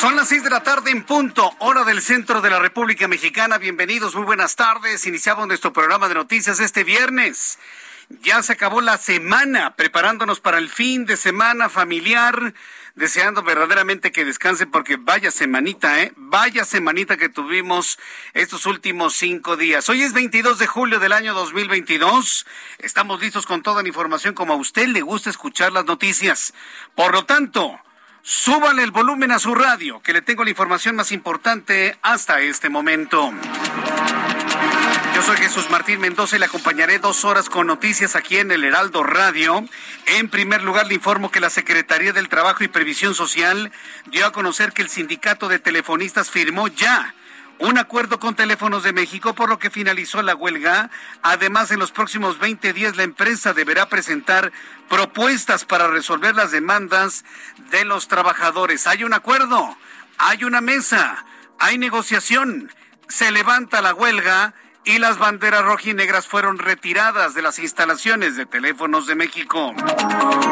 [0.00, 3.58] Son las seis de la tarde en punto, hora del centro de la República Mexicana.
[3.58, 5.06] Bienvenidos, muy buenas tardes.
[5.06, 7.58] Iniciamos nuestro programa de noticias este viernes.
[8.22, 12.54] Ya se acabó la semana, preparándonos para el fin de semana familiar,
[12.94, 16.14] deseando verdaderamente que descansen porque vaya semanita, ¿eh?
[16.16, 17.98] Vaya semanita que tuvimos
[18.32, 19.86] estos últimos cinco días.
[19.90, 22.46] Hoy es 22 de julio del año 2022.
[22.78, 26.54] Estamos listos con toda la información como a usted le gusta escuchar las noticias.
[26.94, 27.78] Por lo tanto,
[28.22, 32.68] Súbale el volumen a su radio, que le tengo la información más importante hasta este
[32.68, 33.32] momento.
[35.14, 38.64] Yo soy Jesús Martín Mendoza y le acompañaré dos horas con noticias aquí en el
[38.64, 39.64] Heraldo Radio.
[40.06, 43.72] En primer lugar, le informo que la Secretaría del Trabajo y Previsión Social
[44.06, 47.14] dio a conocer que el sindicato de telefonistas firmó ya
[47.60, 50.90] un acuerdo con Teléfonos de México, por lo que finalizó la huelga.
[51.22, 54.50] Además, en los próximos 20 días la empresa deberá presentar
[54.88, 57.24] propuestas para resolver las demandas
[57.70, 58.86] de los trabajadores.
[58.86, 59.76] Hay un acuerdo,
[60.16, 61.24] hay una mesa,
[61.58, 62.72] hay negociación,
[63.08, 64.54] se levanta la huelga
[64.84, 69.74] y las banderas rojinegras fueron retiradas de las instalaciones de Teléfonos de México.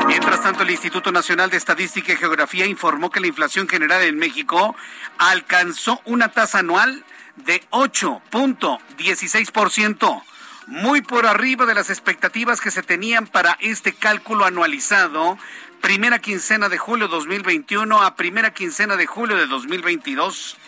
[0.06, 4.18] Mientras tanto, el Instituto Nacional de Estadística y Geografía informó que la inflación general en
[4.18, 4.76] México
[5.18, 7.04] alcanzó una tasa anual
[7.36, 10.22] de 8.16%,
[10.66, 15.38] muy por arriba de las expectativas que se tenían para este cálculo anualizado
[15.80, 20.58] primera quincena de julio de 2021 a primera quincena de julio de 2022.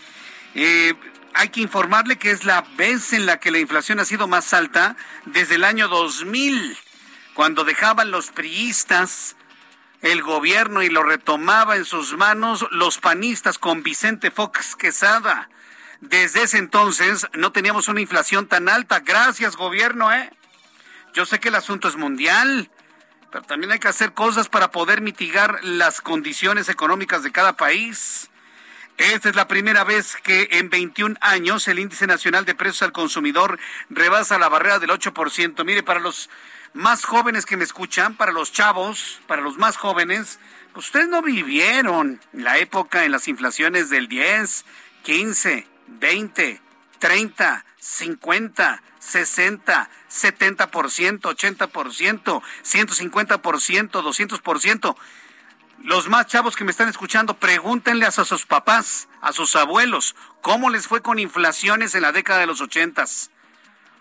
[0.54, 0.94] Eh,
[1.35, 4.53] hay que informarle que es la vez en la que la inflación ha sido más
[4.53, 4.97] alta
[5.27, 6.77] desde el año 2000,
[7.35, 9.37] cuando dejaban los priistas
[10.03, 15.51] el gobierno y lo retomaba en sus manos los panistas con Vicente Fox Quesada.
[16.01, 19.01] Desde ese entonces no teníamos una inflación tan alta.
[19.01, 20.31] Gracias, gobierno, ¿eh?
[21.13, 22.71] Yo sé que el asunto es mundial,
[23.31, 28.30] pero también hay que hacer cosas para poder mitigar las condiciones económicas de cada país.
[29.00, 32.93] Esta es la primera vez que en 21 años el índice nacional de precios al
[32.93, 35.65] consumidor rebasa la barrera del 8%.
[35.65, 36.28] Mire, para los
[36.75, 40.39] más jóvenes que me escuchan, para los chavos, para los más jóvenes,
[40.75, 44.66] pues ustedes no vivieron la época en las inflaciones del 10,
[45.03, 46.60] 15, 20,
[46.99, 54.97] 30, 50, 60, 70%, 80%, 150%, 200%.
[55.83, 60.69] Los más chavos que me están escuchando, pregúntenle a sus papás, a sus abuelos, cómo
[60.69, 63.31] les fue con inflaciones en la década de los ochentas.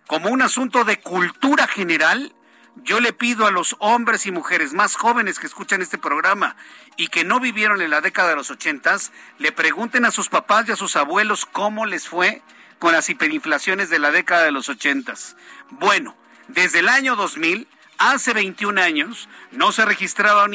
[0.06, 2.36] Como un asunto de cultura general,
[2.84, 6.58] yo le pido a los hombres y mujeres más jóvenes que escuchan este programa
[6.98, 10.68] y que no vivieron en la década de los ochentas, le pregunten a sus papás
[10.68, 12.42] y a sus abuelos cómo les fue
[12.80, 15.38] con las hiperinflaciones de la década de los ochentas.
[15.70, 16.18] Bueno,
[16.50, 20.46] desde el año 2000, hace 21 años, no se registraba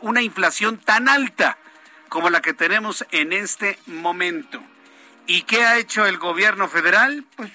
[0.00, 1.58] una, inflación tan alta
[2.08, 4.60] como la que tenemos en este momento.
[5.26, 7.24] ¿Y qué ha hecho el gobierno federal?
[7.36, 7.52] Pues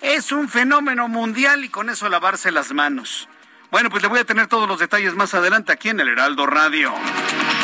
[0.00, 3.28] es un fenómeno mundial y con eso lavarse las manos.
[3.74, 6.46] Bueno, pues le voy a tener todos los detalles más adelante aquí en el Heraldo
[6.46, 6.94] Radio.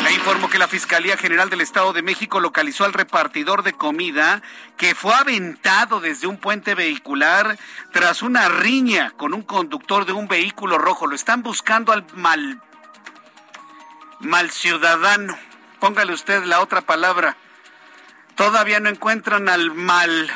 [0.03, 4.41] Le informo que la Fiscalía General del Estado de México localizó al repartidor de comida
[4.75, 7.57] que fue aventado desde un puente vehicular
[7.93, 11.07] tras una riña con un conductor de un vehículo rojo.
[11.07, 12.61] Lo están buscando al mal
[14.19, 15.39] mal ciudadano.
[15.79, 17.37] Póngale usted la otra palabra.
[18.35, 20.29] Todavía no encuentran al mal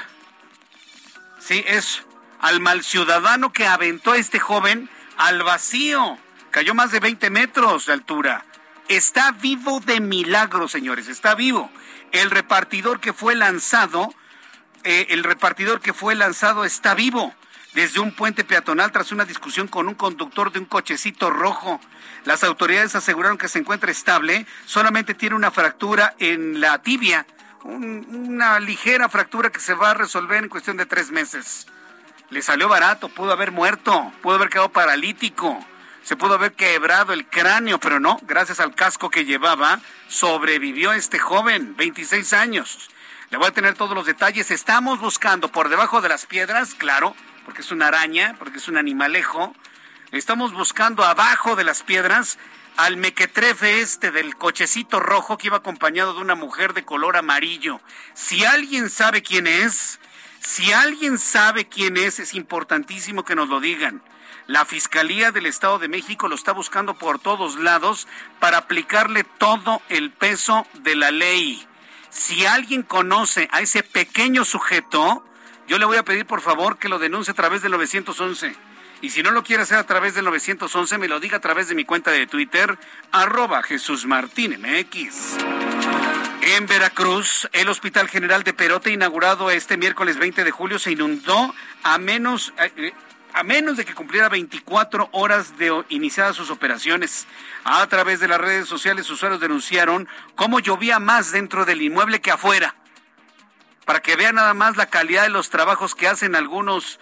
[1.37, 2.05] Sí, es
[2.39, 6.17] al mal ciudadano que aventó a este joven al vacío.
[6.51, 8.45] Cayó más de 20 metros de altura.
[8.87, 11.71] Está vivo de milagro, señores, está vivo.
[12.11, 14.13] El repartidor que fue lanzado,
[14.83, 17.33] eh, el repartidor que fue lanzado está vivo
[17.75, 21.81] desde un puente peatonal tras una discusión con un conductor de un cochecito rojo.
[22.23, 27.27] Las autoridades aseguraron que se encuentra estable, solamente tiene una fractura en la tibia,
[27.63, 31.67] una ligera fractura que se va a resolver en cuestión de tres meses.
[32.29, 35.63] Le salió barato, pudo haber muerto, pudo haber quedado paralítico,
[36.03, 41.19] se pudo haber quebrado el cráneo, pero no, gracias al casco que llevaba, sobrevivió este
[41.19, 42.89] joven, 26 años.
[43.29, 44.51] Le voy a tener todos los detalles.
[44.51, 48.77] Estamos buscando por debajo de las piedras, claro, porque es una araña, porque es un
[48.77, 49.55] animalejo.
[50.11, 52.37] Estamos buscando abajo de las piedras
[52.77, 57.81] al mequetrefe este del cochecito rojo que iba acompañado de una mujer de color amarillo.
[58.13, 59.99] Si alguien sabe quién es,
[60.45, 64.03] si alguien sabe quién es, es importantísimo que nos lo digan.
[64.45, 68.07] La Fiscalía del Estado de México lo está buscando por todos lados
[68.39, 71.67] para aplicarle todo el peso de la ley.
[72.11, 75.25] Si alguien conoce a ese pequeño sujeto,
[75.67, 78.55] yo le voy a pedir por favor que lo denuncie a través del 911.
[79.01, 81.69] Y si no lo quiere hacer a través del 911, me lo diga a través
[81.69, 82.77] de mi cuenta de Twitter,
[83.11, 86.24] arroba Jesús Martín MX.
[86.47, 91.55] En Veracruz, el Hospital General de Perote, inaugurado este miércoles 20 de julio, se inundó
[91.81, 92.93] a menos, eh,
[93.33, 97.25] a menos de que cumpliera 24 horas de iniciadas sus operaciones.
[97.63, 102.29] A través de las redes sociales, usuarios denunciaron cómo llovía más dentro del inmueble que
[102.29, 102.75] afuera
[103.85, 106.99] para que vean nada más la calidad de los trabajos que hacen algunos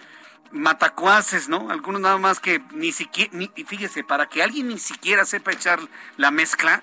[0.52, 1.70] matacuaces, ¿no?
[1.70, 5.80] Algunos nada más que ni siquiera, ni, fíjese, para que alguien ni siquiera sepa echar
[6.16, 6.82] la mezcla,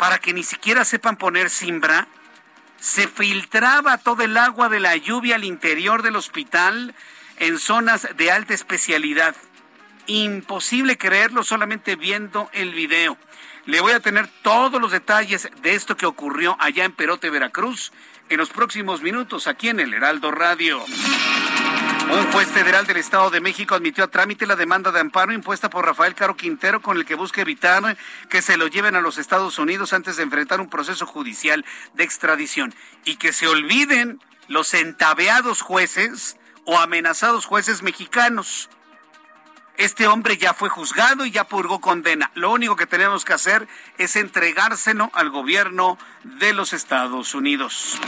[0.00, 2.08] para que ni siquiera sepan poner simbra,
[2.80, 6.94] se filtraba todo el agua de la lluvia al interior del hospital
[7.36, 9.36] en zonas de alta especialidad.
[10.06, 13.18] Imposible creerlo solamente viendo el video.
[13.66, 17.92] Le voy a tener todos los detalles de esto que ocurrió allá en Perote, Veracruz,
[18.30, 20.82] en los próximos minutos aquí en el Heraldo Radio.
[22.12, 25.70] Un juez federal del Estado de México admitió a trámite la demanda de amparo impuesta
[25.70, 27.96] por Rafael Caro Quintero con el que busca evitar
[28.28, 31.64] que se lo lleven a los Estados Unidos antes de enfrentar un proceso judicial
[31.94, 32.74] de extradición.
[33.04, 38.68] Y que se olviden los entabeados jueces o amenazados jueces mexicanos
[39.80, 42.30] este hombre ya fue juzgado y ya purgó condena.
[42.34, 43.66] Lo único que tenemos que hacer
[43.96, 47.98] es entregárselo al gobierno de los Estados Unidos.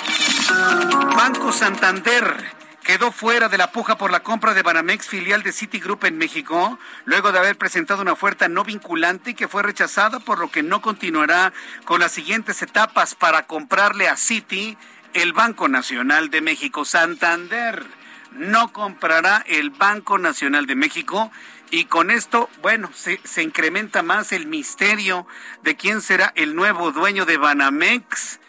[1.16, 6.04] Banco Santander quedó fuera de la puja por la compra de Banamex, filial de Citigroup
[6.04, 10.50] en México, luego de haber presentado una oferta no vinculante que fue rechazada, por lo
[10.50, 11.52] que no continuará
[11.84, 14.76] con las siguientes etapas para comprarle a Citi
[15.14, 16.84] el Banco Nacional de México.
[16.84, 17.84] Santander
[18.32, 21.30] no comprará el Banco Nacional de México
[21.70, 25.26] y con esto, bueno, se, incrementa más el misterio
[25.62, 28.40] de quién será el nuevo dueño de Banamex.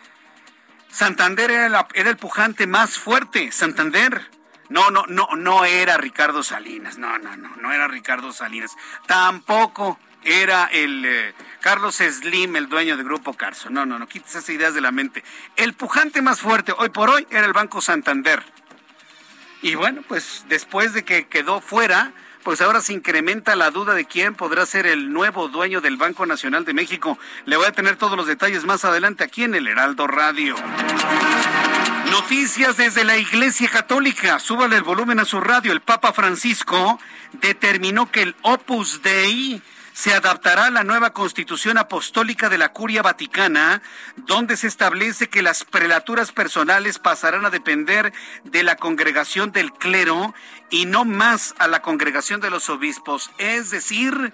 [0.94, 4.30] Santander era, el pujante más fuerte, Santander.
[4.70, 8.76] No, no, no, no era Ricardo Salinas, no, no, no, no era Ricardo Salinas.
[9.08, 13.72] Tampoco era el eh, Carlos Slim, el dueño del Grupo Carso.
[13.72, 15.24] No, no, no, quites esas ideas de la mente.
[15.56, 18.44] El pujante más fuerte hoy por hoy era el Banco Santander.
[19.64, 22.14] Y bueno, pues después de que quedó fuera,
[22.44, 26.26] pues ahora se incrementa la duda de quién podrá ser el nuevo dueño del Banco
[26.26, 27.18] Nacional de México.
[27.46, 30.56] Le voy a tener todos los detalles más adelante aquí en el Heraldo Radio.
[32.12, 34.40] Noticias desde la Iglesia Católica.
[34.40, 35.72] Súbale el volumen a su radio.
[35.72, 37.00] El Papa Francisco
[37.42, 39.62] determinó que el Opus Dei
[39.94, 43.82] se adaptará a la nueva constitución apostólica de la Curia Vaticana,
[44.18, 48.12] donde se establece que las prelaturas personales pasarán a depender
[48.44, 50.34] de la congregación del clero
[50.72, 53.30] y no más a la congregación de los obispos.
[53.38, 54.34] Es decir,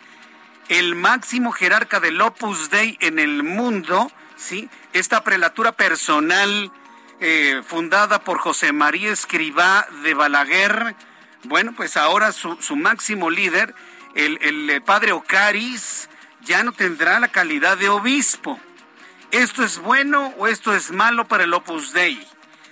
[0.70, 4.70] el máximo jerarca del Opus Dei en el mundo, ¿sí?
[4.94, 6.72] esta prelatura personal
[7.20, 10.96] eh, fundada por José María Escribá de Balaguer,
[11.44, 13.76] bueno, pues ahora su, su máximo líder
[14.16, 16.10] el, eh, padre Ocaris
[16.42, 18.60] ya no tendrá la calidad de obispo.
[19.32, 22.26] ¿Esto es bueno o esto es malo para el Opus Dei?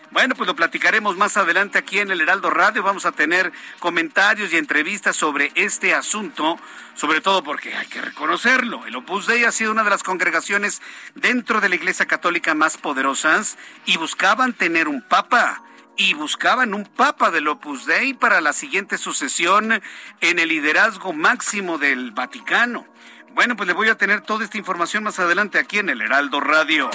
[0.10, 2.82] Bueno, pues lo platicaremos más adelante aquí en el Heraldo Radio.
[2.82, 6.58] Vamos a tener comentarios y entrevistas sobre este asunto,
[6.96, 8.86] sobre todo porque hay que reconocerlo.
[8.86, 10.82] El Opus Dei ha sido una de las congregaciones
[11.14, 15.62] dentro de la Iglesia Católica más poderosas y buscaban tener un papa
[15.98, 19.82] y buscaban un papa del Opus Dei para la siguiente sucesión
[20.22, 22.86] en el liderazgo máximo del Vaticano.
[23.34, 26.40] Bueno, pues le voy a tener toda esta información más adelante aquí en el Heraldo
[26.40, 26.90] Radio.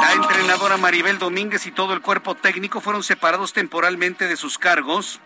[0.00, 5.20] La entrenadora Maribel Domínguez y todo el cuerpo técnico fueron separados temporalmente de sus cargos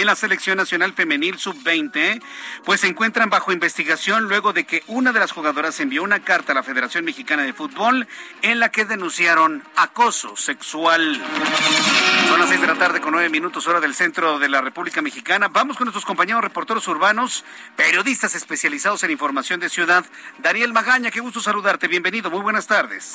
[0.00, 2.22] en la Selección Nacional Femenil Sub-20,
[2.64, 6.52] pues se encuentran bajo investigación luego de que una de las jugadoras envió una carta
[6.52, 8.06] a la Federación Mexicana de Fútbol
[8.42, 11.20] en la que denunciaron acoso sexual.
[12.28, 15.00] Son las seis de la tarde con nueve minutos hora del centro de la República
[15.00, 15.48] Mexicana.
[15.48, 20.04] Vamos con nuestros compañeros reporteros urbanos, periodistas especializados en información de ciudad.
[20.38, 21.88] Daniel Magaña, qué gusto saludarte.
[21.88, 23.14] Bienvenido, muy buenas tardes.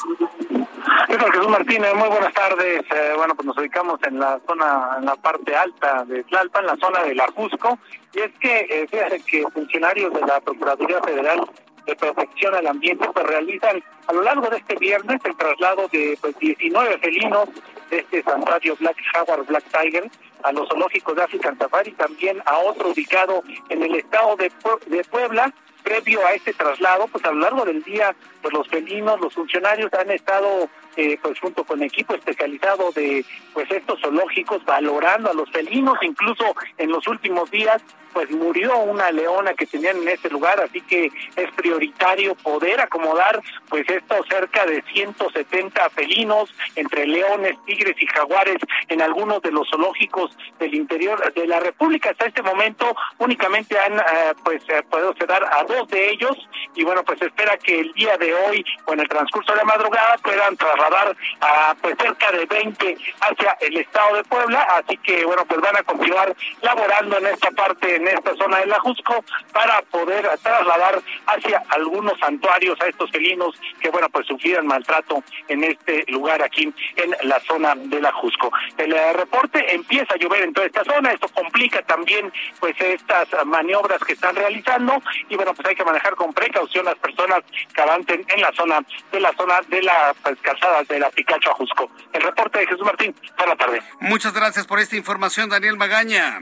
[1.08, 1.94] ¿Qué tal, Jesús Martínez?
[1.96, 2.82] Muy buenas tardes.
[2.82, 6.68] Eh, bueno, pues nos ubicamos en la zona, en la parte alta de Tlalpan, en
[6.68, 7.78] la zona del Ajusco.
[8.14, 11.50] Y es que, eh, fíjate que funcionarios de la Procuraduría Federal
[11.86, 16.18] de Protección al Ambiente pues realizan a lo largo de este viernes el traslado de
[16.22, 17.50] pues, 19 felinos
[17.92, 20.10] de este santuario Black Jaguar Black Tiger
[20.44, 24.52] a los zoológicos de African Safari, también a otro ubicado en el estado de,
[24.88, 29.20] de Puebla, previo a este traslado, pues a lo largo del día, pues los felinos,
[29.20, 35.30] los funcionarios han estado eh, pues junto con equipo especializado de pues estos zoológicos valorando
[35.30, 36.44] a los felinos, incluso
[36.78, 37.82] en los últimos días
[38.14, 43.42] pues murió una leona que tenían en este lugar, así que es prioritario poder acomodar
[43.70, 48.58] pues estos cerca de 170 felinos entre leones, tigres y jaguares
[48.88, 52.12] en algunos de los zoológicos del interior de la República.
[52.12, 56.38] Hasta este momento únicamente han eh, pues eh, podido dar a dos de ellos
[56.76, 59.66] y bueno pues espera que el día de hoy o en el transcurso de la
[59.66, 65.26] madrugada puedan trasladar a pues cerca de 20 hacia el estado de Puebla, así que
[65.26, 69.24] bueno pues van a continuar laborando en esta parte en esta zona del Ajusco
[69.54, 75.64] para poder trasladar hacia algunos santuarios a estos felinos que, bueno, pues sufrieron maltrato en
[75.64, 78.52] este lugar aquí en la zona del Ajusco.
[78.78, 83.28] El eh, reporte empieza a llover en toda esta zona, esto complica también pues estas
[83.46, 87.42] maniobras que están realizando y bueno, pues hay que manejar con precaución las personas
[87.74, 88.80] que avancen en la zona
[89.12, 91.90] de la zona de las pues, calzadas de la Picacho Ajusco.
[92.14, 93.82] El reporte de Jesús Martín, por la tarde.
[94.00, 96.40] Muchas gracias por esta información, Daniel Magaña.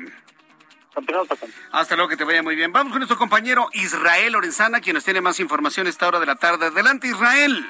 [1.72, 2.74] Hasta luego, que te vaya muy bien.
[2.74, 6.26] Vamos con nuestro compañero Israel Lorenzana, quien nos tiene más información a esta hora de
[6.26, 6.68] la tarde.
[6.68, 7.66] Adelante, Israel.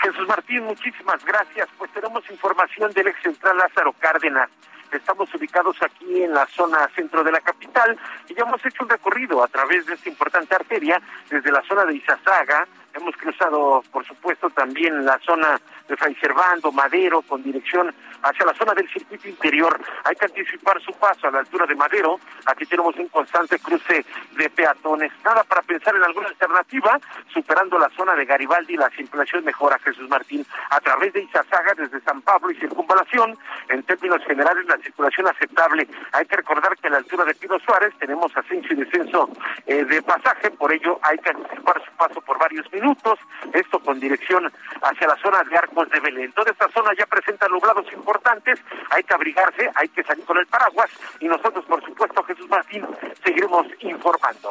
[0.00, 1.68] Jesús Martín, muchísimas gracias.
[1.76, 4.48] Pues tenemos información del ex central Lázaro Cárdenas.
[4.92, 8.88] Estamos ubicados aquí en la zona centro de la capital y ya hemos hecho un
[8.88, 12.66] recorrido a través de esta importante arteria desde la zona de Izazaga.
[12.94, 18.74] Hemos cruzado, por supuesto, también la zona de Servando, Madero, con dirección hacia la zona
[18.74, 19.80] del circuito interior.
[20.04, 22.18] Hay que anticipar su paso a la altura de Madero.
[22.46, 24.04] Aquí tenemos un constante cruce
[24.36, 25.12] de peatones.
[25.24, 26.98] Nada para pensar en alguna alternativa,
[27.32, 32.00] superando la zona de Garibaldi, la circulación mejora Jesús Martín a través de Izazaga desde
[32.00, 33.36] San Pablo y circunvalación.
[33.68, 35.88] En términos generales, la circulación aceptable.
[36.12, 39.30] Hay que recordar que a la altura de Pino Suárez tenemos ascenso y descenso
[39.66, 43.18] eh, de pasaje, por ello hay que anticipar su paso por varios minutos.
[43.52, 44.50] Esto con dirección
[44.82, 46.32] hacia la zona de De Belén.
[46.32, 48.58] Toda esta zona ya presenta nublados importantes,
[48.90, 52.84] hay que abrigarse, hay que salir con el paraguas y nosotros, por supuesto, Jesús Martín,
[53.24, 54.50] seguiremos informando.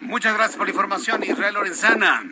[0.00, 2.22] Muchas gracias por la información, Israel Lorenzana.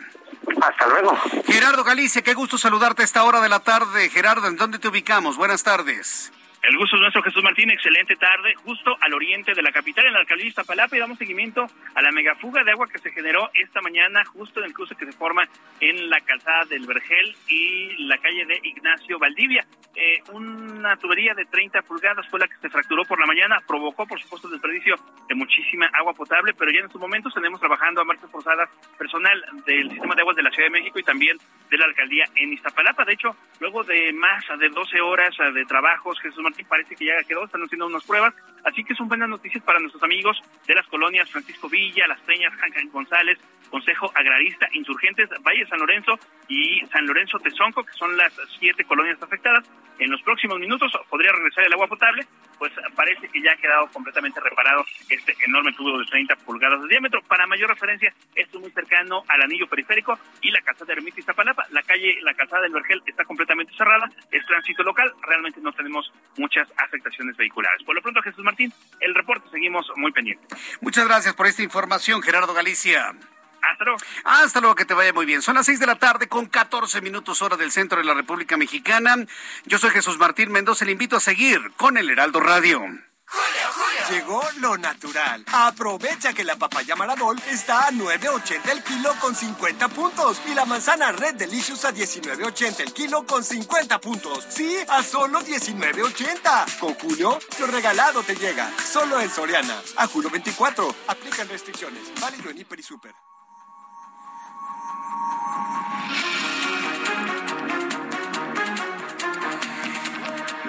[0.61, 1.17] Hasta luego.
[1.45, 4.09] Gerardo Galicia, qué gusto saludarte a esta hora de la tarde.
[4.09, 5.37] Gerardo, ¿en dónde te ubicamos?
[5.37, 6.31] Buenas tardes.
[6.67, 7.69] El gusto es nuestro, Jesús Martín.
[7.69, 11.19] Excelente tarde, justo al oriente de la capital, en la alcaldía de Iztapalapa, y damos
[11.19, 14.95] seguimiento a la megafuga de agua que se generó esta mañana, justo en el cruce
[14.95, 15.47] que se forma
[15.79, 19.63] en la calzada del Vergel y la calle de Ignacio Valdivia.
[19.95, 24.07] Eh, una tubería de 30 pulgadas fue la que se fracturó por la mañana, provocó,
[24.07, 24.95] por supuesto, el desperdicio
[25.29, 29.39] de muchísima agua potable, pero ya en estos momentos tenemos trabajando a marchas forzadas personal
[29.67, 31.37] del sistema de aguas de la Ciudad de México y también
[31.69, 33.05] de la alcaldía en Iztapalapa.
[33.05, 37.05] De hecho, luego de más de 12 horas de trabajos, Jesús Martín, y parece que
[37.05, 38.33] ya quedó, están haciendo unas pruebas,
[38.65, 42.53] así que son buenas noticias para nuestros amigos de las colonias Francisco Villa, Las Peñas,
[42.55, 48.33] Jancan González, Consejo Agrarista, Insurgentes, Valle San Lorenzo y San Lorenzo Tezonco, que son las
[48.59, 49.69] siete colonias afectadas.
[49.97, 52.25] En los próximos minutos podría regresar el agua potable,
[52.59, 56.87] pues parece que ya ha quedado completamente reparado este enorme tubo de 30 pulgadas de
[56.89, 57.21] diámetro.
[57.23, 61.19] Para mayor referencia, esto es muy cercano al anillo periférico y la calzada de Ermita
[61.19, 61.65] Iztapalapa.
[61.71, 66.11] La calle, la calzada del Vergel está completamente cerrada, es tránsito local, realmente no tenemos
[66.37, 67.83] muchas afectaciones vehiculares.
[67.83, 70.47] Por lo pronto, Jesús Martín, el reporte seguimos muy pendientes.
[70.81, 73.13] Muchas gracias por esta información, Gerardo Galicia.
[73.61, 73.99] Hasta luego.
[74.23, 75.41] Hasta luego, que te vaya muy bien.
[75.41, 78.57] Son las seis de la tarde con 14 minutos hora del centro de la República
[78.57, 79.15] Mexicana.
[79.65, 80.85] Yo soy Jesús Martín Mendoza.
[80.85, 82.81] Le invito a seguir con el Heraldo Radio.
[84.09, 85.43] Llegó lo natural.
[85.51, 90.65] Aprovecha que la papaya Maradol está a 9.80 el kilo con 50 puntos y la
[90.65, 94.45] manzana Red Delicious a 19.80 el kilo con 50 puntos.
[94.49, 96.79] Sí, a solo 19.80.
[96.79, 98.71] Con Julio, lo regalado te llega.
[98.77, 99.81] Solo en Soriana.
[99.97, 100.95] A julio 24.
[101.07, 102.03] Aplican restricciones.
[102.21, 103.13] Válido en Hiper y Super.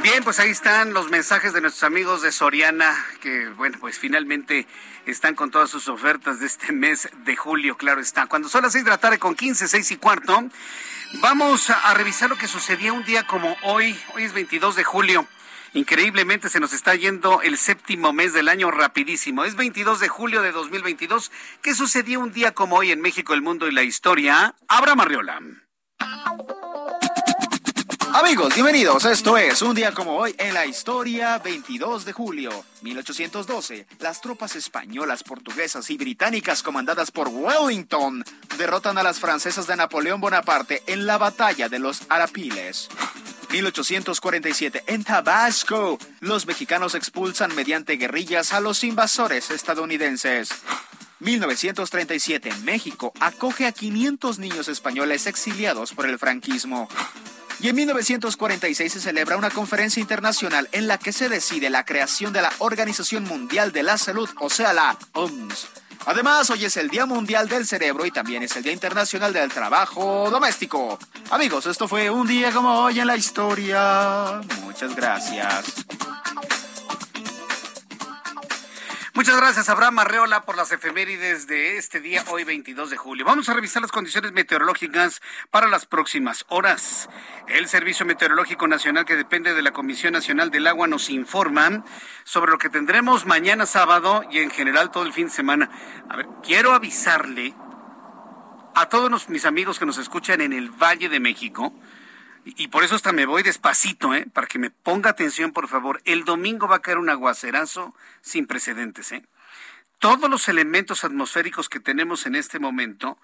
[0.08, 4.64] Bien, pues ahí están los mensajes de nuestros amigos de Soriana, que bueno, pues finalmente
[5.04, 8.26] están con todas sus ofertas de este mes de julio, claro está.
[8.28, 10.44] Cuando son las seis de la tarde con 15, seis y cuarto,
[11.14, 15.26] vamos a, revisar lo que sucedía un día como hoy, hoy es 22 de julio.
[15.74, 19.44] Increíblemente se nos está yendo el séptimo mes del año rapidísimo.
[19.44, 21.32] Es 22 de julio de 2022.
[21.62, 24.54] ¿Qué sucedió un día como hoy en México, el mundo y la historia?
[24.68, 25.40] Abraham Arriola.
[28.14, 29.04] Amigos, bienvenidos.
[29.04, 32.50] Esto es un día como hoy en la historia, 22 de julio
[32.82, 33.86] 1812.
[34.00, 38.24] Las tropas españolas, portuguesas y británicas comandadas por Wellington
[38.56, 42.88] derrotan a las francesas de Napoleón Bonaparte en la batalla de los Arapiles.
[43.50, 50.50] 1847, en Tabasco, los mexicanos expulsan mediante guerrillas a los invasores estadounidenses.
[51.20, 56.88] 1937, México acoge a 500 niños españoles exiliados por el franquismo.
[57.60, 62.32] Y en 1946 se celebra una conferencia internacional en la que se decide la creación
[62.32, 65.68] de la Organización Mundial de la Salud, o sea, la OMS.
[66.04, 69.50] Además, hoy es el Día Mundial del Cerebro y también es el Día Internacional del
[69.50, 70.98] Trabajo Doméstico.
[71.30, 74.40] Amigos, esto fue un día como hoy en la historia.
[74.62, 75.64] Muchas gracias.
[79.16, 83.24] Muchas gracias, Abraham Arreola, por las efemérides de este día, hoy 22 de julio.
[83.24, 87.08] Vamos a revisar las condiciones meteorológicas para las próximas horas.
[87.48, 91.82] El Servicio Meteorológico Nacional, que depende de la Comisión Nacional del Agua, nos informa
[92.24, 95.70] sobre lo que tendremos mañana sábado y en general todo el fin de semana.
[96.10, 97.54] A ver, quiero avisarle
[98.74, 101.72] a todos mis amigos que nos escuchan en el Valle de México,
[102.56, 104.26] y por eso hasta me voy despacito, ¿eh?
[104.32, 106.00] Para que me ponga atención, por favor.
[106.04, 109.24] El domingo va a caer un aguacerazo sin precedentes, ¿eh?
[109.98, 113.18] Todos los elementos atmosféricos que tenemos en este momento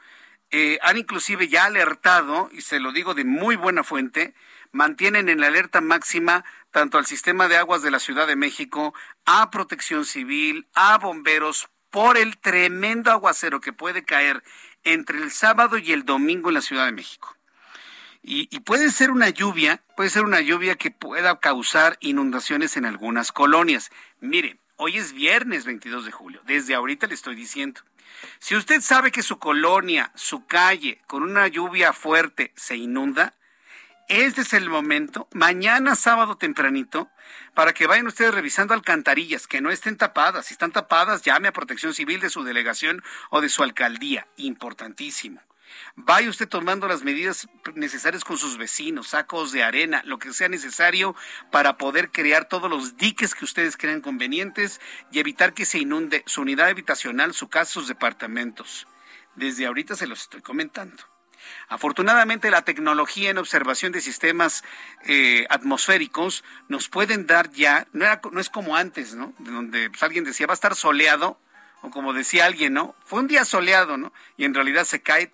[0.50, 4.34] eh, han inclusive ya alertado, y se lo digo de muy buena fuente,
[4.72, 8.94] mantienen en la alerta máxima tanto al sistema de aguas de la Ciudad de México,
[9.24, 14.42] a Protección Civil, a bomberos, por el tremendo aguacero que puede caer
[14.82, 17.36] entre el sábado y el domingo en la Ciudad de México.
[18.24, 23.32] Y, puede ser una lluvia, puede ser una lluvia que pueda causar inundaciones en algunas
[23.32, 23.90] colonias.
[24.20, 27.80] Mire, hoy es viernes 22 de julio, desde ahorita le estoy diciendo.
[28.38, 33.34] Si usted sabe que su colonia, su calle, con una lluvia fuerte se inunda,
[34.06, 37.10] este es el momento, mañana sábado tempranito,
[37.54, 40.46] para que vayan ustedes revisando alcantarillas, que no estén tapadas.
[40.46, 44.28] Si están tapadas, llame a Protección Civil de su delegación o de su alcaldía.
[44.36, 45.40] Importantísimo.
[45.96, 50.48] Vaya usted tomando las medidas necesarias con sus vecinos, sacos de arena, lo que sea
[50.48, 51.14] necesario
[51.50, 54.80] para poder crear todos los diques que ustedes crean convenientes
[55.10, 58.86] y evitar que se inunde su unidad habitacional, su casa, sus departamentos.
[59.34, 61.02] Desde ahorita se los estoy comentando.
[61.68, 64.62] Afortunadamente la tecnología en observación de sistemas
[65.04, 69.32] eh, atmosféricos nos pueden dar ya, no, no es como antes, ¿no?
[69.38, 71.38] Donde pues, alguien decía va a estar soleado,
[71.82, 72.94] o como decía alguien, ¿no?
[73.04, 74.12] Fue un día soleado, ¿no?
[74.36, 75.32] Y en realidad se cae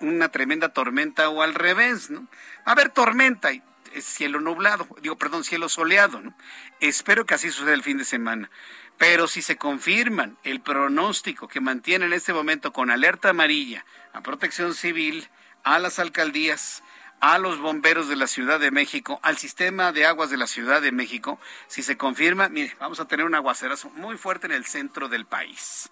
[0.00, 2.26] una tremenda tormenta o al revés, ¿no?
[2.64, 3.62] a haber tormenta y
[4.00, 6.34] cielo nublado, digo, perdón, cielo soleado, ¿no?
[6.80, 8.50] Espero que así suceda el fin de semana.
[8.98, 14.22] Pero si se confirman el pronóstico que mantiene en este momento con alerta amarilla a
[14.22, 15.28] Protección Civil,
[15.64, 16.82] a las alcaldías,
[17.20, 20.82] a los bomberos de la Ciudad de México, al sistema de aguas de la Ciudad
[20.82, 24.66] de México, si se confirma, mire, vamos a tener un aguacerazo muy fuerte en el
[24.66, 25.90] centro del país.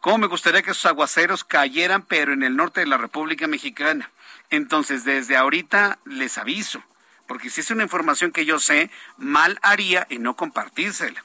[0.00, 4.10] ¿Cómo me gustaría que esos aguaceros cayeran, pero en el norte de la República Mexicana?
[4.48, 6.82] Entonces, desde ahorita les aviso,
[7.26, 11.22] porque si es una información que yo sé, mal haría en no compartírsela.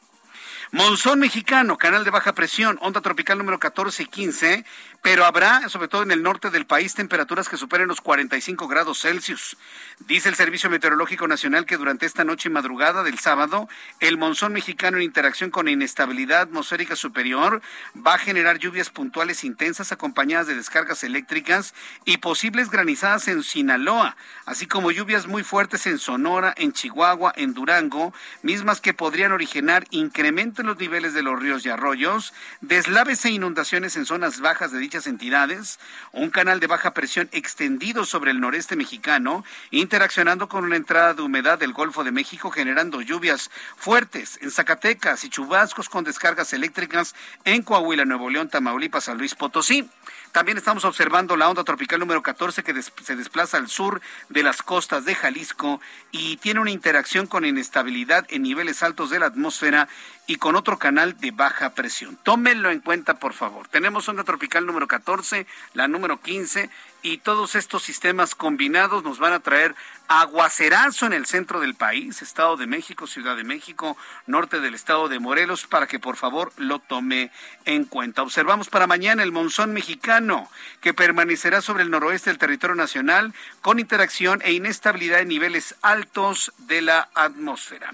[0.74, 4.66] Monzón mexicano, canal de baja presión, onda tropical número 14 y 15,
[5.06, 9.02] pero habrá, sobre todo en el norte del país, temperaturas que superen los 45 grados
[9.02, 9.56] Celsius.
[10.00, 14.52] Dice el Servicio Meteorológico Nacional que durante esta noche y madrugada del sábado, el monzón
[14.52, 17.62] mexicano en interacción con inestabilidad atmosférica superior
[17.96, 24.18] va a generar lluvias puntuales intensas acompañadas de descargas eléctricas y posibles granizadas en Sinaloa,
[24.48, 29.86] así como lluvias muy fuertes en Sonora, en Chihuahua, en Durango, mismas que podrían originar
[29.92, 34.72] incremento en los niveles de los ríos y arroyos, deslaves e inundaciones en zonas bajas
[34.72, 35.80] de dicha entidades,
[36.14, 41.22] un canal de baja presión extendido sobre el noreste mexicano, interaccionando con una entrada de
[41.22, 47.14] humedad del Golfo de México, generando lluvias fuertes en Zacatecas y chubascos con descargas eléctricas
[47.44, 49.90] en Coahuila, Nuevo León, Tamaulipas, San Luis Potosí.
[50.32, 54.62] También estamos observando la onda tropical número 14 que se desplaza al sur de las
[54.64, 55.80] costas de Jalisco
[56.12, 59.88] y tiene una interacción con inestabilidad en niveles altos de la atmósfera
[60.28, 62.18] y con otro canal de baja presión.
[62.24, 63.68] Tómenlo en cuenta, por favor.
[63.68, 66.70] Tenemos onda tropical número 14, la número 15
[67.06, 69.76] y todos estos sistemas combinados nos van a traer
[70.08, 75.08] aguacerazo en el centro del país, Estado de México, Ciudad de México, norte del estado
[75.08, 77.32] de Morelos, para que por favor lo tome
[77.66, 78.24] en cuenta.
[78.24, 80.50] Observamos para mañana el monzón mexicano,
[80.82, 86.54] que permanecerá sobre el noroeste del territorio nacional con interacción e inestabilidad en niveles altos
[86.58, 87.94] de la atmósfera.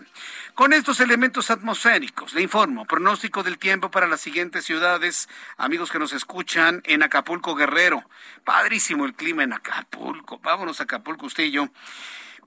[0.54, 6.00] Con estos elementos atmosféricos, le informo, pronóstico del tiempo para las siguientes ciudades, amigos que
[6.00, 8.04] nos escuchan en Acapulco Guerrero.
[8.44, 10.40] Padrísimo el clima en Acapulco.
[10.40, 11.70] Vámonos a Acapulco, usted y yo.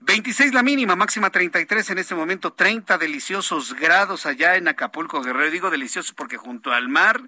[0.01, 5.51] 26 la mínima, máxima 33 en este momento, 30 deliciosos grados allá en Acapulco Guerrero.
[5.51, 7.23] Digo deliciosos porque junto al mar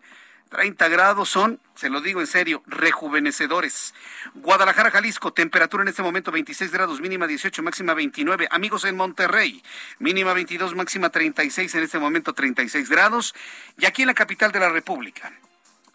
[0.50, 3.94] 30 grados son, se lo digo en serio, rejuvenecedores.
[4.34, 8.46] Guadalajara, Jalisco, temperatura en este momento 26 grados, mínima 18, máxima 29.
[8.50, 9.62] Amigos en Monterrey,
[9.98, 13.34] mínima 22, máxima 36, en este momento 36 grados.
[13.78, 15.32] Y aquí en la capital de la República,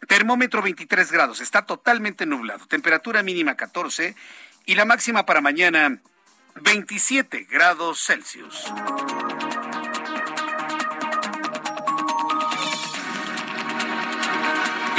[0.08, 2.66] termómetro 23 grados, está totalmente nublado.
[2.68, 4.16] Temperatura mínima 14
[4.66, 6.00] y la máxima para mañana
[6.56, 8.72] 27 grados Celsius.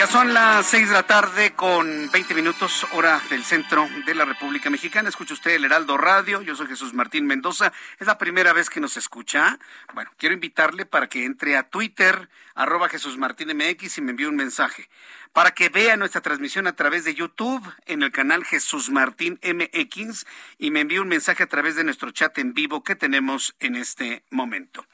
[0.03, 4.25] Ya son las seis de la tarde con 20 minutos, hora del centro de la
[4.25, 5.09] República Mexicana.
[5.09, 6.43] Escucha usted el Heraldo Radio.
[6.43, 7.73] Yo soy Jesús Martín Mendoza.
[8.01, 9.61] Es la primera vez que nos escucha.
[9.95, 14.27] Bueno, quiero invitarle para que entre a Twitter, arroba Jesús Martín MX y me envíe
[14.27, 14.89] un mensaje
[15.33, 20.27] para que vea nuestra transmisión a través de YouTube en el canal Jesús Martín MX
[20.59, 23.77] y me envíe un mensaje a través de nuestro chat en vivo que tenemos en
[23.77, 24.87] este momento.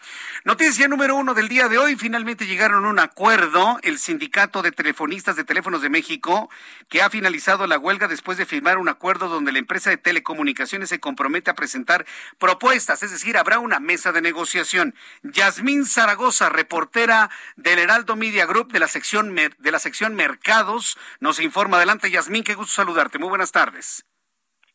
[0.44, 1.96] Noticia número uno del día de hoy.
[1.96, 6.48] Finalmente llegaron a un acuerdo el Sindicato de Telefonistas de Teléfonos de México
[6.88, 10.88] que ha finalizado la huelga después de firmar un acuerdo donde la empresa de telecomunicaciones
[10.88, 12.06] se compromete a presentar
[12.38, 14.94] propuestas, es decir, habrá una mesa de negociación.
[15.22, 20.98] Yasmín Zaragoza, reportera del Heraldo Media Group de la sección de la sección Mercados.
[21.20, 23.18] Nos informa adelante, Yasmín, qué gusto saludarte.
[23.18, 24.04] Muy buenas tardes.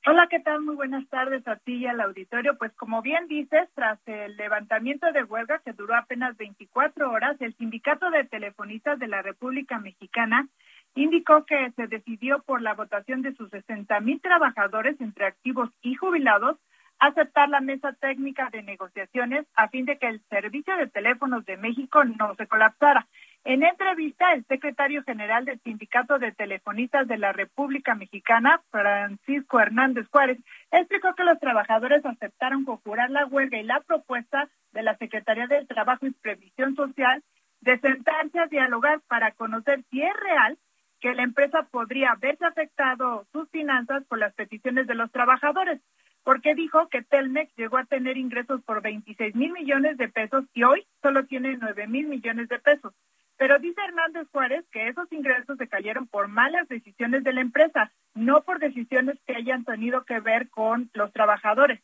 [0.06, 0.62] Hola, ¿qué tal?
[0.62, 2.58] Muy buenas tardes a ti y al auditorio.
[2.58, 7.56] Pues como bien dices, tras el levantamiento de huelga que duró apenas 24 horas, el
[7.56, 10.50] Sindicato de Telefonistas de la República Mexicana
[10.96, 15.96] indicó que se decidió por la votación de sus 60 mil trabajadores entre activos y
[15.96, 16.58] jubilados
[17.00, 21.58] aceptar la mesa técnica de negociaciones a fin de que el servicio de teléfonos de
[21.58, 23.08] México no se colapsara.
[23.46, 30.08] En entrevista, el secretario general del Sindicato de Telefonistas de la República Mexicana, Francisco Hernández
[30.10, 30.40] Juárez,
[30.72, 35.68] explicó que los trabajadores aceptaron conjurar la huelga y la propuesta de la Secretaría del
[35.68, 37.22] Trabajo y Previsión Social
[37.60, 40.58] de sentarse a dialogar para conocer si es real
[41.02, 45.82] que la empresa podría verse afectado sus finanzas por las peticiones de los trabajadores,
[46.24, 50.64] porque dijo que Telmex llegó a tener ingresos por 26 mil millones de pesos y
[50.64, 52.94] hoy solo tiene 9 mil millones de pesos.
[53.38, 57.92] Pero dice Hernández Juárez que esos ingresos se cayeron por malas decisiones de la empresa,
[58.14, 61.82] no por decisiones que hayan tenido que ver con los trabajadores.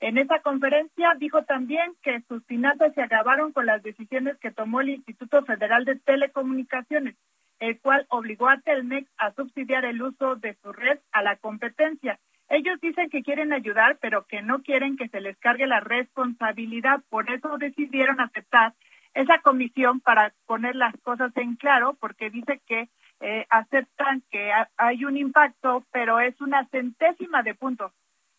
[0.00, 4.80] En esa conferencia dijo también que sus finanzas se agravaron con las decisiones que tomó
[4.80, 7.16] el Instituto Federal de Telecomunicaciones,
[7.58, 12.20] el cual obligó a Telmex a subsidiar el uso de su red a la competencia.
[12.48, 17.02] Ellos dicen que quieren ayudar, pero que no quieren que se les cargue la responsabilidad.
[17.10, 18.74] Por eso decidieron aceptar
[19.14, 22.88] esa comisión para poner las cosas en claro, porque dice que
[23.20, 27.92] eh, aceptan que hay un impacto, pero es una centésima de punto.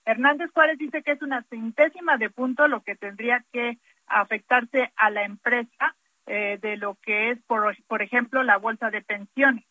[0.06, 3.78] Hernández Juárez dice que es una centésima de punto lo que tendría que
[4.08, 9.02] afectarse a la empresa eh, de lo que es, por, por ejemplo, la bolsa de
[9.02, 9.66] pensiones.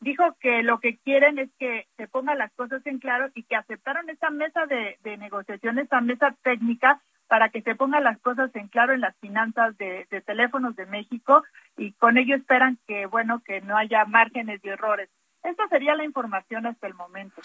[0.00, 3.56] Dijo que lo que quieren es que se pongan las cosas en claro y que
[3.56, 8.54] aceptaron esta mesa de, de negociación, esta mesa técnica, para que se pongan las cosas
[8.54, 11.42] en claro en las finanzas de, teléfonos de México
[11.76, 15.08] y con ello esperan que, bueno, que no haya márgenes de errores.
[15.42, 17.40] Esta sería la información hasta el momento.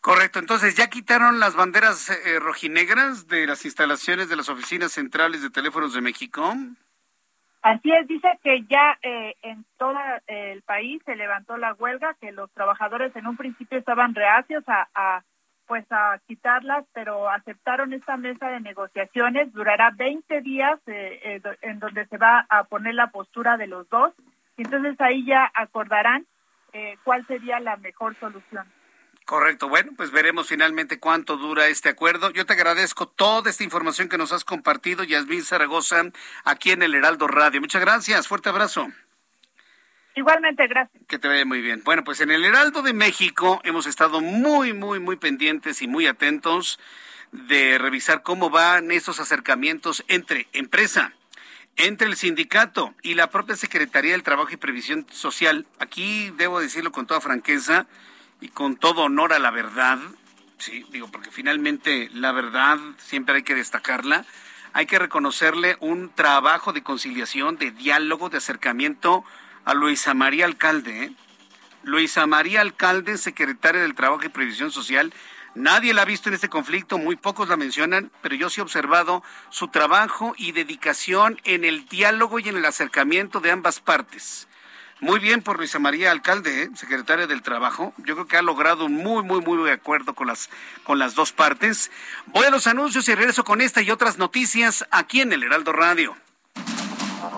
[0.00, 5.42] Correcto, entonces ya quitaron las banderas eh, rojinegras de las instalaciones de las oficinas centrales
[5.42, 6.54] de teléfonos de México.
[7.62, 9.94] Así es, dice que ya eh, en todo
[10.28, 15.24] el país se levantó la huelga, que los trabajadores en un principio estaban reacios a
[15.70, 19.52] pues a quitarlas, pero aceptaron esta mesa de negociaciones.
[19.52, 23.88] Durará 20 días eh, eh, en donde se va a poner la postura de los
[23.88, 24.12] dos.
[24.56, 26.26] Entonces ahí ya acordarán
[26.72, 28.66] eh, cuál sería la mejor solución.
[29.24, 29.68] Correcto.
[29.68, 32.30] Bueno, pues veremos finalmente cuánto dura este acuerdo.
[32.30, 36.02] Yo te agradezco toda esta información que nos has compartido, Yasmín Zaragoza,
[36.42, 37.60] aquí en el Heraldo Radio.
[37.60, 38.26] Muchas gracias.
[38.26, 38.88] Fuerte abrazo.
[40.14, 41.02] Igualmente, gracias.
[41.06, 41.82] Que te vaya muy bien.
[41.84, 46.06] Bueno, pues en el Heraldo de México hemos estado muy, muy, muy pendientes y muy
[46.06, 46.78] atentos
[47.32, 51.12] de revisar cómo van estos acercamientos entre empresa,
[51.76, 55.66] entre el sindicato y la propia Secretaría del Trabajo y Previsión Social.
[55.78, 57.86] Aquí debo decirlo con toda franqueza,
[58.40, 59.98] y con todo honor a la verdad,
[60.58, 64.24] sí, digo, porque finalmente la verdad siempre hay que destacarla,
[64.72, 69.24] hay que reconocerle un trabajo de conciliación, de diálogo, de acercamiento
[69.64, 71.04] a Luisa María Alcalde.
[71.04, 71.12] ¿eh?
[71.82, 75.12] Luisa María Alcalde, secretaria del Trabajo y Previsión Social,
[75.54, 78.62] Nadie la ha visto en este conflicto, muy pocos la mencionan, pero yo sí he
[78.62, 84.46] observado su trabajo y dedicación en el diálogo y en el acercamiento de ambas partes.
[85.00, 86.70] Muy bien por Luisa María Alcalde, ¿eh?
[86.74, 87.94] secretaria del Trabajo.
[87.96, 90.50] Yo creo que ha logrado un muy, muy, muy buen acuerdo con las,
[90.84, 91.90] con las dos partes.
[92.26, 95.72] Voy a los anuncios y regreso con esta y otras noticias aquí en el Heraldo
[95.72, 96.16] Radio.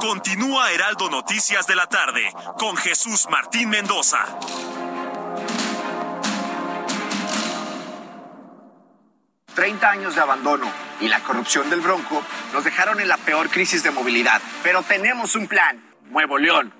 [0.00, 4.24] Continúa Heraldo Noticias de la tarde con Jesús Martín Mendoza.
[9.54, 12.22] Treinta años de abandono y la corrupción del Bronco
[12.54, 14.40] nos dejaron en la peor crisis de movilidad.
[14.62, 16.79] Pero tenemos un plan, Nuevo León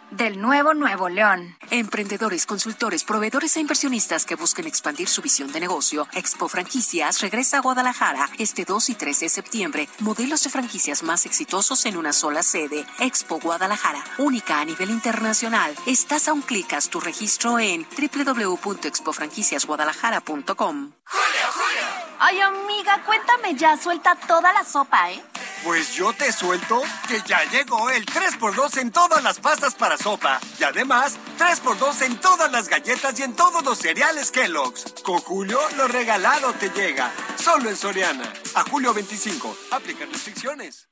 [0.11, 1.57] del nuevo Nuevo León.
[1.71, 6.07] Emprendedores, consultores, proveedores e inversionistas que busquen expandir su visión de negocio.
[6.13, 9.87] Expo Franquicias regresa a Guadalajara este 2 y 3 de septiembre.
[9.99, 12.85] Modelos de franquicias más exitosos en una sola sede.
[12.99, 15.73] Expo Guadalajara, única a nivel internacional.
[15.85, 20.91] Estás a un clic, haz tu registro en www.expofranquiciasguadalajara.com.
[21.05, 22.01] Julio, Julio.
[22.23, 25.23] Ay, amiga, cuéntame ya, suelta toda la sopa, ¿eh?
[25.63, 30.39] Pues yo te suelto que ya llegó el 3x2 en todas las pastas para sopa.
[30.59, 34.85] Y además, 3x2 en todas las galletas y en todos los cereales Kellogg's.
[35.03, 37.11] Con Julio, lo regalado te llega.
[37.37, 38.31] Solo en Soriana.
[38.55, 39.55] A julio 25.
[39.71, 40.87] Aplican restricciones.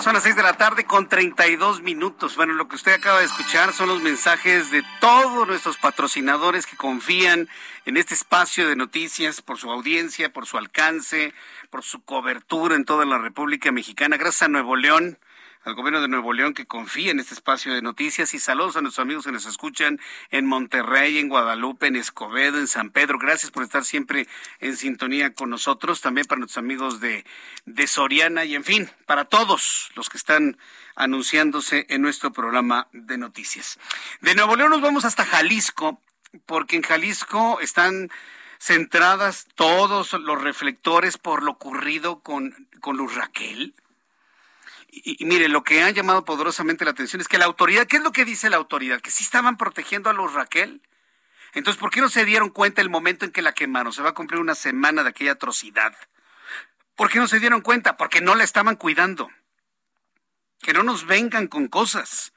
[0.00, 2.36] Son las 6 de la tarde con 32 minutos.
[2.36, 6.76] Bueno, lo que usted acaba de escuchar son los mensajes de todos nuestros patrocinadores que
[6.76, 7.48] confían
[7.86, 11.32] en este espacio de noticias por su audiencia, por su alcance,
[11.70, 14.16] por su cobertura en toda la República Mexicana.
[14.16, 15.18] Gracias a Nuevo León
[15.66, 18.82] al gobierno de Nuevo León que confía en este espacio de noticias y saludos a
[18.82, 19.98] nuestros amigos que nos escuchan
[20.30, 23.18] en Monterrey, en Guadalupe, en Escobedo, en San Pedro.
[23.18, 24.28] Gracias por estar siempre
[24.60, 26.00] en sintonía con nosotros.
[26.00, 27.24] También para nuestros amigos de,
[27.64, 30.56] de Soriana y en fin, para todos los que están
[30.94, 33.80] anunciándose en nuestro programa de noticias.
[34.20, 36.00] De Nuevo León nos vamos hasta Jalisco
[36.46, 38.08] porque en Jalisco están
[38.60, 43.74] centradas todos los reflectores por lo ocurrido con, con Luz Raquel
[45.04, 48.02] y, mire, lo que ha llamado poderosamente la atención es que la autoridad, ¿qué es
[48.02, 49.00] lo que dice la autoridad?
[49.00, 50.80] Que sí estaban protegiendo a los Raquel.
[51.52, 53.92] Entonces, ¿por qué no se dieron cuenta el momento en que la quemaron?
[53.92, 55.94] Se va a cumplir una semana de aquella atrocidad.
[56.94, 57.96] ¿Por qué no se dieron cuenta?
[57.96, 59.30] Porque no la estaban cuidando.
[60.60, 62.32] Que no nos vengan con cosas.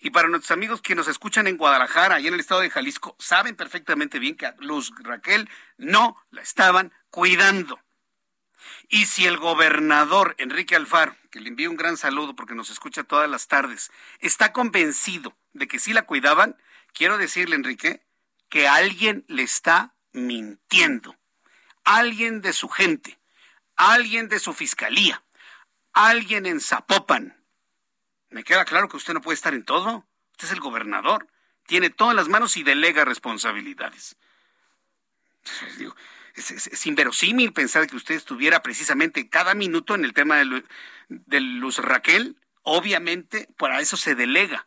[0.00, 3.16] Y para nuestros amigos que nos escuchan en Guadalajara y en el estado de Jalisco,
[3.18, 7.80] saben perfectamente bien que a Luz Raquel no la estaban cuidando.
[8.88, 13.04] Y si el gobernador Enrique Alfaro, que le envío un gran saludo porque nos escucha
[13.04, 16.56] todas las tardes, está convencido de que sí la cuidaban,
[16.92, 18.02] quiero decirle, Enrique,
[18.48, 21.16] que alguien le está mintiendo.
[21.84, 23.18] Alguien de su gente,
[23.76, 25.22] alguien de su fiscalía,
[25.92, 27.42] alguien en Zapopan.
[28.30, 30.06] Me queda claro que usted no puede estar en todo.
[30.32, 31.28] Usted es el gobernador,
[31.66, 34.16] tiene todas las manos y delega responsabilidades.
[35.78, 35.96] Digo,
[36.40, 42.36] es, inverosímil pensar que usted estuviera precisamente cada minuto en el tema de, Luz Raquel.
[42.62, 44.66] Obviamente, para eso se delega.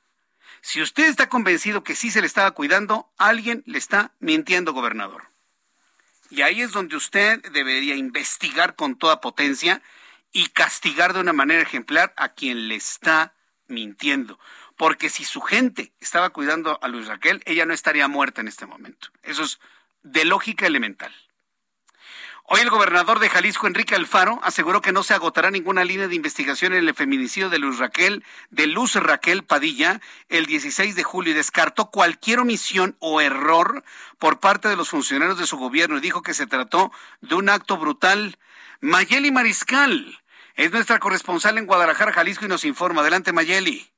[0.62, 5.30] Si usted está convencido que sí se le estaba cuidando, alguien le está mintiendo, gobernador.
[6.30, 9.82] Y ahí es donde usted debería investigar con toda potencia
[10.32, 13.34] y castigar de una manera ejemplar a quien le está
[13.68, 14.40] mintiendo
[14.82, 18.66] porque si su gente estaba cuidando a Luis Raquel, ella no estaría muerta en este
[18.66, 19.10] momento.
[19.22, 19.60] Eso es
[20.02, 21.14] de lógica elemental.
[22.54, 26.16] Hoy el gobernador de Jalisco, Enrique Alfaro, aseguró que no se agotará ninguna línea de
[26.16, 31.32] investigación en el feminicidio de Luz Raquel, de Luz Raquel Padilla, el 16 de julio
[31.32, 33.86] y descartó cualquier omisión o error
[34.20, 37.48] por parte de los funcionarios de su gobierno y dijo que se trató de un
[37.48, 38.38] acto brutal.
[38.82, 40.20] Mayeli Mariscal
[40.56, 43.00] es nuestra corresponsal en Guadalajara, Jalisco y nos informa.
[43.00, 43.90] Adelante, Mayeli.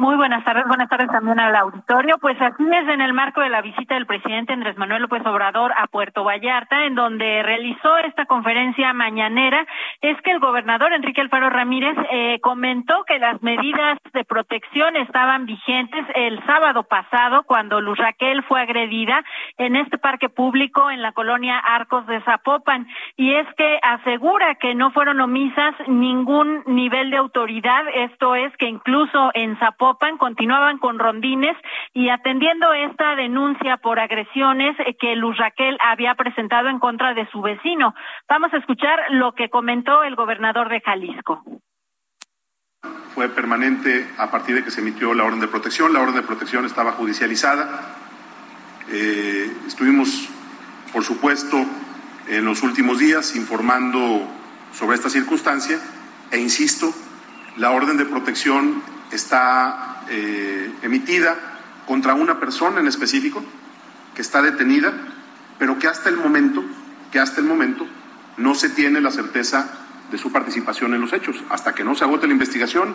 [0.00, 2.16] Muy buenas tardes, buenas tardes también al auditorio.
[2.22, 5.74] Pues así es en el marco de la visita del presidente Andrés Manuel López Obrador
[5.76, 9.66] a Puerto Vallarta, en donde realizó esta conferencia mañanera,
[10.00, 15.44] es que el gobernador Enrique Alfaro Ramírez eh, comentó que las medidas de protección estaban
[15.44, 19.22] vigentes el sábado pasado cuando Luz Raquel fue agredida
[19.58, 22.88] en este parque público en la colonia Arcos de Zapopan.
[23.18, 28.66] Y es que asegura que no fueron omisas ningún nivel de autoridad, esto es que
[28.66, 31.56] incluso en Zapopan continuaban con rondines
[31.92, 37.40] y atendiendo esta denuncia por agresiones que Luz Raquel había presentado en contra de su
[37.40, 37.94] vecino.
[38.28, 41.42] Vamos a escuchar lo que comentó el gobernador de Jalisco.
[43.14, 45.92] Fue permanente a partir de que se emitió la orden de protección.
[45.92, 47.96] La orden de protección estaba judicializada.
[48.90, 50.28] Eh, estuvimos,
[50.92, 51.56] por supuesto,
[52.28, 54.22] en los últimos días informando
[54.72, 55.78] sobre esta circunstancia
[56.30, 56.92] e insisto,
[57.56, 61.36] la orden de protección está eh, emitida
[61.86, 63.42] contra una persona en específico
[64.14, 64.92] que está detenida,
[65.58, 66.62] pero que hasta el momento,
[67.10, 67.86] que hasta el momento
[68.36, 69.68] no se tiene la certeza
[70.10, 71.42] de su participación en los hechos.
[71.50, 72.94] Hasta que no se agote la investigación,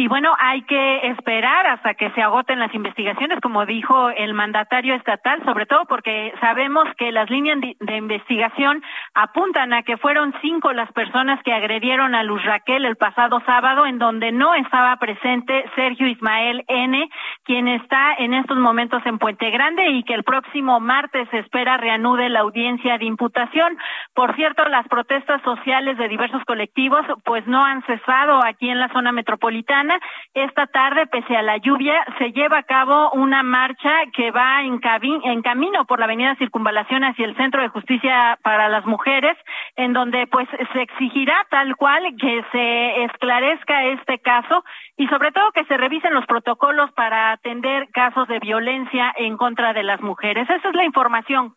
[0.00, 4.94] y bueno, hay que esperar hasta que se agoten las investigaciones, como dijo el mandatario
[4.94, 8.82] estatal, sobre todo porque sabemos que las líneas de investigación
[9.12, 13.84] apuntan a que fueron cinco las personas que agredieron a Luz Raquel el pasado sábado,
[13.84, 17.10] en donde no estaba presente Sergio Ismael N.,
[17.44, 21.76] quien está en estos momentos en Puente Grande y que el próximo martes se espera
[21.76, 23.76] reanude la audiencia de imputación.
[24.14, 28.88] Por cierto, las protestas sociales de diversos colectivos pues no han cesado aquí en la
[28.88, 29.89] zona metropolitana
[30.34, 34.80] esta tarde, pese a la lluvia, se lleva a cabo una marcha que va en,
[35.24, 39.36] en camino por la avenida Circunvalación hacia el Centro de Justicia para las Mujeres,
[39.76, 44.64] en donde pues se exigirá tal cual que se esclarezca este caso
[44.96, 49.72] y sobre todo que se revisen los protocolos para atender casos de violencia en contra
[49.72, 50.48] de las mujeres.
[50.48, 51.54] Esa es la información.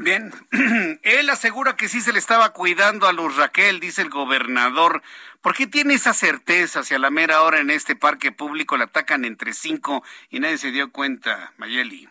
[0.00, 0.30] Bien,
[1.02, 5.02] él asegura que sí se le estaba cuidando a Luz Raquel, dice el gobernador.
[5.42, 8.84] ¿Por qué tiene esa certeza si a la mera hora en este parque público la
[8.84, 12.08] atacan entre cinco y nadie se dio cuenta, Mayeli?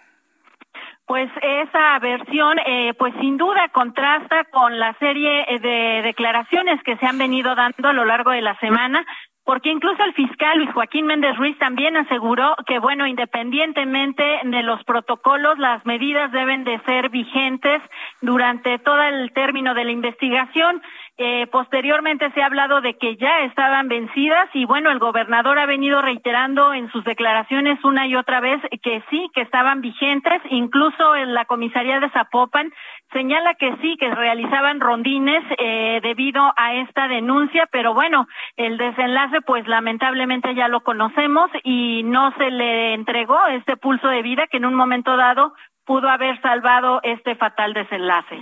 [1.05, 7.05] Pues esa versión, eh, pues sin duda contrasta con la serie de declaraciones que se
[7.05, 9.05] han venido dando a lo largo de la semana
[9.47, 14.83] porque incluso el fiscal Luis Joaquín Méndez Ruiz también aseguró que, bueno, independientemente de los
[14.83, 17.81] protocolos, las medidas deben de ser vigentes
[18.19, 20.81] durante todo el término de la investigación.
[21.17, 25.65] Eh, posteriormente se ha hablado de que ya estaban vencidas y bueno, el gobernador ha
[25.65, 31.15] venido reiterando en sus declaraciones una y otra vez que sí, que estaban vigentes, incluso
[31.15, 32.73] en la comisaría de Zapopan
[33.11, 39.41] señala que sí, que realizaban rondines eh, debido a esta denuncia, pero bueno, el desenlace
[39.41, 44.57] pues lamentablemente ya lo conocemos y no se le entregó este pulso de vida que
[44.57, 45.53] en un momento dado
[45.85, 48.41] pudo haber salvado este fatal desenlace.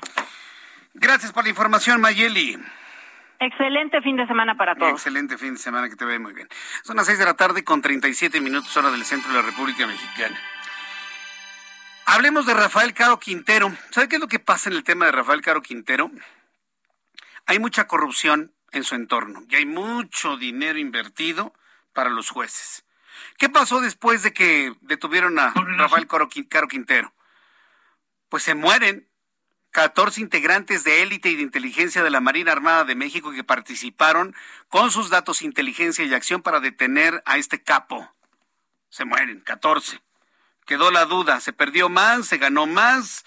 [0.93, 2.58] Gracias por la información, Mayeli.
[3.39, 4.91] Excelente fin de semana para todos.
[4.93, 6.47] Excelente fin de semana, que te ve muy bien.
[6.84, 9.86] Son las seis de la tarde con 37 minutos hora del centro de la República
[9.86, 10.38] Mexicana.
[12.08, 13.76] Hablemos de Rafael Caro Quintero.
[13.89, 16.12] ¿Sabe qué es lo que pasa en el tema de Rafael Caro Quintero?
[17.48, 21.52] Hay mucha corrupción en su entorno y hay mucho dinero invertido
[21.94, 22.86] para los jueces.
[23.38, 27.12] ¿Qué pasó después de que detuvieron a Rafael Caro Quintero?
[28.30, 29.10] Pues se mueren
[29.72, 34.36] 14 integrantes de élite y de inteligencia de la Marina Armada de México que participaron
[34.70, 38.13] con sus datos, inteligencia y acción para detener a este capo.
[38.89, 40.00] Se mueren, 14.
[40.65, 42.28] Quedó la duda, ¿se perdió más?
[42.28, 43.23] ¿Se ganó más?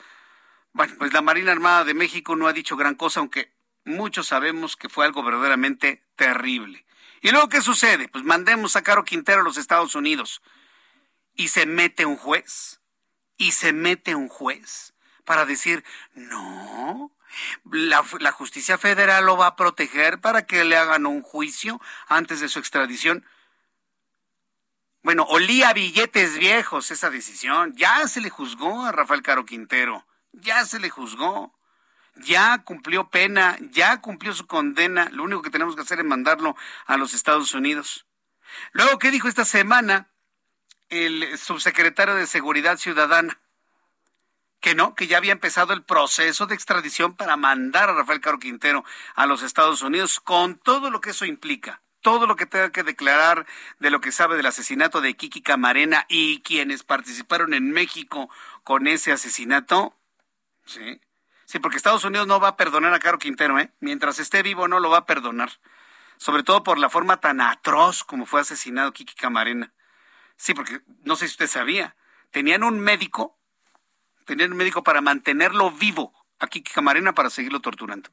[0.73, 3.53] Bueno, pues la Marina Armada de México no ha dicho gran cosa, aunque
[3.85, 6.85] muchos sabemos que fue algo verdaderamente terrible.
[7.21, 8.09] ¿Y luego qué sucede?
[8.09, 10.43] Pues mandemos a Caro Quintero a los Estados Unidos.
[11.35, 12.81] Y se mete un juez.
[13.37, 14.95] Y se mete un juez
[15.25, 15.85] para decir,
[16.15, 17.13] no,
[17.71, 22.41] la, la, justicia federal lo va a proteger para que le hagan un juicio antes
[22.41, 23.25] de su extradición.
[25.03, 27.75] Bueno, olía billetes viejos esa decisión.
[27.77, 30.07] Ya se le juzgó a Rafael Caro Quintero.
[30.33, 31.55] Ya se le juzgó.
[32.17, 36.57] ya cumplió pena, ya cumplió su condena, lo único que tenemos que hacer es mandarlo
[36.87, 38.07] a los Estados Unidos.
[38.73, 40.09] Luego, ¿qué dijo esta semana
[40.89, 43.39] el subsecretario de Seguridad Ciudadana?
[44.61, 48.41] Que no, que ya había empezado el proceso de extradición para mandar a Rafael Caro
[48.41, 48.85] Quintero
[49.15, 52.83] a los Estados Unidos con todo lo que eso implica todo lo que tenga que
[52.83, 53.47] declarar
[53.79, 58.31] de lo que sabe del asesinato de Kiki Camarena y quienes participaron en México
[58.65, 59.95] con ese asesinato,
[60.65, 61.01] sí,
[61.45, 63.73] sí, porque Estados Unidos no va a perdonar a Caro Quintero, ¿eh?
[63.81, 65.51] Mientras esté vivo no lo va a perdonar,
[66.17, 69.73] sobre todo por la forma tan atroz como fue asesinado Kiki Camarena.
[70.37, 71.97] Sí, porque no sé si usted sabía,
[72.31, 73.37] tenían un médico,
[74.25, 78.11] tenían un médico para mantenerlo vivo a Kiki Camarena para seguirlo torturando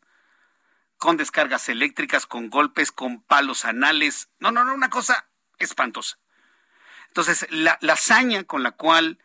[0.97, 4.29] con descargas eléctricas, con golpes, con palos anales.
[4.39, 5.27] No, no, no, una cosa
[5.57, 6.17] espantosa.
[7.07, 9.19] Entonces, la, hazaña con la cual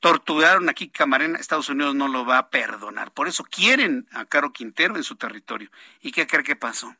[0.00, 3.12] torturaron aquí Camarena, Estados Unidos no lo va a perdonar.
[3.12, 5.70] Por eso quieren a Caro Quintero en su territorio.
[6.00, 6.94] ¿Y qué cree que pasó?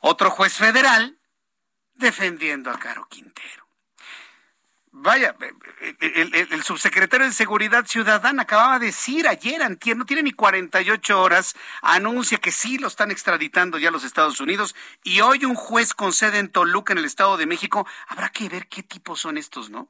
[0.00, 1.18] Otro juez federal
[1.94, 3.67] defendiendo a Caro Quintero.
[4.92, 5.36] Vaya,
[6.00, 11.54] el, subsecretario de Seguridad Ciudadana acababa de decir ayer, antier, no tiene ni 48 horas,
[11.82, 14.74] anuncia que sí lo están extraditando ya a los Estados Unidos
[15.04, 18.48] y hoy un juez con sede en Toluca, en el Estado de México, habrá que
[18.48, 19.88] ver qué tipos son estos, ¿no?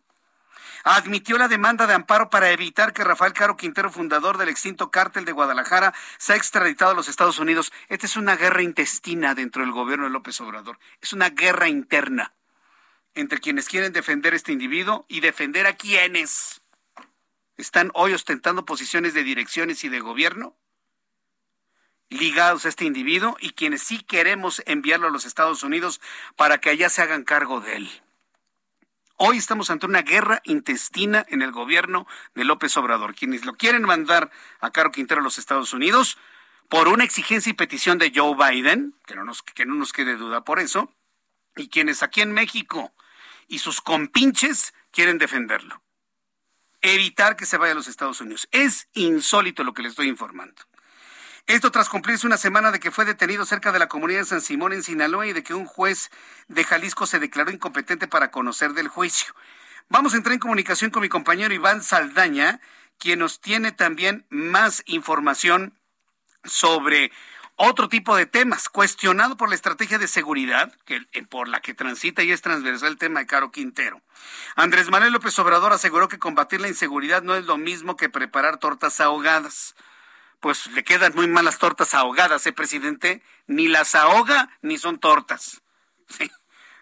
[0.84, 5.24] Admitió la demanda de amparo para evitar que Rafael Caro Quintero, fundador del extinto cártel
[5.24, 7.72] de Guadalajara, sea extraditado a los Estados Unidos.
[7.88, 10.78] Esta es una guerra intestina dentro del gobierno de López Obrador.
[11.00, 12.32] Es una guerra interna
[13.14, 16.62] entre quienes quieren defender este individuo y defender a quienes
[17.56, 20.56] están hoy ostentando posiciones de direcciones y de gobierno
[22.10, 26.00] ligados a este individuo y quienes sí queremos enviarlo a los Estados Unidos
[26.36, 27.90] para que allá se hagan cargo de él.
[29.16, 33.14] Hoy estamos ante una guerra intestina en el gobierno de López Obrador.
[33.14, 34.30] Quienes lo quieren mandar
[34.60, 36.18] a Caro Quintero a los Estados Unidos
[36.68, 40.16] por una exigencia y petición de Joe Biden, que no nos, que no nos quede
[40.16, 40.94] duda por eso,
[41.58, 42.92] y quienes aquí en México
[43.46, 45.82] y sus compinches quieren defenderlo.
[46.80, 48.48] Evitar que se vaya a los Estados Unidos.
[48.52, 50.62] Es insólito lo que les estoy informando.
[51.46, 54.42] Esto tras cumplirse una semana de que fue detenido cerca de la comunidad de San
[54.42, 56.10] Simón en Sinaloa y de que un juez
[56.46, 59.34] de Jalisco se declaró incompetente para conocer del juicio.
[59.88, 62.60] Vamos a entrar en comunicación con mi compañero Iván Saldaña,
[62.98, 65.72] quien nos tiene también más información
[66.44, 67.10] sobre
[67.58, 71.74] otro tipo de temas, cuestionado por la estrategia de seguridad, que, eh, por la que
[71.74, 74.00] transita y es transversal el tema de Caro Quintero.
[74.54, 78.58] Andrés Manuel López Obrador aseguró que combatir la inseguridad no es lo mismo que preparar
[78.58, 79.74] tortas ahogadas.
[80.38, 83.22] Pues le quedan muy malas tortas ahogadas, ¿eh, presidente?
[83.48, 85.60] Ni las ahoga ni son tortas.
[86.08, 86.30] Sí.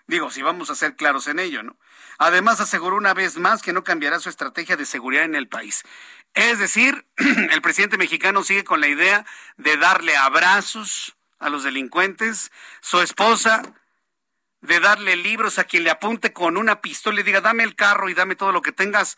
[0.06, 1.76] Digo, si vamos a ser claros en ello, ¿no?
[2.18, 5.84] Además, aseguró una vez más que no cambiará su estrategia de seguridad en el país.
[6.36, 9.24] Es decir, el presidente mexicano sigue con la idea
[9.56, 13.62] de darle abrazos a los delincuentes, su esposa
[14.60, 18.10] de darle libros a quien le apunte con una pistola y diga, dame el carro
[18.10, 19.16] y dame todo lo que tengas.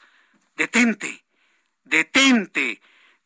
[0.55, 1.25] Detente,
[1.83, 2.81] detente,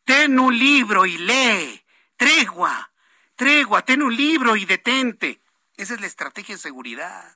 [0.05, 1.85] ten un libro y lee.
[2.17, 2.91] Tregua,
[3.35, 5.39] tregua, ten un libro y detente.
[5.77, 7.35] Esa es la estrategia de seguridad.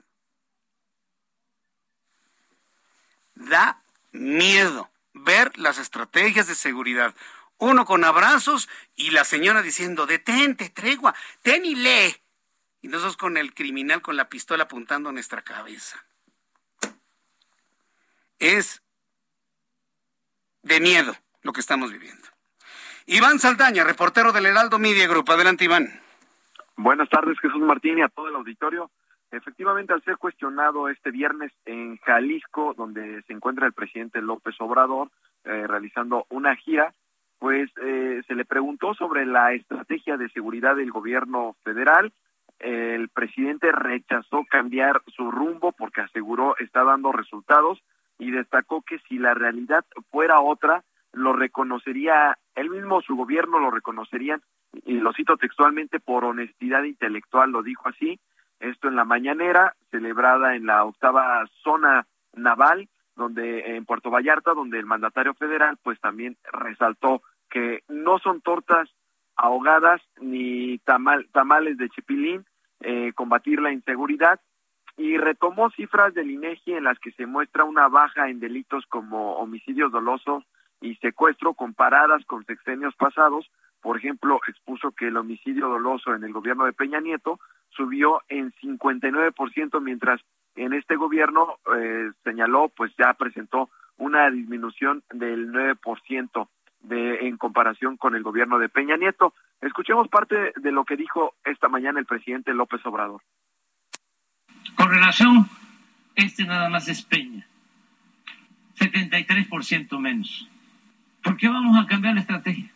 [3.35, 3.79] Da
[4.11, 4.89] miedo
[5.23, 7.15] ver las estrategias de seguridad.
[7.57, 12.15] Uno con abrazos y la señora diciendo, detente, tregua, ten y lee.
[12.81, 16.05] Y nosotros con el criminal con la pistola apuntando a nuestra cabeza.
[18.39, 18.83] Es
[20.61, 22.27] de miedo lo que estamos viviendo.
[23.07, 25.31] Iván Saldaña, reportero del Heraldo Media Group.
[25.31, 26.01] Adelante, Iván.
[26.75, 28.91] Buenas tardes, Jesús Martín y a todo el auditorio.
[29.31, 35.09] Efectivamente, al ser cuestionado este viernes en Jalisco, donde se encuentra el presidente López Obrador
[35.43, 36.93] eh, realizando una gira,
[37.39, 42.13] pues eh, se le preguntó sobre la estrategia de seguridad del gobierno federal.
[42.59, 47.83] El presidente rechazó cambiar su rumbo porque aseguró está dando resultados
[48.17, 53.71] y destacó que si la realidad fuera otra, lo reconocería, él mismo, su gobierno lo
[53.71, 54.41] reconocerían,
[54.85, 58.19] y lo cito textualmente, por honestidad intelectual, lo dijo así,
[58.59, 64.79] esto en la mañanera, celebrada en la octava zona naval, donde en Puerto Vallarta, donde
[64.79, 68.89] el mandatario federal pues también resaltó que no son tortas
[69.35, 72.45] ahogadas ni tamal, tamales de chipilín,
[72.81, 74.39] eh, combatir la inseguridad
[74.97, 79.35] y retomó cifras del INEGI en las que se muestra una baja en delitos como
[79.37, 80.43] homicidios dolosos
[80.81, 83.49] y secuestro comparadas con sexenios pasados.
[83.81, 87.39] Por ejemplo, expuso que el homicidio doloso en el gobierno de Peña Nieto
[87.71, 90.21] subió en 59%, mientras
[90.55, 96.47] en este gobierno eh, señaló, pues ya presentó una disminución del 9%.
[96.81, 99.33] de en comparación con el gobierno de Peña Nieto.
[99.61, 103.21] Escuchemos parte de lo que dijo esta mañana el presidente López Obrador.
[104.75, 105.47] Con relación,
[106.15, 107.45] este nada más es Peña,
[108.75, 110.47] 73% menos.
[111.23, 112.71] ¿Por qué vamos a cambiar la estrategia?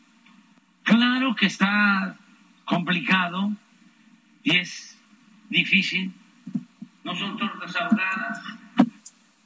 [0.83, 2.17] Claro que está
[2.65, 3.51] complicado
[4.43, 4.97] y es
[5.49, 6.13] difícil.
[7.03, 8.41] No son tortas ahogadas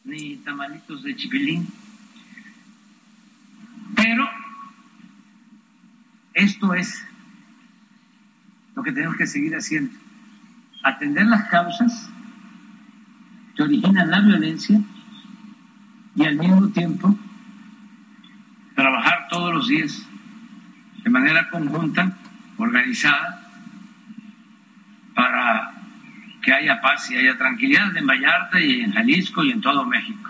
[0.03, 1.67] ni tamalitos de chipilín.
[3.95, 4.27] Pero
[6.33, 7.03] esto es
[8.75, 9.97] lo que tenemos que seguir haciendo.
[10.83, 12.09] Atender las causas
[13.55, 14.79] que originan la violencia
[16.15, 17.17] y al mismo tiempo
[18.75, 20.05] trabajar todos los días
[21.03, 22.17] de manera conjunta,
[22.57, 23.44] organizada,
[25.15, 25.71] para
[26.43, 30.29] que haya paz y haya tranquilidad en Vallarta y en Jalisco y en todo México.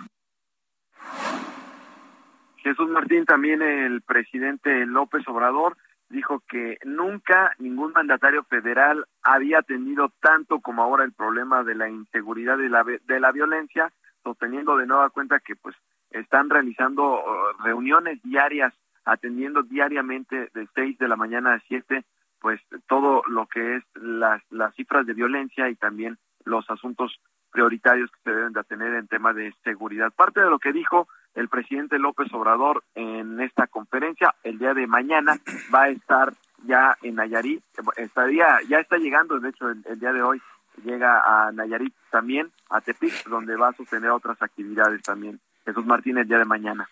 [2.58, 5.78] Jesús Martín, también el presidente López Obrador,
[6.10, 11.90] dijo que nunca ningún mandatario federal había tenido tanto como ahora el problema de la
[11.90, 13.92] inseguridad y la, de la violencia,
[14.24, 15.76] sosteniendo de nueva cuenta que pues
[16.12, 18.74] están realizando uh, reuniones diarias,
[19.04, 22.04] atendiendo diariamente de 6 de la mañana a 7,
[22.40, 27.20] pues todo lo que es las, las cifras de violencia y también los asuntos
[27.52, 30.12] prioritarios que se deben de tener en tema de seguridad.
[30.12, 34.88] Parte de lo que dijo el presidente López Obrador en esta conferencia, el día de
[34.88, 35.38] mañana
[35.74, 36.34] va a estar
[36.64, 37.64] ya en Nayarit,
[37.98, 40.42] estaría, ya está llegando, de hecho el, el día de hoy
[40.84, 45.40] llega a Nayarit también, a Tepic, donde va a sostener otras actividades también.
[45.66, 46.90] Jesús Martínez, el día de mañana.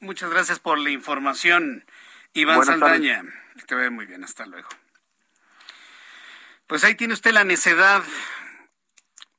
[0.00, 1.84] Muchas gracias por la información,
[2.32, 3.22] Iván Saldaña.
[3.66, 4.68] te ve muy bien, hasta luego.
[6.66, 8.02] Pues ahí tiene usted la necedad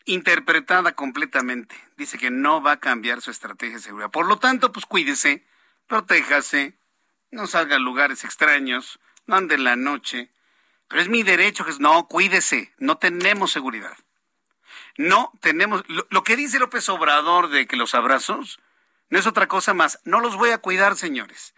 [0.06, 1.76] interpretada completamente.
[1.96, 4.12] Dice que no va a cambiar su estrategia de seguridad.
[4.12, 5.46] Por lo tanto, pues cuídese,
[5.88, 6.78] protéjase,
[7.32, 10.32] no salga a lugares extraños, no ande en la noche.
[10.88, 13.98] Pero es mi derecho, que no, cuídese, no tenemos seguridad.
[14.98, 18.60] No tenemos, lo, que dice López Obrador de que los abrazos
[19.10, 21.54] no es otra cosa más, no los voy a cuidar, señores.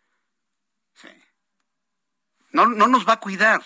[2.53, 3.61] No, no nos va a cuidar.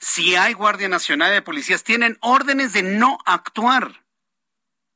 [0.00, 4.04] Si hay Guardia Nacional de Policías, tienen órdenes de no actuar.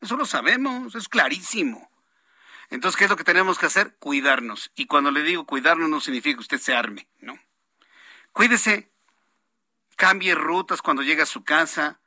[0.00, 1.90] Eso lo sabemos, es clarísimo.
[2.68, 3.96] Entonces, ¿qué es lo que tenemos que hacer?
[3.98, 4.70] Cuidarnos.
[4.74, 7.38] Y cuando le digo cuidarnos no significa que usted se arme, ¿no?
[8.32, 8.90] Cuídese,
[9.96, 12.00] cambie rutas cuando llegue a su casa,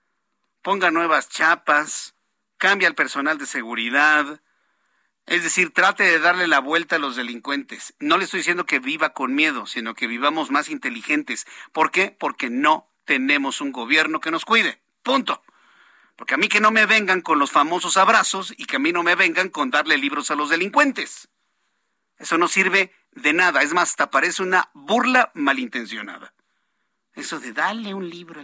[0.62, 2.14] ponga nuevas chapas,
[2.58, 4.42] cambie al personal de seguridad,
[5.30, 7.94] es decir, trate de darle la vuelta a los delincuentes.
[8.00, 11.46] No le estoy diciendo que viva con miedo, sino que vivamos más inteligentes.
[11.72, 12.10] ¿Por qué?
[12.10, 14.82] Porque no tenemos un gobierno que nos cuide.
[15.04, 15.44] Punto.
[16.16, 18.92] Porque a mí que no me vengan con los famosos abrazos y que a mí
[18.92, 21.30] no me vengan con darle libros a los delincuentes.
[22.18, 23.62] Eso no sirve de nada.
[23.62, 26.34] Es más, hasta parece una burla malintencionada.
[27.14, 28.44] Eso de darle un libro.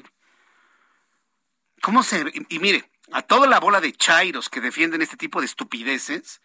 [1.82, 2.32] ¿Cómo se.?
[2.50, 6.42] Y, mire, a toda la bola de chairos que defienden este tipo de estupideces,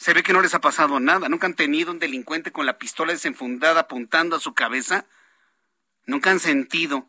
[0.00, 1.28] se ve que no les ha pasado nada.
[1.28, 5.04] Nunca han tenido un delincuente con la pistola desenfundada apuntando a su cabeza.
[6.06, 7.06] Nunca han sentido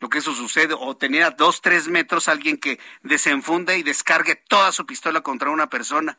[0.00, 0.74] lo que eso sucede.
[0.76, 5.50] O tener a dos, tres metros alguien que desenfunda y descargue toda su pistola contra
[5.50, 6.18] una persona.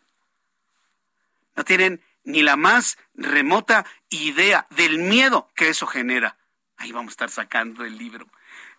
[1.57, 6.38] No tienen ni la más remota idea del miedo que eso genera.
[6.78, 8.26] Ahí vamos a estar sacando el libro.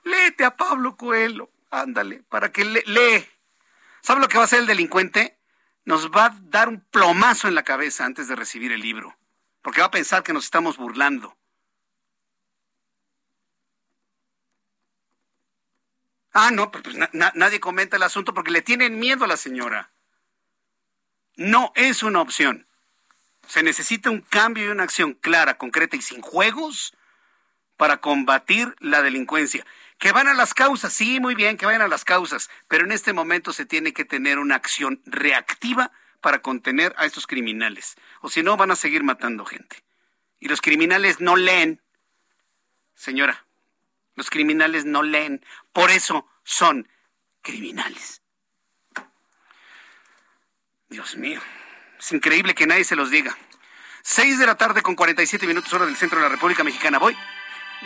[0.04, 1.50] Léete a Pablo Coelho.
[1.70, 3.28] Ándale, para que le lee.
[4.00, 5.37] ¿Sabe lo que va a hacer el delincuente?
[5.88, 9.16] Nos va a dar un plomazo en la cabeza antes de recibir el libro,
[9.62, 11.34] porque va a pensar que nos estamos burlando.
[16.34, 19.90] Ah, no, pues, pues nadie comenta el asunto porque le tienen miedo a la señora.
[21.36, 22.66] No es una opción.
[23.46, 26.92] Se necesita un cambio y una acción clara, concreta y sin juegos
[27.78, 29.64] para combatir la delincuencia.
[29.98, 32.92] Que van a las causas, sí, muy bien, que vayan a las causas, pero en
[32.92, 35.90] este momento se tiene que tener una acción reactiva
[36.20, 39.84] para contener a estos criminales, o si no van a seguir matando gente.
[40.40, 41.82] Y los criminales no leen,
[42.94, 43.44] señora,
[44.14, 46.88] los criminales no leen, por eso son
[47.42, 48.22] criminales.
[50.88, 51.40] Dios mío,
[51.98, 53.36] es increíble que nadie se los diga.
[54.02, 56.98] Seis de la tarde con 47 minutos hora del centro de la República Mexicana.
[56.98, 57.16] Voy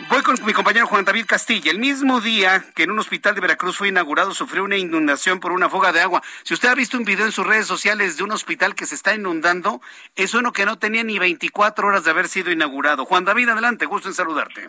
[0.09, 1.69] Voy con mi compañero Juan David Castilla.
[1.69, 5.51] El mismo día que en un hospital de Veracruz fue inaugurado, sufrió una inundación por
[5.51, 6.23] una fuga de agua.
[6.43, 8.95] Si usted ha visto un video en sus redes sociales de un hospital que se
[8.95, 9.81] está inundando,
[10.15, 13.05] es uno que no tenía ni 24 horas de haber sido inaugurado.
[13.05, 14.67] Juan David, adelante, gusto en saludarte.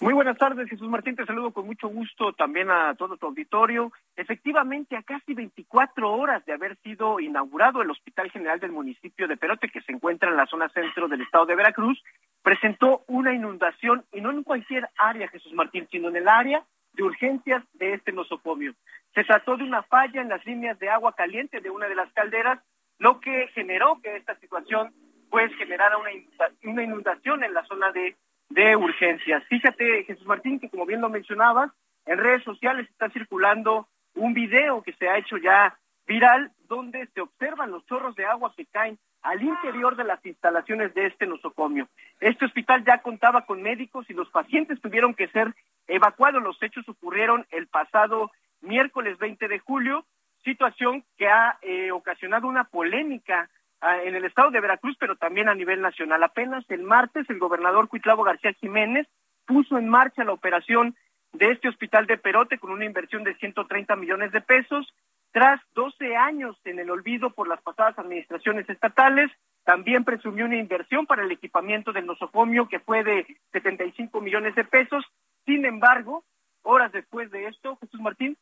[0.00, 1.16] Muy buenas tardes, Jesús Martín.
[1.16, 3.92] Te saludo con mucho gusto también a todo tu auditorio.
[4.16, 9.36] Efectivamente, a casi 24 horas de haber sido inaugurado el Hospital General del municipio de
[9.36, 12.00] Perote, que se encuentra en la zona centro del estado de Veracruz,
[12.48, 17.02] presentó una inundación, y no en cualquier área, Jesús Martín, sino en el área de
[17.02, 18.72] urgencias de este nosocomio.
[19.14, 22.10] Se trató de una falla en las líneas de agua caliente de una de las
[22.14, 22.58] calderas,
[22.98, 24.94] lo que generó que esta situación
[25.28, 28.16] pues generara una inundación en la zona de
[28.50, 29.44] de urgencias.
[29.48, 31.70] Fíjate, Jesús Martín, que como bien lo mencionabas,
[32.06, 37.20] en redes sociales está circulando un video que se ha hecho ya viral donde se
[37.20, 41.88] observan los chorros de agua que caen al interior de las instalaciones de este nosocomio.
[42.20, 45.54] Este hospital ya contaba con médicos y los pacientes tuvieron que ser
[45.86, 46.42] evacuados.
[46.42, 50.04] Los hechos ocurrieron el pasado miércoles 20 de julio,
[50.44, 53.48] situación que ha eh, ocasionado una polémica
[53.80, 56.22] Ah, en el estado de Veracruz, pero también a nivel nacional.
[56.24, 59.06] Apenas el martes el gobernador Cuitlavo García Jiménez
[59.46, 60.96] puso en marcha la operación
[61.32, 64.92] de este hospital de Perote con una inversión de 130 millones de pesos.
[65.38, 69.30] Tras 12 años en el olvido por las pasadas administraciones estatales,
[69.62, 74.64] también presumió una inversión para el equipamiento del nosocomio que fue de 75 millones de
[74.64, 75.04] pesos.
[75.46, 76.24] Sin embargo,
[76.62, 78.36] horas después de esto, Jesús Martín,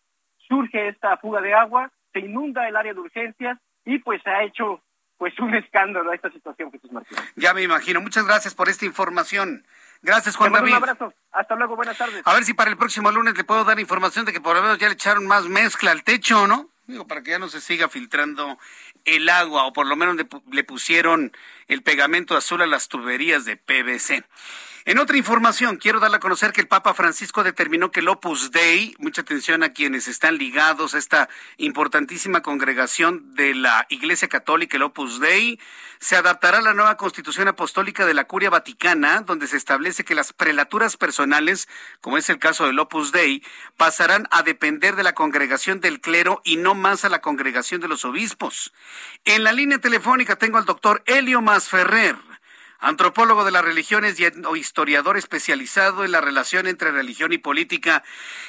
[0.49, 4.45] surge esta fuga de agua, se inunda el área de urgencias y pues se ha
[4.45, 4.81] hecho
[5.19, 7.19] pues un escándalo a esta situación, Jesús Martín.
[7.35, 8.01] Ya me imagino.
[8.01, 9.67] Muchas gracias por esta información.
[10.01, 10.71] Gracias, Juan David.
[10.71, 11.13] Un abrazo.
[11.31, 11.77] Hasta luego.
[11.77, 12.23] Buenas tardes.
[12.25, 14.63] A ver si para el próximo lunes le puedo dar información de que por lo
[14.63, 16.71] menos ya le echaron más mezcla al techo, ¿no?
[16.87, 18.59] Digo, para que ya no se siga filtrando
[19.05, 23.45] el agua, o por lo menos le, le pusieron el pegamento azul a las tuberías
[23.45, 24.25] de PVC.
[24.89, 28.53] En otra información, quiero darle a conocer que el Papa Francisco determinó que el Opus
[28.53, 34.77] Dei, mucha atención a quienes están ligados a esta importantísima congregación de la Iglesia Católica,
[34.77, 35.59] el Opus Dei,
[35.99, 40.15] se adaptará a la nueva constitución apostólica de la Curia Vaticana, donde se establece que
[40.15, 41.67] las prelaturas personales,
[42.01, 43.43] como es el caso del Opus Dei,
[43.77, 47.89] pasarán a depender de la congregación del clero y no más a la congregación de
[47.89, 48.73] los obispos.
[49.25, 52.15] En la línea telefónica tengo al doctor Elio Masferrer
[52.79, 54.27] antropólogo de las religiones y
[54.59, 58.03] historiador especializado en la relación entre religión y política.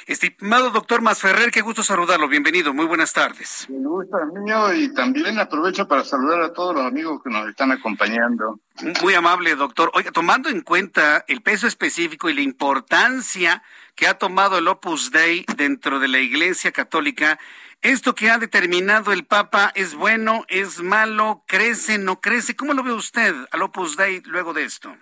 [0.06, 2.28] Estimado doctor Masferrer, qué gusto saludarlo.
[2.28, 3.66] Bienvenido, muy buenas tardes.
[3.68, 7.72] Me gusta mío y también aprovecho para saludar a todos los amigos que nos están
[7.72, 8.60] acompañando.
[9.02, 9.90] Muy amable, doctor.
[9.94, 13.62] Oiga, tomando en cuenta el peso específico y la importancia
[13.94, 17.38] que ha tomado el Opus Dei dentro de la Iglesia Católica,
[17.82, 22.56] ¿Esto que ha determinado el Papa es bueno, es malo, crece, no crece?
[22.56, 24.96] ¿Cómo lo ve usted al Opus Dei luego de esto?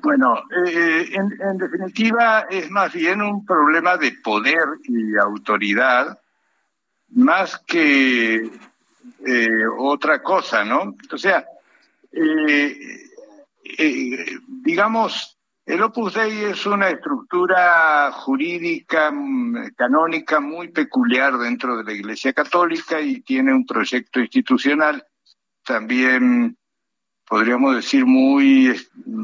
[0.00, 6.20] Bueno, eh, en, definitiva es más bien un problema de poder y autoridad,
[7.08, 8.50] más que
[9.26, 10.94] eh, otra cosa, ¿no?
[11.10, 11.44] O sea,
[12.12, 13.08] eh,
[14.46, 15.33] digamos,
[15.66, 22.32] el Opus Dei es una estructura jurídica mm, canónica muy peculiar dentro de la Iglesia
[22.32, 25.06] Católica y tiene un proyecto institucional
[25.62, 26.58] también,
[27.26, 28.78] podríamos decir, muy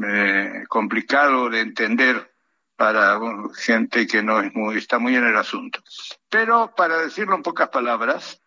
[0.07, 2.31] eh, complicado de entender
[2.75, 3.19] para
[3.55, 5.83] gente que no es muy, está muy en el asunto.
[6.27, 8.41] Pero para decirlo en pocas palabras,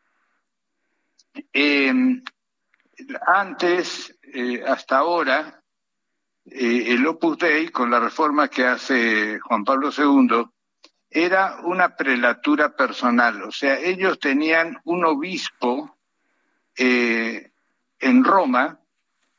[1.53, 2.21] em,
[3.25, 5.64] antes, eh, hasta ahora,
[6.47, 10.45] eh, el Opus Dei, con la reforma que hace Juan Pablo II,
[11.11, 15.97] era una prelatura personal, o sea, ellos tenían un obispo
[16.77, 17.53] eh,
[18.01, 18.81] en Roma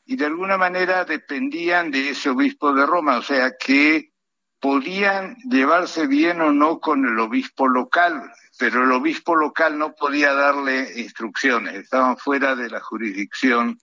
[0.06, 4.14] y de alguna manera dependían de ese obispo de Roma, o sea, que
[4.60, 10.34] podían llevarse bien o no con el obispo local, pero el obispo local no podía
[10.34, 13.78] darle instrucciones, estaban fuera de la jurisdicción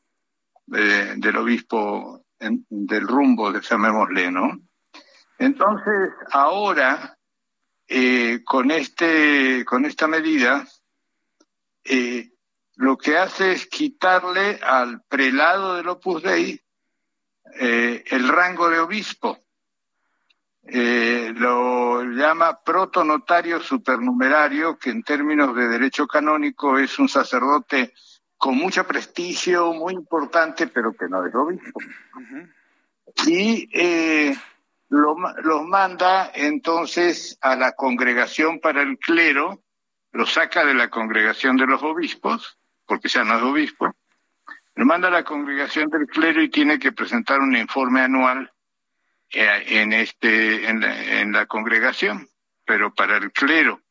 [0.74, 2.24] eh, del obispo
[2.68, 4.58] del rumbo, llamémosle, ¿no?
[5.38, 7.18] Entonces, ahora,
[7.88, 10.66] eh, con, este, con esta medida,
[11.84, 12.30] eh,
[12.76, 16.60] lo que hace es quitarle al prelado del Opus Dei
[17.60, 19.38] eh, el rango de obispo.
[20.64, 27.92] lo llama protonotario supernumerario, que en términos de derecho canónico es un sacerdote
[28.42, 31.78] con mucho prestigio, muy importante, pero que no es obispo.
[33.24, 34.36] Y eh,
[34.88, 39.62] los manda entonces a la congregación para el clero,
[40.10, 43.94] lo saca de la congregación de los obispos, porque ya no es obispo,
[44.74, 48.50] lo manda a la congregación del clero y tiene que presentar un informe anual
[49.30, 52.28] eh, en, este, en la congregación,
[52.64, 53.81] pero para el clero.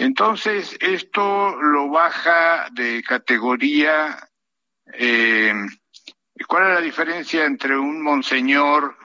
[0.00, 4.18] Entonces, esto lo baja de categoría.
[4.92, 5.52] Eh,
[6.48, 8.96] ¿Cuál es la diferencia entre un monseñor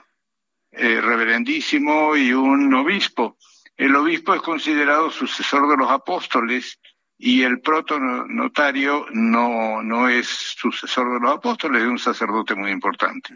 [0.78, 3.38] eh, reverendísimo y un obispo.
[3.78, 6.82] El obispo es considerado sucesor de los apóstoles
[7.18, 13.34] y el protonotario no, no es sucesor de los apóstoles, es un sacerdote muy importante.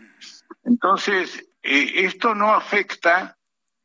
[0.65, 3.37] Entonces, eh, esto no afecta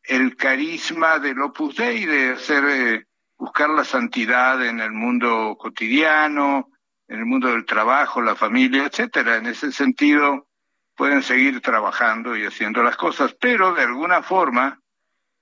[0.03, 3.07] el carisma del Opus Dei de hacer,
[3.37, 6.70] buscar la santidad en el mundo cotidiano,
[7.09, 9.37] en el mundo del trabajo, la familia, etcétera.
[9.37, 10.49] En ese sentido,
[10.95, 14.80] pueden seguir trabajando y haciendo las cosas, pero de alguna forma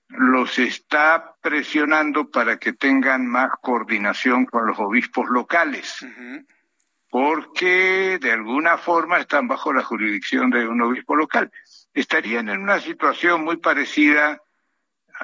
[0.09, 6.05] los está presionando para que tengan más coordinación con los obispos locales,
[7.09, 11.51] porque de alguna forma están bajo la jurisdicción de un obispo local.
[11.93, 14.41] Estarían en una situación muy parecida,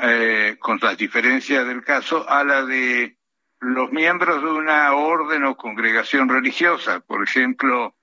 [0.02, 3.18] eh, con las diferencias del caso, a la de
[3.60, 7.96] los miembros de una orden o congregación religiosa, por ejemplo,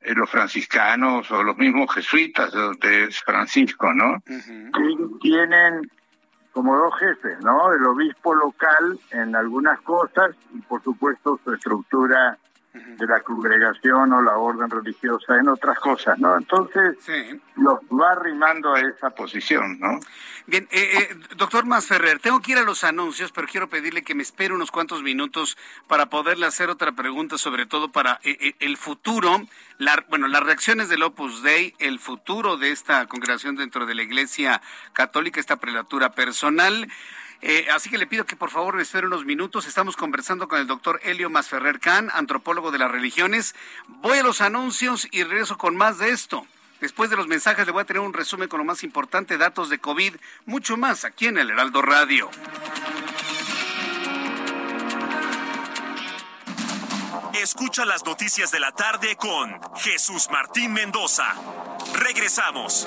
[0.00, 4.22] eh, los franciscanos o los mismos jesuitas de Francisco, ¿no?
[5.20, 5.90] tienen
[6.52, 7.72] como dos jefes, ¿no?
[7.72, 12.38] El obispo local en algunas cosas y por supuesto su estructura
[12.72, 16.36] de la congregación o la orden religiosa en otras cosas, ¿no?
[16.36, 16.96] Entonces
[17.56, 20.00] los va arrimando a esa posición, ¿no?
[20.46, 24.14] Bien, eh, eh, doctor Masferrer, tengo que ir a los anuncios, pero quiero pedirle que
[24.14, 28.78] me espere unos cuantos minutos para poderle hacer otra pregunta, sobre todo para eh, el
[28.78, 29.42] futuro,
[29.76, 34.02] la, bueno, las reacciones del Opus Dei, el futuro de esta congregación dentro de la
[34.02, 34.62] Iglesia
[34.94, 36.88] Católica, esta prelatura personal.
[37.42, 39.66] Eh, así que le pido que por favor me espere unos minutos.
[39.66, 43.56] Estamos conversando con el doctor Helio Masferrer Can, antropólogo de las religiones.
[43.88, 46.46] Voy a los anuncios y regreso con más de esto.
[46.80, 49.68] Después de los mensajes le voy a tener un resumen con lo más importante, datos
[49.70, 50.14] de COVID,
[50.46, 52.30] mucho más aquí en el Heraldo Radio.
[57.34, 61.34] Escucha las noticias de la tarde con Jesús Martín Mendoza.
[61.94, 62.86] Regresamos.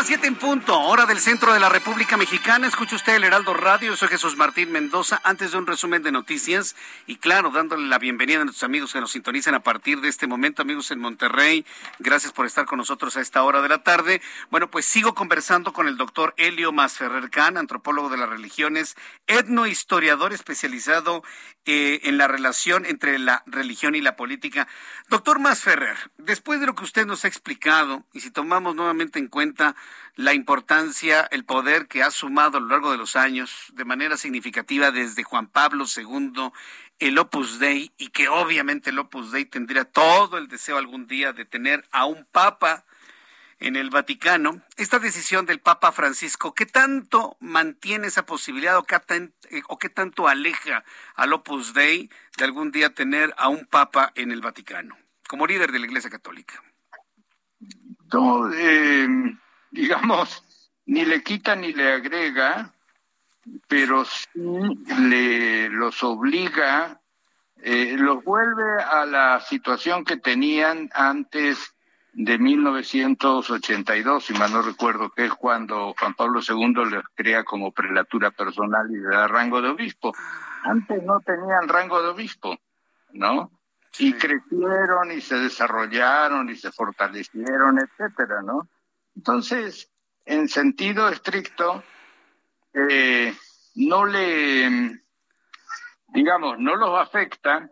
[0.00, 2.66] Las siete en punto, hora del centro de la República Mexicana.
[2.66, 3.94] Escucha usted el Heraldo Radio.
[3.96, 5.20] Soy Jesús Martín Mendoza.
[5.24, 6.74] Antes de un resumen de noticias
[7.06, 10.26] y, claro, dándole la bienvenida a nuestros amigos que nos sintonizan a partir de este
[10.26, 11.66] momento, amigos en Monterrey.
[11.98, 14.22] Gracias por estar con nosotros a esta hora de la tarde.
[14.50, 18.96] Bueno, pues sigo conversando con el doctor Helio Masferrer Can, antropólogo de las religiones,
[19.26, 21.22] etnohistoriador especializado
[21.66, 24.66] eh, en la relación entre la religión y la política.
[25.10, 29.28] Doctor Masferrer, después de lo que usted nos ha explicado, y si tomamos nuevamente en
[29.28, 29.76] cuenta
[30.16, 34.16] la importancia, el poder que ha sumado a lo largo de los años de manera
[34.16, 36.52] significativa desde Juan Pablo II
[37.00, 41.32] el Opus Dei y que obviamente el Opus Dei tendría todo el deseo algún día
[41.32, 42.84] de tener a un papa
[43.58, 44.62] en el Vaticano.
[44.76, 48.96] Esta decisión del Papa Francisco, ¿qué tanto mantiene esa posibilidad o qué,
[49.50, 50.84] eh, tanto aleja
[51.14, 54.96] al Opus Dei de algún día tener a un papa en el Vaticano
[55.28, 56.62] como líder de la Iglesia Católica?
[58.54, 59.08] Eh,
[59.70, 60.44] digamos,
[60.86, 62.72] ni le quita ni le agrega,
[63.68, 64.28] pero sí
[64.98, 67.00] le, los obliga,
[67.62, 71.74] eh, los vuelve a la situación que tenían antes
[72.12, 77.70] de 1982, si mal no recuerdo, que es cuando Juan Pablo II les crea como
[77.70, 80.12] prelatura personal y le da rango de obispo.
[80.64, 82.58] Antes no tenían rango de obispo,
[83.12, 83.50] ¿no?
[83.98, 88.68] Y crecieron y se desarrollaron y se fortalecieron, etcétera, ¿no?
[89.16, 89.90] Entonces,
[90.24, 91.82] en sentido estricto,
[92.72, 93.34] eh,
[93.74, 95.00] no le,
[96.08, 97.70] digamos, no los afecta,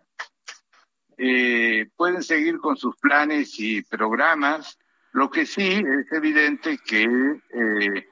[1.17, 4.79] eh, pueden seguir con sus planes y programas,
[5.13, 8.09] lo que sí es evidente que eh,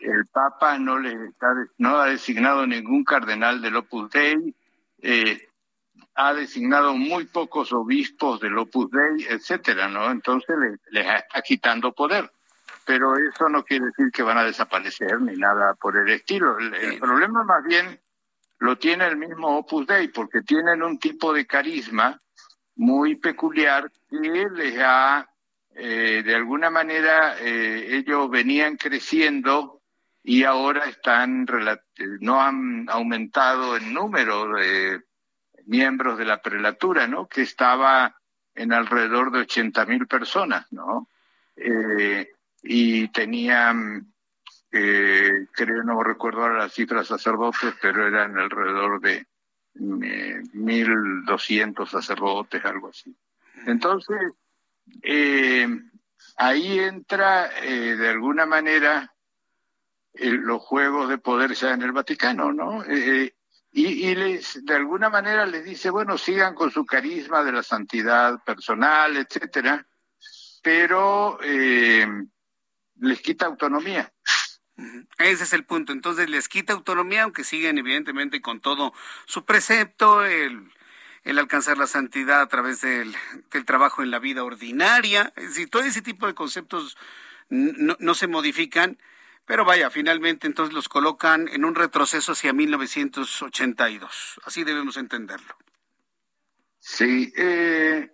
[0.00, 1.32] el Papa no le
[1.78, 4.54] no ha designado ningún cardenal del Opus Dei,
[6.14, 10.10] ha designado muy pocos obispos del Opus Dei, etcétera, ¿no?
[10.10, 12.30] Entonces les le está quitando poder
[12.88, 16.56] pero eso no quiere decir que van a desaparecer ni nada por el estilo.
[16.56, 18.00] El, problema más bien
[18.60, 22.18] lo tiene el mismo Opus Dei, porque tienen un tipo de carisma
[22.76, 25.28] muy peculiar que les ha,
[25.74, 29.82] eh, de alguna manera, eh, ellos venían creciendo
[30.22, 31.46] y ahora están,
[32.20, 35.02] no han aumentado el número de
[35.66, 37.28] miembros de la prelatura, ¿no?
[37.28, 38.18] Que estaba
[38.54, 41.06] en alrededor de 80 mil personas, ¿no?
[41.54, 42.30] Eh,
[42.62, 44.12] y tenían,
[44.72, 52.64] eh, creo, no recuerdo ahora las cifras sacerdotes, pero eran alrededor de eh, 1.200 sacerdotes,
[52.64, 53.14] algo así.
[53.66, 54.32] Entonces,
[55.02, 55.68] eh,
[56.36, 59.14] ahí entra eh, de alguna manera
[60.14, 62.82] los juegos de poder ya en el Vaticano, ¿no?
[63.72, 67.62] y, y, les, de alguna manera les dice, bueno, sigan con su carisma de la
[67.62, 69.86] santidad personal, etcétera,
[70.62, 72.06] pero eh,
[73.00, 74.12] les quita autonomía.
[75.18, 75.92] Ese es el punto.
[75.92, 78.92] Entonces les quita autonomía, aunque siguen evidentemente con todo
[79.26, 80.70] su precepto, el,
[81.24, 83.14] el alcanzar la santidad a través del,
[83.50, 85.32] del, trabajo en la vida ordinaria.
[85.36, 86.96] Es decir, todo ese tipo de conceptos
[87.48, 88.98] no, no se modifican,
[89.44, 94.40] pero vaya, finalmente entonces los colocan en un retroceso hacia 1982.
[94.44, 95.56] Así debemos entenderlo.
[96.78, 98.12] Sí, eh,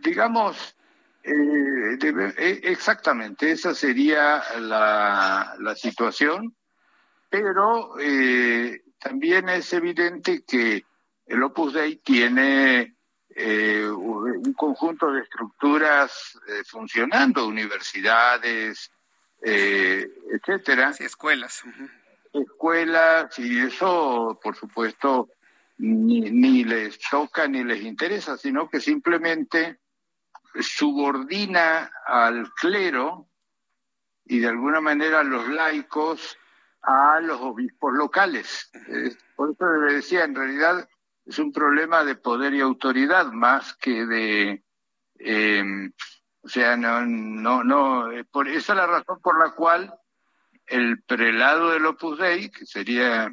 [0.00, 0.76] digamos,
[1.24, 6.54] eh, debe, eh, exactamente, esa sería la, la situación,
[7.30, 10.84] pero eh, también es evidente que
[11.26, 12.94] el Opus Dei tiene
[13.30, 18.90] eh, un conjunto de estructuras eh, funcionando, universidades,
[19.40, 20.92] etcétera.
[20.92, 21.62] Sí, escuelas.
[22.32, 25.28] Escuelas, y eso, por supuesto,
[25.78, 29.78] ni, ni les toca ni les interesa, sino que simplemente
[30.60, 33.28] subordina al clero
[34.24, 36.38] y de alguna manera a los laicos
[36.82, 38.70] a los obispos locales.
[39.36, 40.88] Por eso le decía, en realidad
[41.24, 44.64] es un problema de poder y autoridad más que de...
[45.18, 45.90] Eh,
[46.42, 49.94] o sea, no, no, no, por, esa es la razón por la cual
[50.66, 53.32] el prelado del Opus Dei, que sería,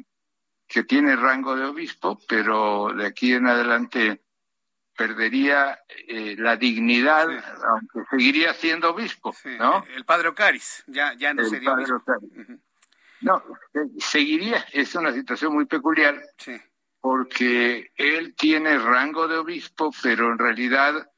[0.66, 4.22] que tiene rango de obispo, pero de aquí en adelante
[4.96, 7.44] perdería eh, la dignidad, sí.
[7.66, 9.56] aunque seguiría siendo obispo, sí.
[9.58, 9.84] ¿no?
[9.96, 11.96] El padre Ocaris, ya, ya no el sería padre obispo.
[11.96, 12.30] Ocaris.
[12.36, 12.60] Uh -huh.
[13.22, 13.42] No,
[13.98, 16.60] seguiría, es una situación muy peculiar, sí.
[17.00, 21.08] porque él tiene rango de obispo, pero en realidad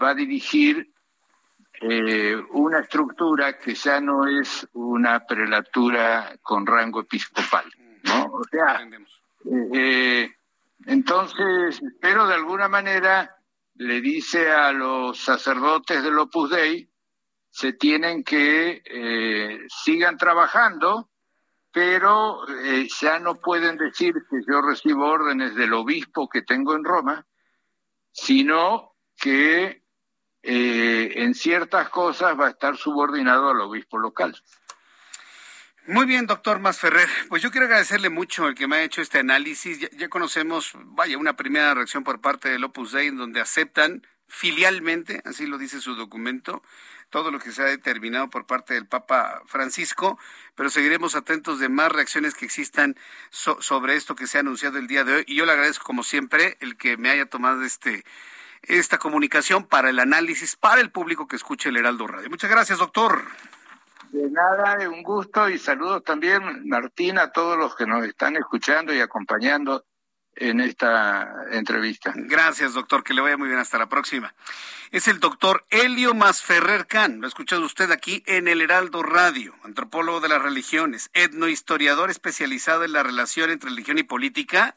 [0.00, 0.92] va a dirigir
[1.80, 7.64] eh, una estructura que ya no es una prelatura con rango episcopal,
[8.04, 8.26] ¿no?
[8.26, 8.88] O sea,
[9.74, 10.32] eh,
[10.86, 13.36] entonces, pero de alguna manera
[13.74, 16.88] le dice a los sacerdotes del Opus Dei,
[17.50, 21.10] se tienen que eh, sigan trabajando,
[21.70, 26.84] pero eh, ya no pueden decir que yo recibo órdenes del obispo que tengo en
[26.84, 27.26] Roma,
[28.10, 29.82] sino que
[30.42, 34.34] eh, en ciertas cosas va a estar subordinado al obispo local.
[35.88, 37.08] Muy bien, doctor Masferrer.
[37.28, 39.80] Pues yo quiero agradecerle mucho el que me ha hecho este análisis.
[39.80, 45.22] Ya, conocemos, vaya, una primera reacción por parte del Opus Dei en donde aceptan filialmente,
[45.24, 46.62] así lo dice su documento,
[47.10, 50.20] todo lo que se ha determinado por parte del Papa Francisco,
[50.54, 52.96] pero seguiremos atentos de más reacciones que existan
[53.30, 55.24] so sobre esto que se ha anunciado el día de hoy.
[55.26, 58.04] Y yo le agradezco, como siempre, el que me haya tomado este
[58.62, 62.30] esta comunicación para el análisis, para el público que escuche el Heraldo Radio.
[62.30, 63.24] Muchas gracias, doctor.
[64.12, 68.92] De nada, un gusto y saludos también, Martín, a todos los que nos están escuchando
[68.92, 69.86] y acompañando
[70.34, 72.12] en esta entrevista.
[72.14, 73.58] Gracias, doctor, que le vaya muy bien.
[73.58, 74.34] Hasta la próxima.
[74.90, 79.54] Es el doctor Helio Masferrer Can, lo ha escuchado usted aquí en el Heraldo Radio,
[79.64, 84.76] antropólogo de las religiones, etnohistoriador especializado en la relación entre religión y política.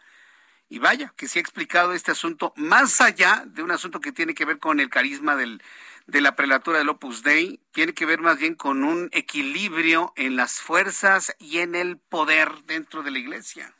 [0.68, 4.34] Y vaya, que se ha explicado este asunto más allá de un asunto que tiene
[4.34, 5.62] que ver con el carisma del,
[6.08, 10.36] de la prelatura del Opus Dei, tiene que ver más bien con un equilibrio en
[10.36, 13.74] las fuerzas y en el poder dentro de la iglesia.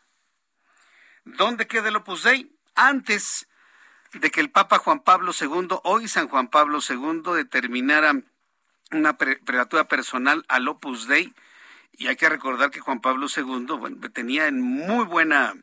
[1.24, 2.52] ¿Dónde queda el Opus Dei?
[2.76, 3.48] Antes
[4.14, 8.14] de que el Papa Juan Pablo II, hoy San Juan Pablo II, determinara
[8.92, 11.34] una pre prelatura personal al Opus Dei,
[11.94, 15.56] y hay que recordar que Juan Pablo II tenía en muy buena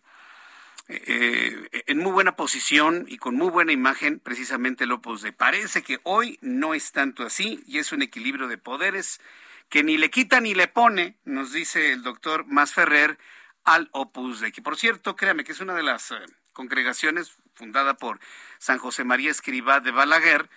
[0.88, 5.32] eh, en muy buena posición y con muy buena imagen precisamente el Opus Dei.
[5.32, 9.20] Parece que hoy no es tanto así y es un equilibrio de poderes
[9.68, 13.18] que ni le quita ni le pone, nos dice el doctor Masferrer,
[13.64, 16.16] al Opus Dei, que por cierto, créame que es una de las eh,
[16.52, 18.18] congregaciones fundada por
[18.58, 20.50] San José María Escribá de Balaguer,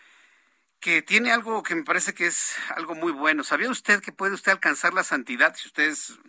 [0.79, 3.43] que tiene algo que me parece que es algo muy bueno.
[3.43, 6.19] ¿Sabía usted que puede usted alcanzar la santidad si usted es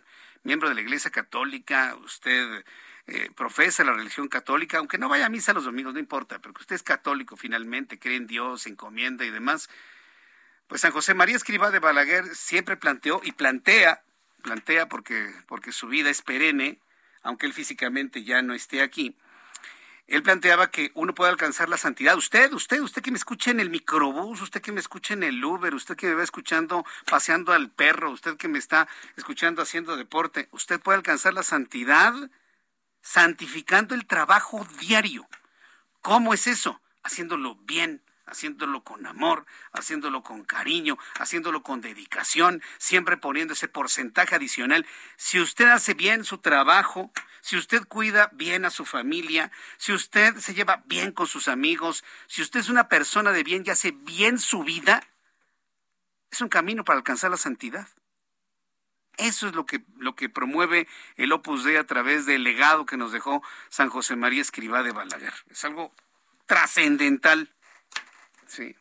[0.43, 2.63] miembro de la Iglesia Católica, usted
[3.07, 6.53] eh, profesa la religión católica, aunque no vaya a misa los domingos, no importa, pero
[6.53, 9.69] que usted es católico finalmente, cree en Dios, encomienda y demás,
[10.67, 14.03] pues San José María Escribá de Balaguer siempre planteó y plantea,
[14.41, 16.79] plantea porque, porque su vida es perenne,
[17.23, 19.15] aunque él físicamente ya no esté aquí,
[20.07, 22.15] él planteaba que uno puede alcanzar la santidad.
[22.15, 25.43] Usted, usted, usted que me escuche en el microbús, usted que me escuche en el
[25.43, 28.87] Uber, usted que me va escuchando paseando al perro, usted que me está
[29.17, 32.13] escuchando haciendo deporte, usted puede alcanzar la santidad
[33.07, 35.29] santificando el trabajo diario.
[36.01, 36.81] ¿Cómo es eso?
[37.03, 44.35] Haciéndolo bien, haciéndolo con amor, haciéndolo con cariño, haciéndolo con dedicación, siempre poniendo ese porcentaje
[44.35, 44.85] adicional.
[45.15, 50.35] Si usted hace bien su trabajo, si usted cuida bien a su familia, si usted
[50.35, 53.91] se lleva bien con sus amigos, si usted es una persona de bien y hace
[53.91, 55.01] bien su vida,
[56.29, 57.87] es un camino para alcanzar la santidad.
[59.17, 62.97] Eso es lo que, lo que promueve el Opus Dei a través del legado que
[62.97, 65.33] nos dejó San José María Escribá de Balaguer.
[65.49, 65.93] Es algo
[66.45, 67.49] trascendental.
[68.45, 68.75] Sí.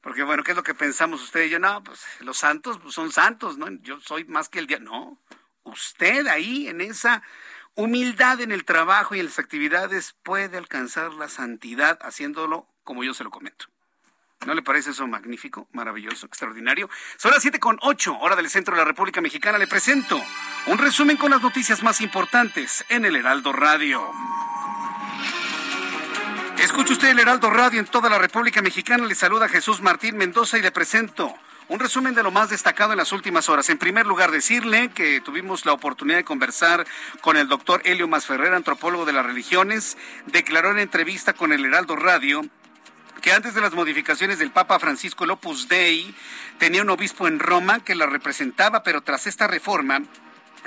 [0.00, 1.58] Porque bueno, ¿qué es lo que pensamos usted y yo?
[1.58, 3.70] No, pues los santos pues, son santos, ¿no?
[3.82, 4.78] Yo soy más que el día.
[4.78, 5.18] No,
[5.62, 7.22] usted ahí en esa
[7.74, 13.14] humildad en el trabajo y en las actividades puede alcanzar la santidad haciéndolo como yo
[13.14, 13.66] se lo comento.
[14.46, 16.90] ¿No le parece eso magnífico, maravilloso, extraordinario?
[17.16, 19.56] Son las siete con ocho, hora del centro de la República Mexicana.
[19.56, 20.20] Le presento
[20.66, 24.12] un resumen con las noticias más importantes en el Heraldo Radio.
[26.58, 29.06] Escucha usted el Heraldo Radio en toda la República Mexicana.
[29.06, 31.34] Le saluda Jesús Martín Mendoza y le presento
[31.68, 33.70] un resumen de lo más destacado en las últimas horas.
[33.70, 36.86] En primer lugar, decirle que tuvimos la oportunidad de conversar
[37.22, 39.96] con el doctor Helio Masferrer, antropólogo de las religiones.
[40.26, 42.42] Declaró en entrevista con el Heraldo Radio
[43.24, 46.14] que antes de las modificaciones del Papa Francisco Lopus Dei
[46.58, 50.02] tenía un obispo en Roma que la representaba, pero tras esta reforma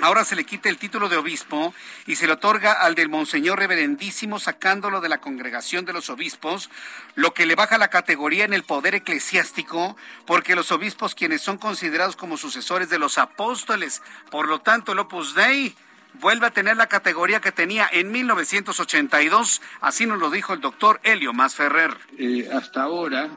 [0.00, 1.74] Ahora se le quita el título de obispo
[2.06, 6.70] y se le otorga al del Monseñor Reverendísimo, sacándolo de la congregación de los obispos,
[7.16, 11.58] lo que le baja la categoría en el poder eclesiástico, porque los obispos, quienes son
[11.58, 14.00] considerados como sucesores de los apóstoles,
[14.30, 15.74] por lo tanto, el Opus Dei
[16.20, 21.00] vuelve a tener la categoría que tenía en 1982, así nos lo dijo el doctor
[21.02, 21.96] Helio Masferrer.
[22.16, 23.30] Eh, hasta ahora,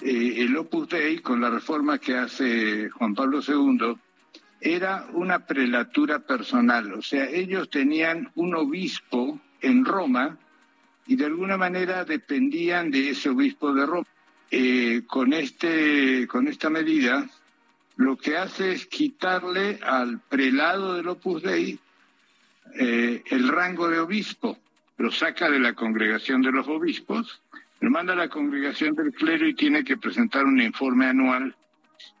[0.00, 3.96] eh, el Opus Dei, con la reforma que hace Juan Pablo II,
[4.60, 10.38] era una prelatura personal, o sea, ellos tenían un obispo en Roma
[11.06, 14.06] y de alguna manera dependían de ese obispo de Roma.
[14.50, 17.28] Eh, con, este, con esta medida,
[17.96, 21.80] lo que hace es quitarle al prelado del Opus Dei
[22.74, 24.58] eh, el rango de obispo,
[24.98, 27.40] lo saca de la congregación de los obispos,
[27.80, 31.54] lo manda a la congregación del clero y tiene que presentar un informe anual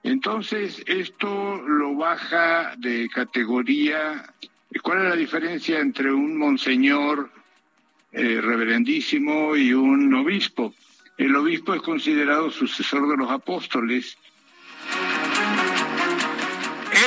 [0.02, 4.32] entonces, esto lo baja de categoría.
[4.82, 7.30] ¿Cuál es la diferencia entre un monseñor
[8.12, 10.74] eh, reverendísimo y un obispo?
[11.18, 14.16] El obispo es considerado sucesor de los apóstoles.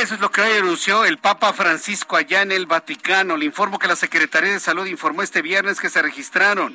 [0.01, 3.35] Eso es lo que anunció el Papa Francisco allá en el Vaticano.
[3.35, 6.73] Le informo que la Secretaría de Salud informó este viernes que se registraron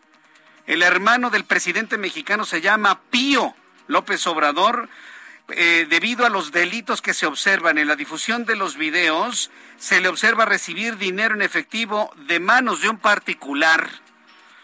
[0.67, 3.55] El hermano del presidente mexicano se llama Pío
[3.87, 4.89] López Obrador.
[5.49, 10.01] Eh, debido a los delitos que se observan en la difusión de los videos, se
[10.01, 13.89] le observa recibir dinero en efectivo de manos de un particular.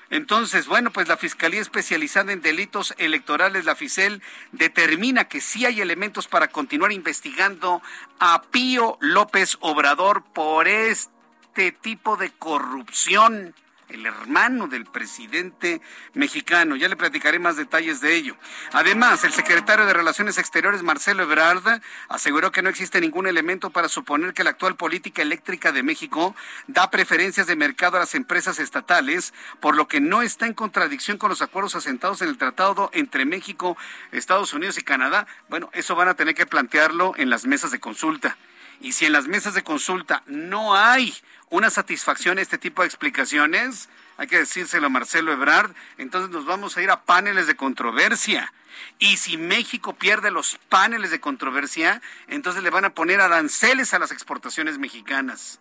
[0.09, 4.21] Entonces, bueno, pues la Fiscalía Especializada en Delitos Electorales, la FICEL,
[4.51, 7.81] determina que sí hay elementos para continuar investigando
[8.19, 11.16] a Pío López Obrador por este
[11.57, 13.55] este tipo de corrupción
[13.89, 15.81] el hermano del presidente
[16.13, 16.75] mexicano.
[16.75, 18.35] Ya le platicaré más detalles de ello.
[18.73, 23.89] Además, el secretario de Relaciones Exteriores, Marcelo Ebrard, aseguró que no existe ningún elemento para
[23.89, 26.35] suponer que la actual política eléctrica de México
[26.67, 31.17] da preferencias de mercado a las empresas estatales, por lo que no está en contradicción
[31.17, 33.77] con los acuerdos asentados en el tratado entre México,
[34.11, 35.25] Estados Unidos y Canadá.
[35.49, 38.37] Bueno, eso van a tener que plantearlo en las mesas de consulta.
[38.79, 41.15] Y si en las mesas de consulta no hay
[41.49, 46.45] una satisfacción a este tipo de explicaciones, hay que decírselo a Marcelo Ebrard, entonces nos
[46.45, 48.51] vamos a ir a paneles de controversia.
[48.99, 53.99] Y si México pierde los paneles de controversia, entonces le van a poner aranceles a
[53.99, 55.59] las exportaciones mexicanas.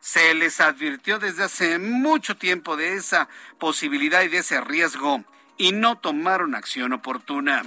[0.00, 3.28] Se les advirtió desde hace mucho tiempo de esa
[3.58, 5.24] posibilidad y de ese riesgo
[5.60, 7.62] y no tomaron acción oportuna.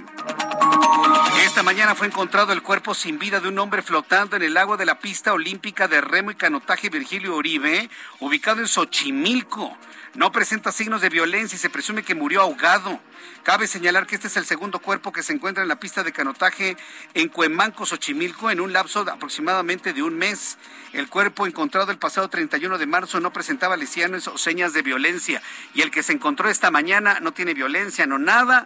[1.44, 4.76] Esta mañana fue encontrado el cuerpo sin vida de un hombre flotando en el lago
[4.76, 7.88] de la pista olímpica de remo y canotaje Virgilio Uribe,
[8.18, 9.78] ubicado en Xochimilco.
[10.14, 12.98] No presenta signos de violencia y se presume que murió ahogado.
[13.44, 16.12] Cabe señalar que este es el segundo cuerpo que se encuentra en la pista de
[16.12, 16.78] canotaje
[17.12, 20.56] en Cuemanco, Xochimilco, en un lapso de aproximadamente de un mes.
[20.94, 25.42] El cuerpo encontrado el pasado 31 de marzo no presentaba lesiones o señas de violencia.
[25.74, 28.64] Y el que se encontró esta mañana no tiene violencia, no nada.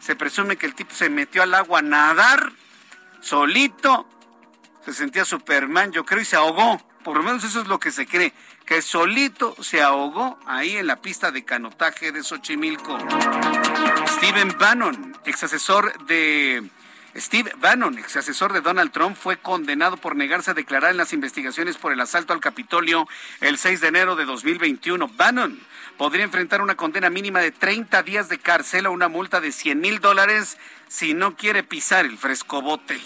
[0.00, 2.52] Se presume que el tipo se metió al agua a nadar,
[3.20, 4.08] solito.
[4.86, 6.80] Se sentía Superman, yo creo, y se ahogó.
[7.04, 8.32] Por lo menos eso es lo que se cree
[8.64, 12.98] que solito se ahogó ahí en la pista de canotaje de Xochimilco.
[14.16, 16.62] Steven Bannon, ex asesor de
[17.14, 21.12] Steve Bannon, ex asesor de Donald Trump, fue condenado por negarse a declarar en las
[21.12, 23.06] investigaciones por el asalto al Capitolio
[23.42, 25.08] el 6 de enero de 2021.
[25.08, 25.60] Bannon
[25.98, 29.78] podría enfrentar una condena mínima de 30 días de cárcel o una multa de 100
[29.78, 30.56] mil dólares
[30.88, 32.98] si no quiere pisar el frescobote.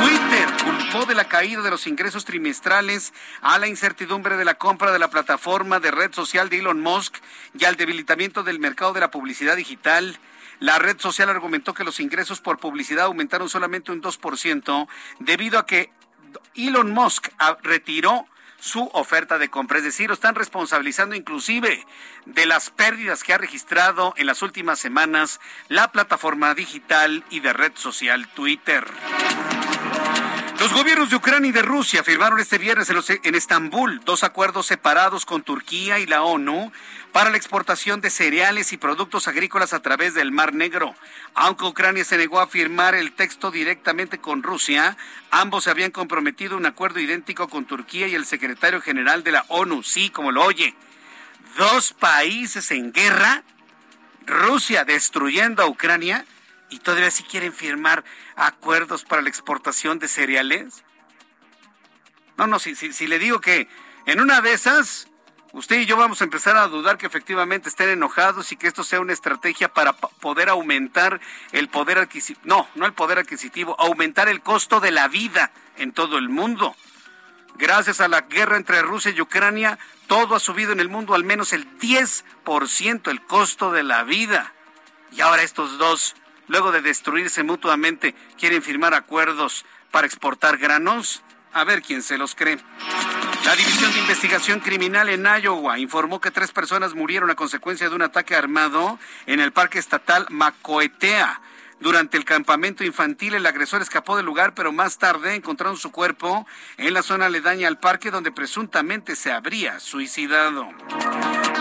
[0.00, 4.92] Twitter culpó de la caída de los ingresos trimestrales a la incertidumbre de la compra
[4.92, 7.16] de la plataforma de red social de Elon Musk
[7.58, 10.18] y al debilitamiento del mercado de la publicidad digital.
[10.60, 14.88] La red social argumentó que los ingresos por publicidad aumentaron solamente un 2%
[15.20, 15.90] debido a que
[16.54, 17.28] Elon Musk
[17.62, 18.26] retiró
[18.64, 19.78] su oferta de compra.
[19.78, 21.84] Es decir, están responsabilizando inclusive
[22.24, 25.38] de las pérdidas que ha registrado en las últimas semanas
[25.68, 28.84] la plataforma digital y de red social Twitter.
[30.64, 35.26] Los gobiernos de Ucrania y de Rusia firmaron este viernes en, Estambul dos acuerdos separados
[35.26, 36.72] con Turquía y la ONU
[37.12, 40.94] para la exportación de cereales y productos agrícolas a través del Mar Negro.
[41.34, 44.96] Aunque Ucrania se negó a firmar el texto directamente con Rusia,
[45.30, 49.44] ambos se habían comprometido un acuerdo idéntico con Turquía y el secretario general de la
[49.48, 50.74] ONU, sí, como lo oye.
[51.58, 53.42] Dos países en guerra,
[54.24, 56.24] Rusia destruyendo a Ucrania
[56.70, 58.04] y todavía si quieren firmar
[58.36, 60.84] acuerdos para la exportación de cereales.
[62.36, 63.68] No, no, si, si, le digo que
[64.06, 65.08] en una de esas,
[65.52, 68.82] usted y yo vamos a empezar a dudar que efectivamente estén enojados y que esto
[68.82, 71.20] sea una estrategia para poder aumentar
[71.52, 72.40] el poder adquisitivo.
[72.44, 76.74] No, no el poder adquisitivo, aumentar el costo de la vida en todo el mundo.
[77.56, 81.22] Gracias a la guerra entre Rusia y Ucrania, todo ha subido en el mundo al
[81.22, 84.52] menos el 10% el costo de la vida.
[85.12, 86.16] Y ahora estos dos
[86.48, 91.22] luego de destruirse mutuamente, quieren firmar acuerdos para exportar granos?
[91.52, 92.58] A ver quién se los cree.
[93.44, 97.94] La División de Investigación Criminal en Iowa informó que tres personas murieron a consecuencia de
[97.94, 101.40] un ataque armado en el Parque Estatal Macoetea.
[101.78, 106.46] Durante el campamento infantil, el agresor escapó del lugar, pero más tarde encontraron su cuerpo
[106.78, 110.70] en la zona aledaña al parque donde presuntamente se habría suicidado.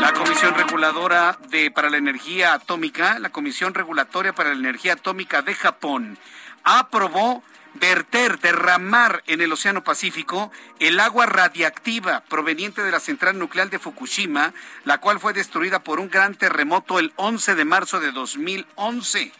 [0.03, 5.41] La Comisión Reguladora de, para la Energía Atómica, la Comisión Regulatoria para la Energía Atómica
[5.41, 6.19] de Japón,
[6.65, 7.41] aprobó
[7.75, 13.79] verter, derramar en el Océano Pacífico el agua radiactiva proveniente de la central nuclear de
[13.79, 19.31] Fukushima, la cual fue destruida por un gran terremoto el 11 de marzo de 2011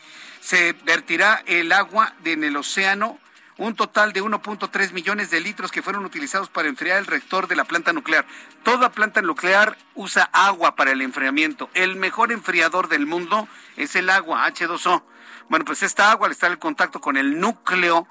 [0.43, 3.17] se vertirá el agua en el océano,
[3.57, 7.55] un total de 1.3 millones de litros que fueron utilizados para enfriar el reactor de
[7.55, 8.25] la planta nuclear.
[8.63, 11.69] Toda planta nuclear usa agua para el enfriamiento.
[11.73, 13.47] El mejor enfriador del mundo
[13.77, 15.03] es el agua, H2O.
[15.49, 18.07] Bueno, pues esta agua al estar en contacto con el núcleo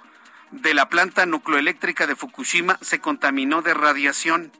[0.50, 4.52] de la planta nucleoeléctrica de Fukushima se contaminó de radiación.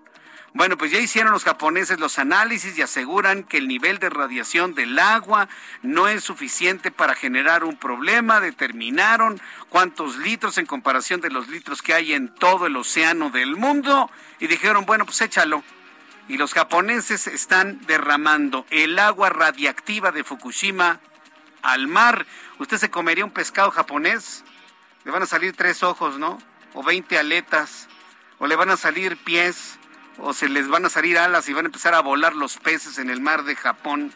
[0.55, 4.75] Bueno, pues ya hicieron los japoneses los análisis y aseguran que el nivel de radiación
[4.75, 5.49] del agua
[5.81, 8.39] no es suficiente para generar un problema.
[8.39, 9.41] Determinaron
[9.71, 14.11] cuántos litros en comparación de los litros que hay en todo el océano del mundo
[14.41, 15.65] y dijeron, bueno, pues échalo.
[16.29, 21.01] Y los japoneses están derramando el agua radiactiva de Fukushima
[21.63, 22.27] al mar.
[22.59, 24.45] ¿Usted se comería un pescado japonés?
[25.05, 26.39] Le van a salir tres ojos, ¿no?
[26.75, 27.89] O veinte aletas.
[28.39, 29.79] O le van a salir pies
[30.19, 32.99] o se les van a salir alas y van a empezar a volar los peces
[32.99, 34.13] en el mar de Japón.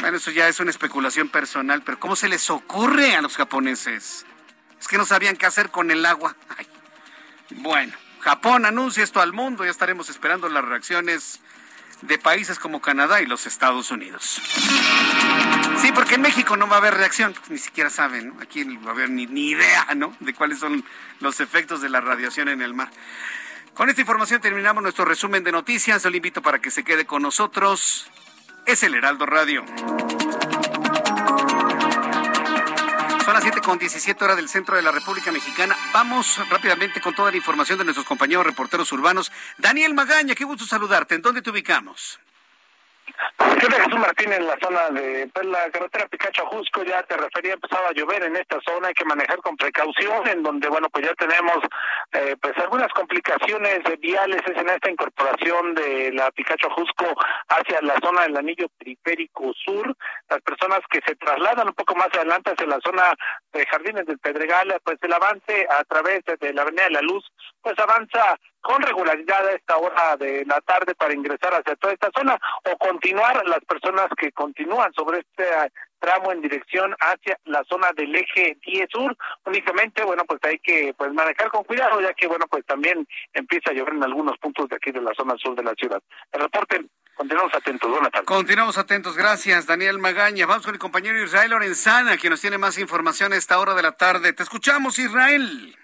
[0.00, 4.24] Bueno, eso ya es una especulación personal, pero ¿cómo se les ocurre a los japoneses?
[4.80, 6.36] Es que no sabían qué hacer con el agua.
[7.50, 11.40] Bueno, Japón anuncia esto al mundo, ya estaremos esperando las reacciones
[12.02, 14.40] de países como Canadá y los Estados Unidos.
[15.80, 18.42] Sí, porque en México no va a haber reacción, pues, ni siquiera saben, ¿no?
[18.42, 20.14] Aquí no va a haber ni, ni idea, ¿no?
[20.20, 20.84] De cuáles son
[21.20, 22.90] los efectos de la radiación en el mar.
[23.78, 26.02] Con esta información terminamos nuestro resumen de noticias.
[26.02, 28.10] Yo le invito para que se quede con nosotros.
[28.66, 29.64] Es el Heraldo Radio.
[33.24, 35.76] Son las 7 con 17 horas del centro de la República Mexicana.
[35.92, 39.30] Vamos rápidamente con toda la información de nuestros compañeros reporteros urbanos.
[39.58, 41.14] Daniel Magaña, qué gusto saludarte.
[41.14, 42.18] ¿En dónde te ubicamos?
[43.38, 47.54] Yo Jesús Martín en la zona de pues, la carretera Picacho Jusco, ya te refería,
[47.54, 51.06] empezaba a llover en esta zona, hay que manejar con precaución, en donde, bueno, pues
[51.06, 51.58] ya tenemos
[52.12, 57.06] eh, pues algunas complicaciones viales, es en esta incorporación de la Picacho Jusco
[57.48, 59.96] hacia la zona del anillo periférico sur,
[60.28, 63.14] las personas que se trasladan un poco más adelante hacia la zona
[63.52, 67.24] de Jardines del Pedregal, pues el avance a través de la Avenida de la Luz,
[67.62, 72.10] pues avanza con regularidad a esta hora de la tarde para ingresar hacia toda esta
[72.16, 77.64] zona o continuar las personas que continúan sobre este eh, tramo en dirección hacia la
[77.64, 79.16] zona del eje 10 sur
[79.46, 83.70] únicamente bueno pues hay que pues manejar con cuidado ya que bueno pues también empieza
[83.70, 86.00] a llover en algunos puntos de aquí de la zona sur de la ciudad
[86.32, 86.84] el reporte
[87.18, 88.28] Continuamos atentos, buenas tardes.
[88.28, 90.46] Continuamos atentos, gracias Daniel Magaña.
[90.46, 93.82] Vamos con el compañero Israel Lorenzana, que nos tiene más información a esta hora de
[93.82, 94.32] la tarde.
[94.32, 95.76] Te escuchamos, Israel.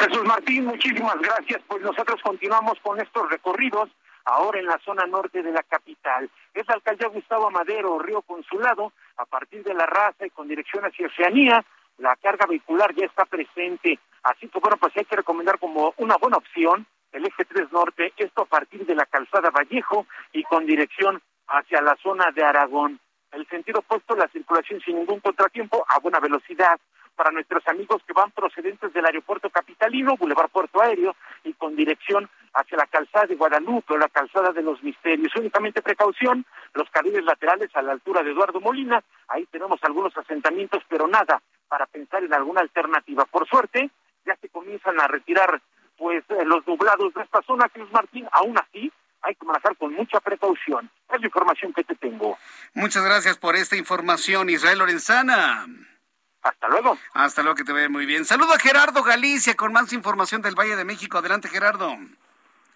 [0.00, 1.60] Jesús Martín, muchísimas gracias.
[1.66, 3.90] Pues nosotros continuamos con estos recorridos
[4.24, 6.30] ahora en la zona norte de la capital.
[6.54, 10.84] Es la alcaldía Gustavo Madero, Río Consulado, a partir de la raza y con dirección
[10.84, 11.62] hacia Oceanía,
[11.98, 13.98] la carga vehicular ya está presente.
[14.22, 18.14] Así que bueno, pues hay que recomendar como una buena opción el eje 3 norte,
[18.16, 23.00] esto a partir de la calzada Vallejo y con dirección hacia la zona de Aragón.
[23.32, 26.80] El sentido opuesto, la circulación sin ningún contratiempo, a buena velocidad,
[27.16, 31.14] para nuestros amigos que van procedentes del aeropuerto capitalino, Boulevard Puerto Aéreo,
[31.44, 35.34] y con dirección hacia la calzada de Guadalupe o la calzada de los Misterios.
[35.36, 40.82] Únicamente precaución, los carriles laterales a la altura de Eduardo Molina, ahí tenemos algunos asentamientos,
[40.88, 43.24] pero nada para pensar en alguna alternativa.
[43.26, 43.90] Por suerte,
[44.26, 45.60] ya se comienzan a retirar
[45.96, 48.90] pues eh, los nublados de esta zona, Cruz Martín, aún así
[49.22, 50.90] hay que manejar con mucha precaución.
[51.12, 52.38] Es la información que te tengo.
[52.74, 55.66] Muchas gracias por esta información, Israel Lorenzana.
[56.42, 56.98] Hasta luego.
[57.12, 58.24] Hasta luego, que te vea muy bien.
[58.24, 61.18] Saludo a Gerardo Galicia con más información del Valle de México.
[61.18, 61.96] Adelante, Gerardo.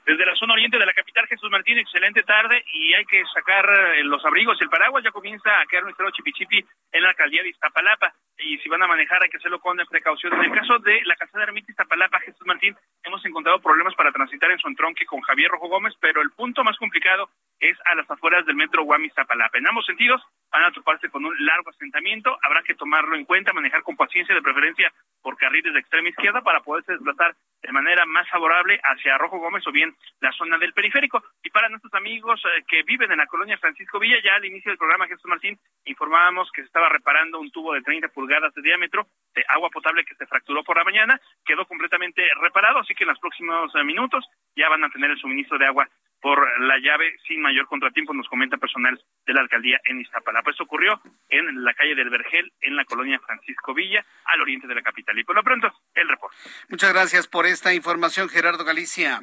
[0.06, 3.64] Desde la zona oriente de la capital, Jesús Martín, excelente tarde y hay que sacar
[3.96, 4.60] eh, los abrigos.
[4.60, 6.62] El paraguas ya comienza a quedar nuestro chipichipi
[6.92, 10.34] en la alcaldía de Iztapalapa y si van a manejar hay que hacerlo con precaución.
[10.34, 14.50] En el caso de la calzada Ermita Iztapalapa, Jesús Martín, hemos encontrado problemas para transitar
[14.50, 18.10] en su entronque con Javier Rojo Gómez, pero el punto más complicado es a las
[18.10, 19.56] afueras del metro Guam Iztapalapa.
[19.56, 20.20] En ambos sentidos
[20.52, 24.34] van a toparse con un largo asentamiento, habrá que tomarlo en cuenta, manejar con paciencia,
[24.34, 29.16] de preferencia por carriles de extrema izquierda para poderse desplazar de manera más favorable hacia
[29.16, 31.22] Rojo Gómez o bien la zona del periférico.
[31.42, 34.70] Y para nuestros amigos eh, que viven en la colonia Francisco Villa, ya al inicio
[34.70, 38.62] del programa Jesús Martín informábamos que se estaba reparando un tubo de 30 pulgadas de
[38.62, 43.04] diámetro de agua potable que se fracturó por la mañana, quedó completamente reparado, así que
[43.04, 44.24] en los próximos eh, minutos
[44.56, 45.88] ya van a tener el suministro de agua
[46.24, 50.52] por la llave sin mayor contratiempo, nos comenta personal de la alcaldía en Iztapalapa.
[50.52, 50.98] Esto ocurrió
[51.28, 55.18] en la calle del Vergel, en la colonia Francisco Villa, al oriente de la capital.
[55.18, 56.34] Y por lo pronto, el reporte.
[56.70, 59.20] Muchas gracias por esta información, Gerardo Galicia.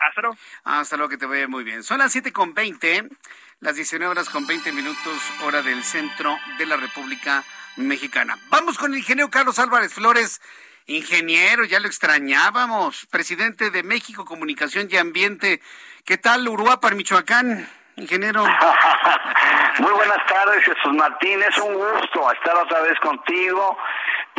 [0.00, 0.36] Hasta luego.
[0.64, 1.82] Hasta luego, que te vaya muy bien.
[1.82, 3.06] Son las siete con veinte,
[3.60, 7.44] las 19 horas con 20 minutos, hora del centro de la República
[7.76, 8.38] Mexicana.
[8.48, 10.40] Vamos con el ingeniero Carlos Álvarez Flores.
[10.86, 13.06] Ingeniero, ya lo extrañábamos.
[13.06, 15.60] Presidente de México Comunicación y Ambiente.
[16.04, 17.68] ¿Qué tal, Uruapan, Michoacán?
[17.96, 18.44] Ingeniero.
[19.78, 21.42] Muy buenas tardes, Jesús Martín.
[21.42, 23.76] Es un gusto estar otra vez contigo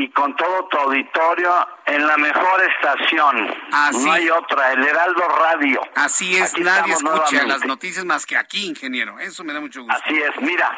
[0.01, 3.55] y con todo tu auditorio en la mejor estación.
[3.93, 5.81] No hay otra, el Heraldo Radio.
[5.95, 9.19] Así es, nadie escucha las noticias más que aquí, ingeniero.
[9.19, 10.01] Eso me da mucho gusto.
[10.03, 10.71] Así es, mira,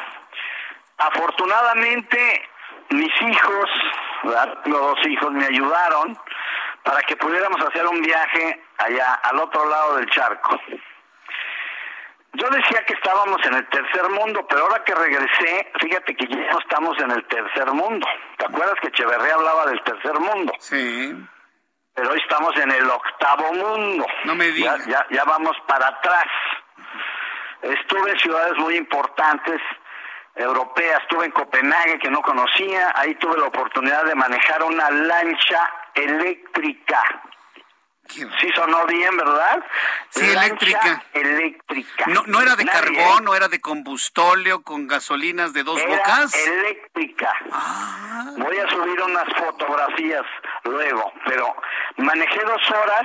[0.98, 2.48] afortunadamente
[2.90, 3.70] mis hijos,
[4.24, 6.18] los dos hijos me ayudaron
[6.82, 10.60] para que pudiéramos hacer un viaje allá al otro lado del charco.
[12.34, 16.52] Yo decía que estábamos en el tercer mundo, pero ahora que regresé, fíjate que ya
[16.52, 18.06] no estamos en el tercer mundo.
[18.38, 20.52] ¿Te acuerdas que Echeverría hablaba del tercer mundo?
[20.58, 21.14] Sí.
[21.94, 24.04] Pero hoy estamos en el octavo mundo.
[24.24, 24.84] No me digas.
[24.86, 26.26] Ya, ya, ya vamos para atrás.
[27.62, 29.60] Estuve en ciudades muy importantes,
[30.34, 31.02] europeas.
[31.02, 32.92] Estuve en Copenhague, que no conocía.
[32.96, 37.00] Ahí tuve la oportunidad de manejar una lancha eléctrica.
[38.08, 39.64] Sí sonó bien, ¿verdad?
[40.10, 41.02] Sí, eléctrica.
[41.12, 42.04] Eléctrica.
[42.08, 46.34] No, no era de carbón, no era de combustóleo con gasolinas de dos Era bocas.
[46.34, 47.32] eléctrica.
[48.36, 50.22] Voy a subir unas fotografías
[50.64, 51.56] luego, pero
[51.96, 53.02] manejé dos horas.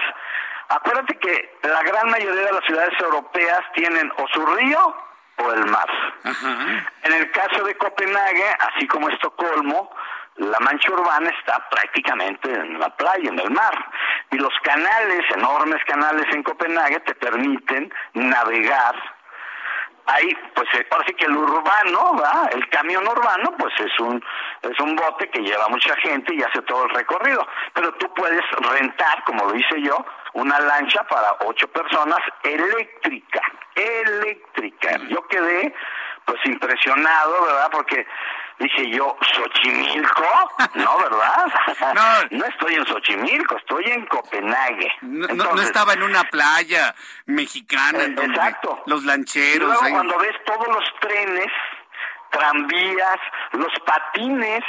[0.70, 4.96] Acuérdate que la gran mayoría de las ciudades europeas tienen o su río
[5.38, 5.90] o el mar.
[7.04, 9.90] En el caso de Copenhague, así como Estocolmo,
[10.40, 13.74] la mancha urbana está prácticamente en la playa, en el mar.
[14.32, 18.96] Y los canales, enormes canales en Copenhague, te permiten navegar.
[20.06, 22.50] Ahí, pues eh, parece que el urbano, ¿verdad?
[22.54, 24.24] el camión urbano, pues es un
[24.62, 27.46] es un bote que lleva mucha gente y hace todo el recorrido.
[27.74, 30.04] Pero tú puedes rentar, como lo hice yo,
[30.34, 33.42] una lancha para ocho personas eléctrica,
[33.76, 34.98] eléctrica.
[35.10, 35.76] Yo quedé
[36.26, 37.70] pues impresionado, ¿verdad?
[37.72, 38.08] Porque
[38.60, 40.26] dije yo, ¿Xochimilco?
[40.76, 42.30] No, ¿verdad?
[42.32, 44.92] No, estoy en Xochimilco, estoy en Copenhague.
[45.02, 46.94] No, estaba en una playa
[47.26, 48.84] mexicana en donde exacto.
[48.86, 49.56] los lancheros...
[49.56, 51.48] Y luego cuando ves todos los trenes,
[52.32, 53.18] tranvías,
[53.54, 54.64] los patines...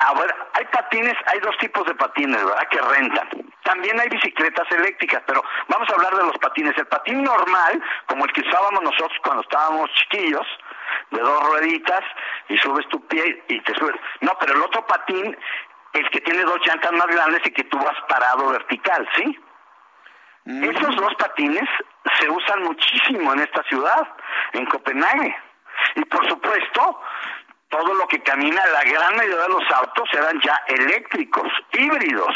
[0.00, 2.68] A ver, hay patines, hay dos tipos de patines, ¿verdad?
[2.68, 3.28] Que rentan.
[3.62, 6.76] También hay bicicletas eléctricas, pero vamos a hablar de los patines.
[6.76, 10.46] El patín normal, como el que usábamos nosotros cuando estábamos chiquillos,
[11.10, 12.02] de dos rueditas
[12.48, 13.96] y subes tu pie y te subes.
[14.20, 15.36] No, pero el otro patín,
[15.92, 19.38] el que tiene dos llantas más grandes y que tú vas parado vertical, ¿sí?
[20.44, 20.64] Mm.
[20.64, 21.68] Esos dos patines
[22.20, 24.08] se usan muchísimo en esta ciudad,
[24.52, 25.36] en Copenhague.
[25.96, 27.00] Y por supuesto,
[27.68, 32.34] todo lo que camina, la gran mayoría de los autos eran ya eléctricos, híbridos.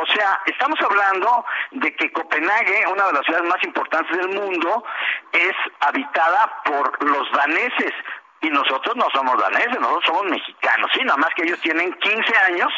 [0.00, 4.84] O sea, estamos hablando de que Copenhague, una de las ciudades más importantes del mundo,
[5.32, 7.92] es habitada por los daneses.
[8.40, 12.36] Y nosotros no somos daneses, nosotros somos mexicanos, sí, nada más que ellos tienen 15
[12.46, 12.72] años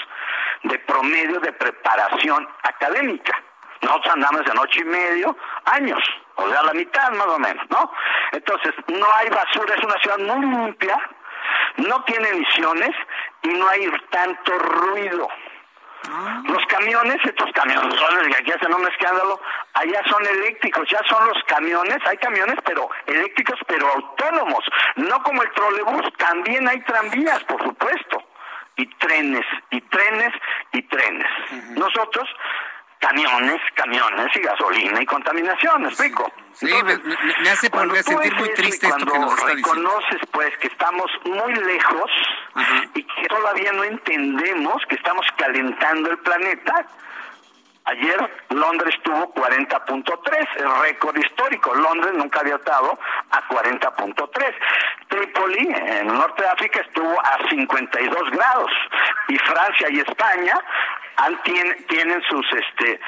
[0.62, 3.38] de promedio de preparación académica.
[3.82, 5.36] Nosotros andamos en ocho y medio
[5.66, 6.02] años,
[6.36, 7.92] o sea, la mitad más o menos, ¿no?
[8.32, 10.98] Entonces, no hay basura, es una ciudad muy limpia,
[11.76, 12.96] no tiene emisiones
[13.42, 15.28] y no hay tanto ruido.
[16.08, 16.42] Ah.
[16.46, 19.40] Los camiones, estos camiones que aquí hacen un escándalo,
[19.74, 24.64] allá son eléctricos, ya son los camiones, hay camiones pero eléctricos pero autónomos,
[24.96, 28.22] no como el trolebús, también hay tranvías, por supuesto,
[28.76, 30.32] y trenes, y trenes,
[30.72, 31.28] y trenes.
[31.76, 32.28] Nosotros
[33.00, 36.30] camiones, camiones y gasolina y contaminación, ¿me explico?
[36.52, 40.66] Sí, me, hace volver a sentir muy triste esto que nos está reconoces pues que
[40.68, 42.10] estamos muy lejos
[42.94, 46.86] y que todavía no entendemos que estamos calentando el planeta,
[47.86, 51.74] Ayer Londres tuvo 40.3, el récord histórico.
[51.74, 52.96] Londres nunca había estado
[53.30, 54.54] a 40.3.
[55.08, 58.70] Trípoli, en el norte de África, estuvo a 52 grados.
[59.28, 60.60] Y Francia y España
[61.24, 63.00] han, tienen, sus, este,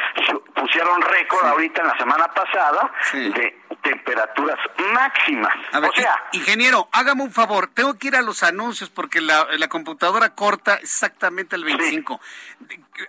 [0.54, 4.58] pusieron récord ahorita en la semana pasada de temperaturas
[4.92, 5.52] máximas.
[5.72, 10.34] o sea, ingeniero, hágame un favor, tengo que ir a los anuncios porque la, computadora
[10.34, 12.20] corta exactamente el 25.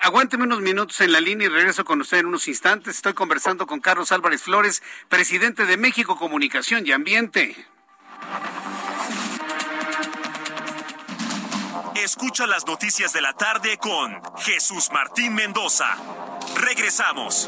[0.02, 2.96] Aguánteme unos minutos en la línea y regreso con usted en unos instantes.
[2.96, 7.56] Estoy conversando con Carlos Álvarez Flores, presidente de México Comunicación y Ambiente.
[11.96, 15.96] Escucha las noticias de la tarde con Jesús Martín Mendoza.
[16.56, 17.48] Regresamos.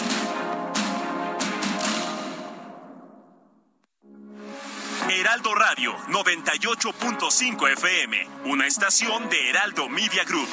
[5.10, 10.48] Heraldo Radio 98.5 FM, una estación de Heraldo Media Group.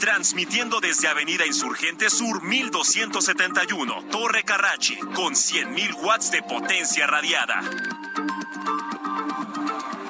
[0.00, 7.60] Transmitiendo desde Avenida Insurgente Sur 1271, Torre Carrachi, con 100.000 watts de potencia radiada.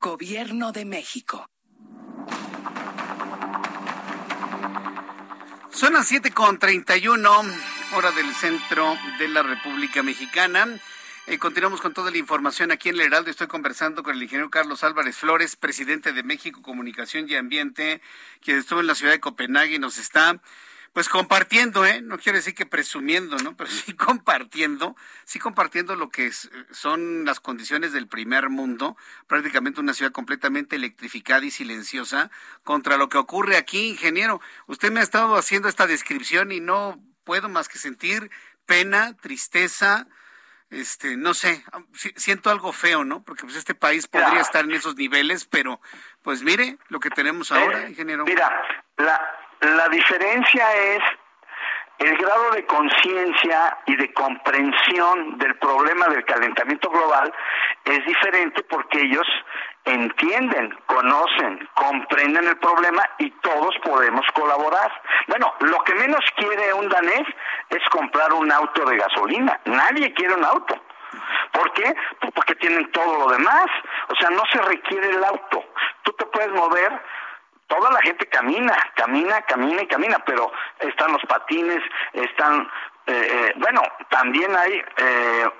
[0.00, 1.50] Gobierno de México.
[5.72, 7.28] Son las 7 con 31.
[7.96, 10.68] hora del centro de la República Mexicana.
[11.26, 13.28] Eh, continuamos con toda la información aquí en el Heraldo.
[13.28, 18.00] Estoy conversando con el ingeniero Carlos Álvarez Flores, presidente de México Comunicación y Ambiente,
[18.40, 20.40] quien estuvo en la ciudad de Copenhague y nos está
[20.92, 22.00] pues compartiendo, ¿eh?
[22.02, 23.56] No quiero decir que presumiendo, ¿no?
[23.56, 26.30] Pero sí compartiendo, sí compartiendo lo que
[26.70, 28.96] son las condiciones del primer mundo,
[29.26, 32.30] prácticamente una ciudad completamente electrificada y silenciosa,
[32.64, 34.40] contra lo que ocurre aquí, ingeniero.
[34.66, 38.30] Usted me ha estado haciendo esta descripción y no puedo más que sentir
[38.66, 40.06] pena, tristeza,
[40.70, 41.64] este, no sé,
[42.16, 43.22] siento algo feo, ¿no?
[43.22, 45.80] Porque pues este país podría estar en esos niveles, pero
[46.22, 48.24] pues mire lo que tenemos ahora, eh, ingeniero.
[48.24, 48.62] Mira,
[48.98, 49.18] la,
[49.60, 51.02] la diferencia es
[51.98, 57.32] el grado de conciencia y de comprensión del problema del calentamiento global
[57.84, 59.26] es diferente porque ellos
[59.84, 64.92] entienden, conocen, comprenden el problema y todos podemos colaborar.
[65.26, 67.26] Bueno, lo que menos quiere un danés
[67.70, 69.58] es comprar un auto de gasolina.
[69.64, 70.80] Nadie quiere un auto.
[71.52, 71.94] ¿Por qué?
[72.20, 73.66] Pues porque tienen todo lo demás.
[74.08, 75.64] O sea, no se requiere el auto.
[76.02, 77.00] Tú te puedes mover
[77.68, 80.50] toda la gente camina, camina, camina y camina, pero
[80.80, 81.80] están los patines,
[82.12, 82.68] están,
[83.06, 85.50] eh, eh bueno, también hay eh,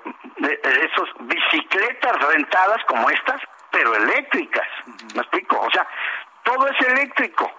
[0.91, 3.41] esos bicicletas rentadas como estas,
[3.71, 4.67] pero eléctricas,
[5.15, 5.59] ¿me explico?
[5.59, 5.87] O sea,
[6.43, 7.49] todo es eléctrico.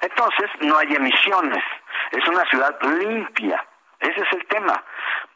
[0.00, 1.64] Entonces, no hay emisiones,
[2.12, 3.66] es una ciudad limpia,
[4.00, 4.84] ese es el tema.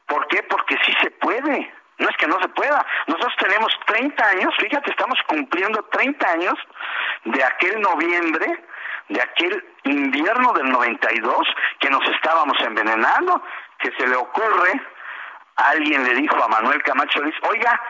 [0.06, 0.42] ¿Por qué?
[0.44, 1.72] Porque sí se puede.
[1.98, 2.84] No es que no se pueda.
[3.06, 6.54] Nosotros tenemos 30 años, fíjate, estamos cumpliendo 30 años
[7.24, 8.64] de aquel noviembre,
[9.08, 11.48] de aquel invierno del 92,
[11.78, 13.42] que nos estábamos envenenando,
[13.78, 14.80] que se le ocurre,
[15.56, 17.80] alguien le dijo a Manuel Camacho, dice, oiga,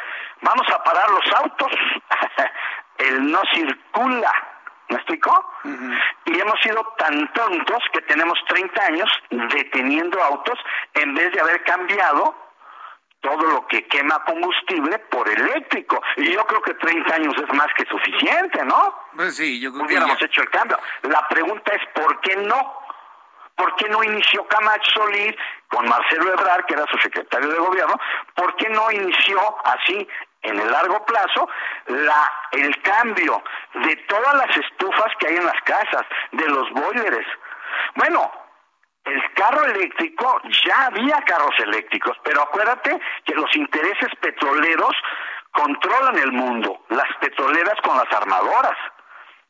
[0.41, 1.71] vamos a parar los autos,
[2.99, 4.33] él no circula.
[4.89, 5.55] ¿Me explicó?
[6.27, 10.59] Y hemos sido tan tontos que tenemos 30 años deteniendo autos
[10.93, 12.35] en vez de haber cambiado
[13.23, 16.03] todo lo que quema combustible por eléctrico.
[16.17, 18.95] Y yo creo que 30 años es más que suficiente, ¿no?
[19.17, 20.79] Pues sí, yo creo Hubiéramos hecho el cambio.
[21.03, 22.83] La pregunta es, ¿por qué no?
[23.55, 25.35] ¿Por qué no inició Camacho Solís
[25.69, 27.95] con Marcelo Ebrard, que era su secretario de gobierno?
[28.35, 30.09] ¿Por qué no inició así
[30.43, 31.49] en el largo plazo
[31.87, 33.43] la el cambio
[33.75, 37.27] de todas las estufas que hay en las casas, de los boilers?
[37.95, 38.33] Bueno,
[39.05, 44.93] el carro eléctrico, ya había carros eléctricos, pero acuérdate que los intereses petroleros
[45.53, 48.77] controlan el mundo, las petroleras con las armadoras.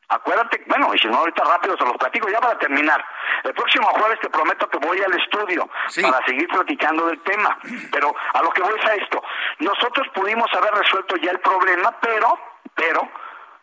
[0.09, 3.03] Acuérdate, bueno, y si no ahorita rápido se los platico ya para terminar.
[3.45, 5.69] El próximo jueves te prometo que voy al estudio
[6.03, 7.59] para seguir platicando del tema,
[7.91, 9.23] pero a lo que voy es a esto.
[9.61, 12.39] Nosotros pudimos haber resuelto ya el problema, pero,
[12.74, 13.09] pero,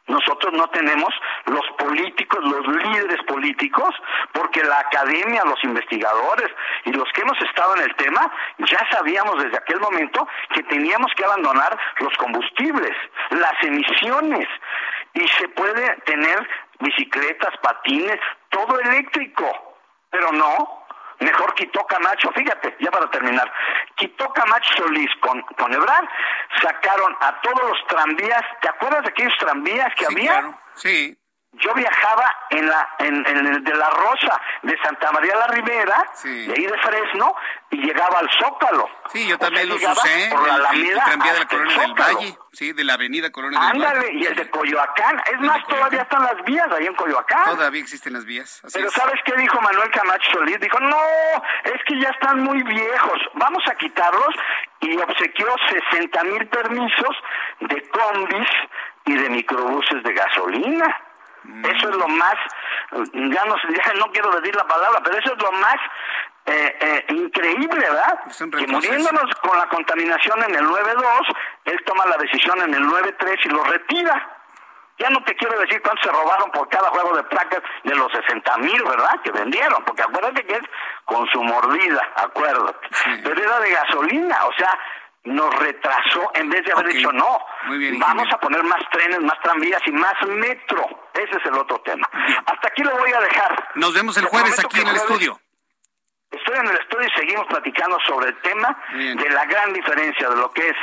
[0.09, 1.13] nosotros no tenemos
[1.45, 3.95] los políticos, los líderes políticos,
[4.33, 6.49] porque la academia, los investigadores
[6.85, 11.11] y los que hemos estado en el tema, ya sabíamos desde aquel momento que teníamos
[11.15, 12.95] que abandonar los combustibles,
[13.29, 14.47] las emisiones,
[15.13, 16.47] y se puede tener
[16.79, 18.19] bicicletas, patines,
[18.49, 19.75] todo eléctrico,
[20.09, 20.78] pero no,
[21.19, 23.51] mejor quitó Camacho, fíjate, ya para terminar,
[23.95, 26.05] quitó Camacho Solís con, con Ebrard,
[26.61, 30.57] sacaron a todos los tranvías, ¿te acuerdas de aquellos tranvías que había?
[30.75, 31.18] Sí.
[31.53, 36.53] Yo viajaba en la en, el de la Rosa de Santa María la Ribera, de
[36.55, 37.35] ahí de Fresno,
[37.71, 38.87] y llegaba al Zócalo.
[39.11, 42.37] Sí, yo también lo usé, por la Alameda el, tranvía de la Colonia del Valle,
[42.53, 43.85] sí, de la Avenida Colonia del Valle.
[43.87, 47.45] Ándale, y el de Coyoacán, es más, todavía están las vías ahí en Coyoacán.
[47.45, 48.61] Todavía existen las vías.
[48.71, 50.59] Pero ¿sabes qué dijo Manuel Camacho Solís?
[50.59, 51.01] Dijo, no,
[51.63, 54.35] es que ya están muy viejos, vamos a quitarlos,
[54.81, 55.47] y obsequió
[55.91, 57.17] 60 mil permisos
[57.61, 58.49] de combis
[59.05, 61.08] y de microbuses de gasolina.
[61.45, 62.35] Eso es lo más,
[62.91, 63.55] ya no,
[63.85, 65.77] ya no quiero decir la palabra, pero eso es lo más
[66.45, 68.19] eh, eh, increíble, ¿verdad?
[68.57, 71.35] Que muriéndonos con la contaminación en el 9.2,
[71.65, 74.35] él toma la decisión en el 9.3 y lo retira.
[74.97, 78.11] Ya no te quiero decir cuánto se robaron por cada juego de placas de los
[78.11, 79.21] 60 mil, ¿verdad?
[79.23, 80.63] Que vendieron, porque acuérdate que es
[81.05, 82.87] con su mordida, acuérdate.
[83.23, 84.77] Pero era de gasolina, o sea,
[85.23, 87.39] nos retrasó en vez de haber dicho no.
[87.99, 91.09] Vamos a poner más trenes, más tranvías y más metro.
[91.13, 92.07] Ese es el otro tema.
[92.45, 93.69] Hasta aquí lo voy a dejar.
[93.75, 95.39] Nos vemos el jueves aquí en el estudio.
[96.31, 100.35] Estoy en el estudio y seguimos platicando sobre el tema de la gran diferencia de
[100.35, 100.77] lo que es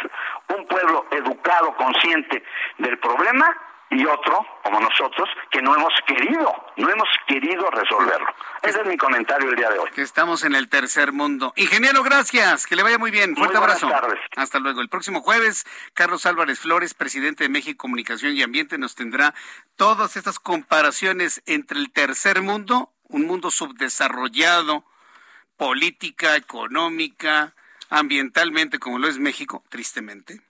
[0.57, 2.43] un pueblo educado, consciente
[2.79, 3.57] del problema
[3.91, 8.27] y otro, como nosotros, que no hemos querido, no hemos querido resolverlo.
[8.63, 9.91] Ese es mi comentario el día de hoy.
[9.91, 11.53] Que estamos en el tercer mundo.
[11.57, 13.37] Ingeniero, gracias, que le vaya muy bien.
[13.37, 13.89] Fuerte abrazo.
[14.37, 14.81] Hasta luego.
[14.81, 15.65] El próximo jueves,
[15.95, 19.35] Carlos Álvarez Flores, presidente de México Comunicación y Ambiente, nos tendrá
[19.77, 24.85] todas estas comparaciones entre el tercer mundo, un mundo subdesarrollado,
[25.57, 27.55] política, económica,
[27.89, 30.41] ambientalmente, como lo es México, tristemente,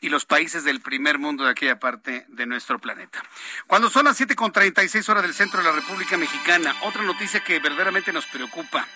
[0.00, 3.22] y los países del primer mundo de aquella parte de nuestro planeta.
[3.66, 8.12] Cuando son las 7.36 horas del centro de la República Mexicana, otra noticia que verdaderamente
[8.12, 8.86] nos preocupa.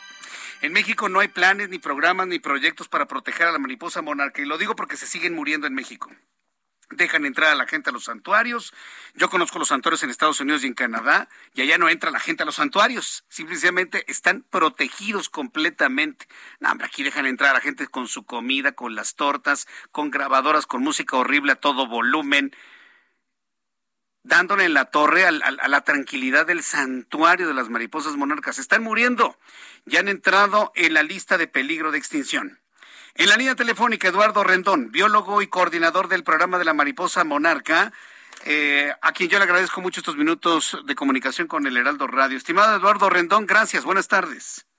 [0.61, 4.43] En México no hay planes, ni programas, ni proyectos para proteger a la mariposa monarca,
[4.43, 6.11] y lo digo porque se siguen muriendo en México
[6.91, 8.75] dejan entrar a la gente a los santuarios.
[9.15, 12.21] Yo conozco los santuarios en Estados Unidos y en Canadá, y allá no entra la
[12.21, 13.25] gente a los santuarios.
[13.29, 16.27] Simplemente están protegidos completamente.
[16.59, 20.11] No, hombre, aquí dejan entrar a la gente con su comida, con las tortas, con
[20.11, 22.55] grabadoras, con música horrible a todo volumen,
[24.23, 28.59] dándole en la torre a, la tranquilidad del santuario de las mariposas monarcas.
[28.59, 29.39] Están muriendo.
[29.87, 32.60] Ya han entrado en la lista de peligro de extinción.
[33.15, 37.93] En la línea telefónica, Eduardo Rendón, biólogo y coordinador del programa de la mariposa monarca,
[38.45, 42.37] eh, a quien yo le agradezco mucho estos minutos de comunicación con el Heraldo Radio.
[42.37, 44.70] Estimado Eduardo Rendón, gracias, buenas tardes.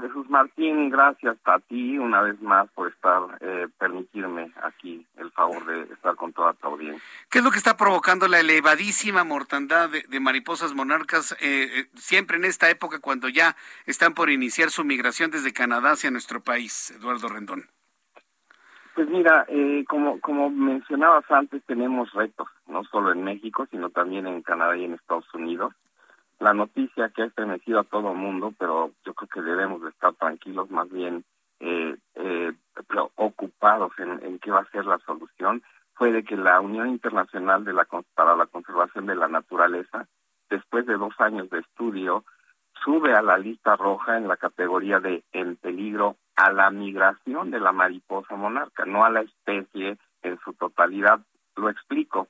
[0.00, 5.64] Jesús Martín, gracias a ti una vez más por estar, eh, permitirme aquí el favor
[5.66, 7.02] de estar con toda tu audiencia.
[7.30, 12.36] ¿Qué es lo que está provocando la elevadísima mortandad de, mariposas monarcas eh, eh, siempre
[12.36, 13.54] en esta época cuando ya
[13.86, 17.64] están por iniciar su migración desde Canadá hacia nuestro país, Eduardo Rendón?
[18.96, 19.46] Pues mira,
[19.88, 24.84] como, como mencionabas antes, tenemos retos, no solo en México, sino también en Canadá y
[24.84, 25.74] en Estados Unidos
[26.44, 29.88] la noticia que ha estremecido a todo el mundo, pero yo creo que debemos de
[29.88, 31.24] estar tranquilos, más bien
[31.60, 32.52] eh, eh,
[33.14, 35.62] ocupados en, en, qué va a ser la solución,
[35.94, 40.06] fue de que la Unión Internacional de la, para la Conservación de la Naturaleza,
[40.50, 42.24] después de dos años de estudio,
[42.84, 47.60] sube a la lista roja en la categoría de en peligro a la migración de
[47.60, 51.20] la mariposa monarca, no a la especie en su totalidad.
[51.56, 52.28] Lo explico.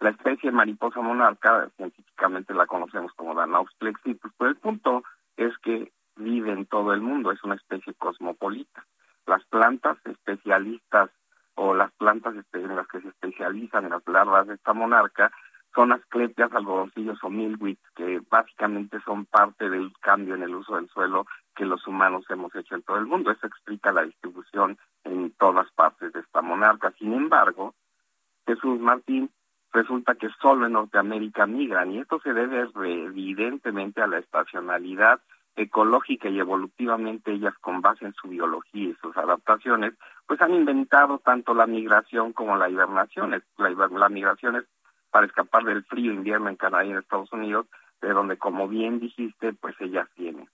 [0.00, 5.04] La especie mariposa monarca, científicamente la conocemos como Danaus plexitus, pero el punto
[5.36, 8.84] es que vive en todo el mundo, es una especie cosmopolita.
[9.26, 11.10] Las plantas especialistas
[11.54, 15.32] o las plantas en las que se especializan en las larvas de esta monarca
[15.74, 20.88] son asclepias, algodoncillos o milwits, que básicamente son parte del cambio en el uso del
[20.88, 23.30] suelo que los humanos hemos hecho en todo el mundo.
[23.30, 26.92] Eso explica la distribución en todas partes de esta monarca.
[26.98, 27.74] Sin embargo,
[28.46, 29.30] Jesús Martín
[29.76, 35.20] resulta que solo en Norteamérica migran y esto se debe evidentemente a la estacionalidad
[35.54, 39.94] ecológica y evolutivamente ellas con base en su biología y sus adaptaciones,
[40.26, 43.30] pues han inventado tanto la migración como la hibernación.
[43.58, 44.64] La, la migración es
[45.10, 47.66] para escapar del frío invierno en Canadá y en Estados Unidos,
[48.00, 50.48] de donde, como bien dijiste, pues ellas tienen.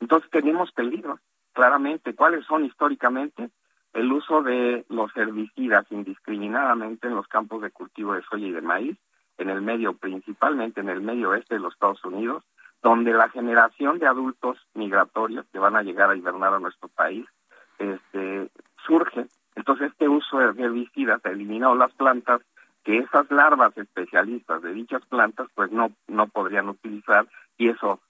[0.00, 1.20] Entonces tenemos peligros,
[1.52, 2.14] claramente.
[2.14, 3.50] ¿Cuáles son históricamente?
[3.92, 8.60] El uso de los herbicidas indiscriminadamente en los campos de cultivo de soya y de
[8.60, 8.96] maíz,
[9.38, 12.44] en el medio, principalmente en el medio oeste de los Estados Unidos,
[12.82, 17.26] donde la generación de adultos migratorios que van a llegar a hibernar a nuestro país
[17.78, 18.50] este,
[18.86, 19.26] surge.
[19.54, 22.42] Entonces, este uso de herbicidas ha eliminado las plantas
[22.84, 27.26] que esas larvas especialistas de dichas plantas pues no, no podrían utilizar
[27.58, 28.00] y eso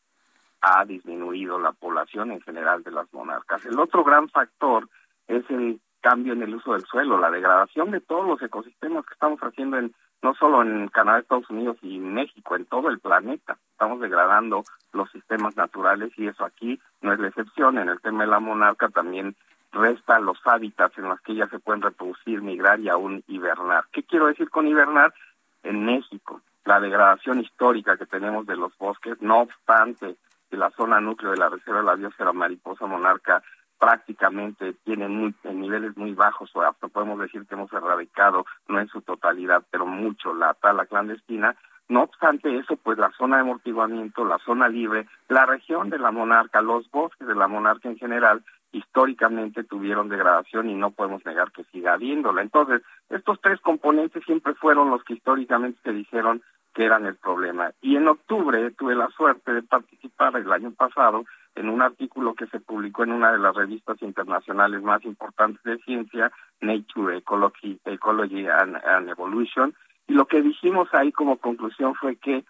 [0.61, 3.65] ha disminuido la población en general de las monarcas.
[3.65, 4.89] El otro gran factor
[5.31, 9.15] es el cambio en el uso del suelo, la degradación de todos los ecosistemas que
[9.15, 13.57] estamos haciendo en no solo en Canadá, Estados Unidos y México, en todo el planeta.
[13.73, 17.78] Estamos degradando los sistemas naturales y eso aquí no es la excepción.
[17.78, 19.35] En el tema de la monarca también
[19.73, 23.85] resta los hábitats en los que ellas se pueden reproducir, migrar y aún hibernar.
[23.93, 25.15] ¿Qué quiero decir con hibernar?
[25.62, 30.16] En México, la degradación histórica que tenemos de los bosques, no obstante
[30.51, 33.43] que la zona núcleo de la Reserva de la Biosfera Mariposa Monarca
[33.81, 38.78] prácticamente tienen muy, en niveles muy bajos, o hasta podemos decir que hemos erradicado, no
[38.78, 41.57] en su totalidad, pero mucho la tala clandestina.
[41.89, 46.12] No obstante eso, pues la zona de amortiguamiento, la zona libre, la región de la
[46.12, 51.51] monarca, los bosques de la monarca en general, históricamente tuvieron degradación y no podemos negar
[51.51, 52.43] que siga habiéndola.
[52.43, 56.43] Entonces, estos tres componentes siempre fueron los que históricamente se dijeron
[56.74, 57.73] que eran el problema.
[57.81, 61.24] Y en octubre tuve la suerte de participar el año pasado
[61.55, 65.77] en un artículo que se publicó en una de las revistas internacionales más importantes de
[65.78, 69.74] ciencia, Nature Ecology, Ecology and, Evolution,
[70.06, 72.44] y lo que dijimos ahí como conclusión fue que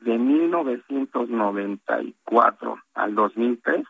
[0.00, 3.86] de 1994 al 2003,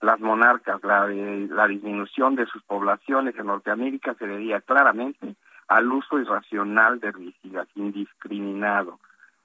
[0.00, 5.36] las monarcas, la, la disminución de sus poblaciones en Norteamérica se debía claramente
[5.68, 8.98] al uso irracional de herbicidas indiscriminado.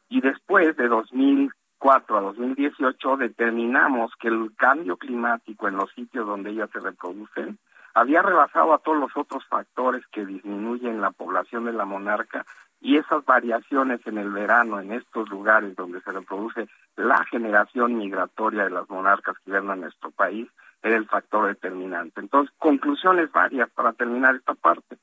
[0.09, 1.51] Y después de 2000
[1.81, 7.57] a 2018 determinamos que el cambio climático en los sitios donde ellas se reproducen
[7.93, 12.45] había rebasado a todos los otros factores que disminuyen la población de la monarca
[12.79, 18.65] y esas variaciones en el verano en estos lugares donde se reproduce la generación migratoria
[18.65, 20.47] de las monarcas que en nuestro país
[20.83, 22.21] era el factor determinante.
[22.21, 24.97] Entonces, conclusiones varias para terminar esta parte.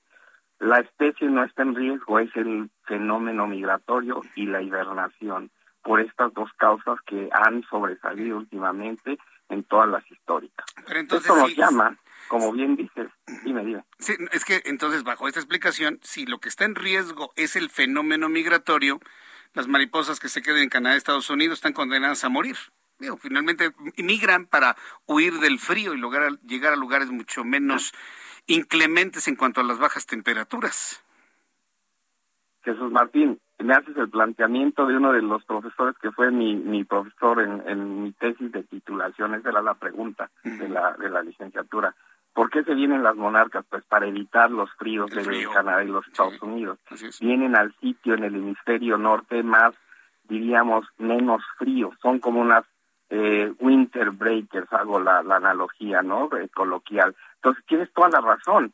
[0.61, 5.51] La especie no está en riesgo, es el fenómeno migratorio y la hibernación,
[5.85, 9.19] por estas dos causas que han sobresalido últimamente
[9.51, 10.67] en todas las históricas.
[10.87, 11.97] Pero entonces, Esto nos sí, llama,
[12.29, 13.09] como bien dices,
[13.45, 13.85] dime, dime.
[13.99, 17.69] Sí, es que entonces, bajo esta explicación, si lo que está en riesgo es el
[17.69, 18.99] fenómeno migratorio,
[19.53, 22.57] las mariposas que se queden en Canadá y Estados Unidos están condenadas a morir.
[22.99, 27.93] Digo, finalmente migran para huir del frío y lograr llegar a lugares mucho menos
[28.47, 31.05] inclementes en cuanto a las bajas temperaturas.
[32.63, 36.85] Jesús Martín, me haces el planteamiento de uno de los profesores que fue mi, mi
[36.85, 39.35] profesor en, en mi tesis de titulación.
[39.35, 41.95] Esa era la pregunta de la, de la licenciatura.
[42.33, 43.65] ¿Por qué se vienen las monarcas?
[43.71, 45.53] Pues para evitar los fríos El de frío.
[45.53, 46.79] Canadá y los Estados Unidos.
[46.91, 47.21] Es.
[47.21, 49.73] Vienen al sitio en el hemisferio norte más,
[50.25, 51.93] diríamos, menos frío.
[52.03, 52.65] Son como unas
[53.11, 56.29] eh, winter breakers, hago la, la analogía, ¿no?
[56.37, 57.15] Eh, coloquial.
[57.37, 58.73] Entonces, tienes toda la razón.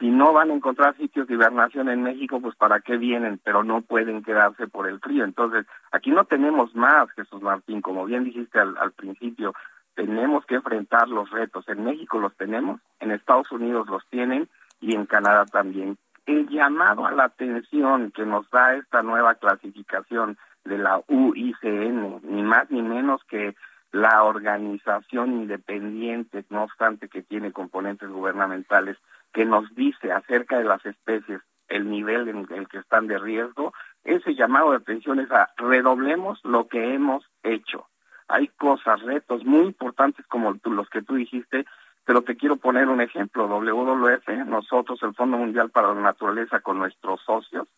[0.00, 3.62] Si no van a encontrar sitios de hibernación en México, pues para qué vienen, pero
[3.62, 5.24] no pueden quedarse por el frío.
[5.24, 9.52] Entonces, aquí no tenemos más, Jesús Martín, como bien dijiste al, al principio,
[9.94, 11.68] tenemos que enfrentar los retos.
[11.68, 14.48] En México los tenemos, en Estados Unidos los tienen
[14.80, 15.98] y en Canadá también.
[16.24, 22.42] El llamado a la atención que nos da esta nueva clasificación de la UICN, ni
[22.42, 23.54] más ni menos que
[23.92, 28.96] la organización independiente, no obstante que tiene componentes gubernamentales,
[29.32, 33.72] que nos dice acerca de las especies el nivel en el que están de riesgo,
[34.02, 37.86] ese llamado de atención es a redoblemos lo que hemos hecho.
[38.28, 41.64] Hay cosas, retos muy importantes como tú- los que tú dijiste,
[42.04, 43.46] pero te quiero poner un ejemplo.
[43.46, 47.68] WWF, nosotros, el Fondo Mundial para la Naturaleza, con nuestros socios,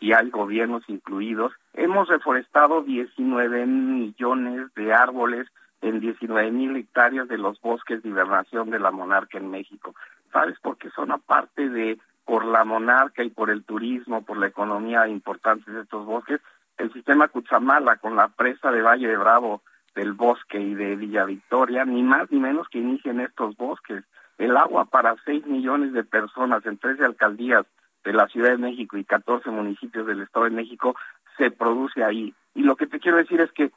[0.00, 5.46] y hay gobiernos incluidos, hemos reforestado 19 millones de árboles
[5.82, 9.94] en 19 mil hectáreas de los bosques de hibernación de la monarca en México.
[10.32, 14.48] ¿Sabes por qué son aparte de por la monarca y por el turismo, por la
[14.48, 16.40] economía importantes de estos bosques?
[16.76, 19.62] El sistema Cuchamala con la presa de Valle de Bravo
[19.94, 24.04] del bosque y de Villa Victoria, ni más ni menos que inicien estos bosques.
[24.36, 27.64] El agua para 6 millones de personas en 13 alcaldías
[28.04, 30.94] de la Ciudad de México y 14 municipios del Estado de México
[31.38, 32.34] se produce ahí.
[32.54, 33.72] Y lo que te quiero decir es que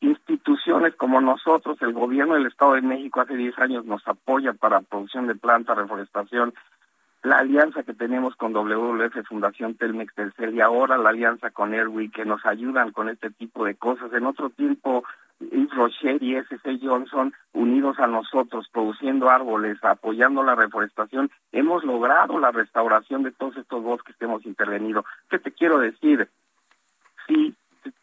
[0.00, 4.80] instituciones como nosotros, el gobierno del Estado de México hace 10 años nos apoya para
[4.80, 6.54] producción de plantas, reforestación,
[7.22, 12.14] la alianza que tenemos con WWF, Fundación Telmex Telcel y ahora la alianza con Airwick
[12.14, 14.10] que nos ayudan con este tipo de cosas.
[14.14, 15.04] En otro tiempo,
[15.38, 22.38] Yves Rocher y SC Johnson, unidos a nosotros, produciendo árboles, apoyando la reforestación, hemos logrado
[22.38, 25.04] la restauración de todos estos bosques que hemos intervenido.
[25.28, 26.26] ¿Qué te quiero decir?
[27.26, 27.54] Sí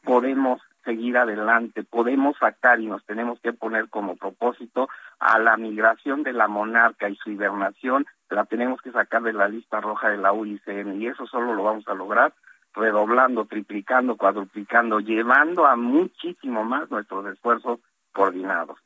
[0.03, 4.87] podemos seguir adelante, podemos sacar y nos tenemos que poner como propósito
[5.19, 9.49] a la migración de la monarca y su hibernación, la tenemos que sacar de la
[9.49, 12.33] lista roja de la UICN y eso solo lo vamos a lograr
[12.73, 17.81] redoblando, triplicando, cuadruplicando, llevando a muchísimo más nuestros esfuerzos
[18.13, 18.77] coordinados.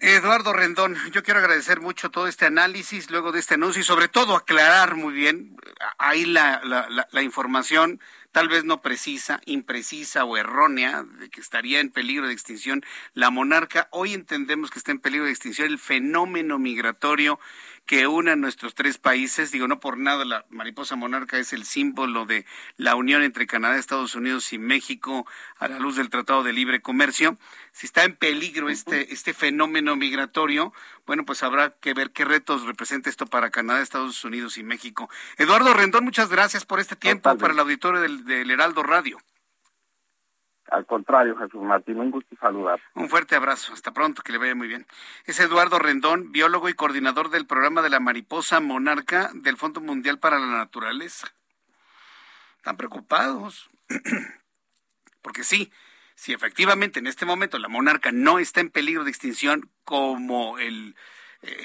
[0.00, 4.08] Eduardo Rendón, yo quiero agradecer mucho todo este análisis, luego de este anuncio y sobre
[4.08, 5.56] todo aclarar muy bien
[5.98, 8.00] ahí la información,
[8.32, 12.82] tal vez no precisa, imprecisa o errónea, de que estaría en peligro de extinción
[13.14, 13.88] la monarca.
[13.90, 17.38] Hoy entendemos que está en peligro de extinción el fenómeno migratorio
[17.86, 19.50] que une a nuestros tres países.
[19.50, 22.46] Digo, no por nada la mariposa monarca es el símbolo de
[22.76, 25.26] la unión entre Canadá, Estados Unidos y México
[25.58, 27.36] a la luz del Tratado de Libre Comercio.
[27.72, 30.72] Si está en peligro este, este fenómeno migratorio,
[31.04, 35.10] bueno, pues habrá que ver qué retos representa esto para Canadá, Estados Unidos y México.
[35.38, 39.18] Eduardo Rendón, muchas gracias por este tiempo para el auditorio del, del Heraldo Radio.
[40.70, 42.80] Al contrario, Jesús Martín, un gusto saludar.
[42.94, 43.72] Un fuerte abrazo.
[43.72, 44.86] Hasta pronto, que le vaya muy bien.
[45.24, 50.20] Es Eduardo Rendón, biólogo y coordinador del programa de la mariposa monarca del Fondo Mundial
[50.20, 51.34] para la Naturaleza.
[52.56, 53.68] Están preocupados.
[55.22, 55.72] Porque sí,
[56.14, 60.94] si efectivamente en este momento la monarca no está en peligro de extinción como el,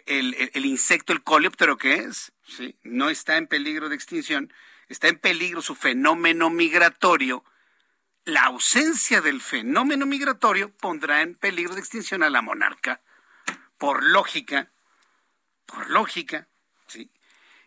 [0.08, 2.76] el, el, el insecto, el coleóptero que es, ¿sí?
[2.82, 4.52] no está en peligro de extinción,
[4.90, 7.44] está en peligro su fenómeno migratorio,
[8.26, 13.02] la ausencia del fenómeno migratorio pondrá en peligro de extinción a la monarca.
[13.78, 14.72] Por lógica,
[15.66, 16.48] por lógica,
[16.88, 17.12] ¿sí?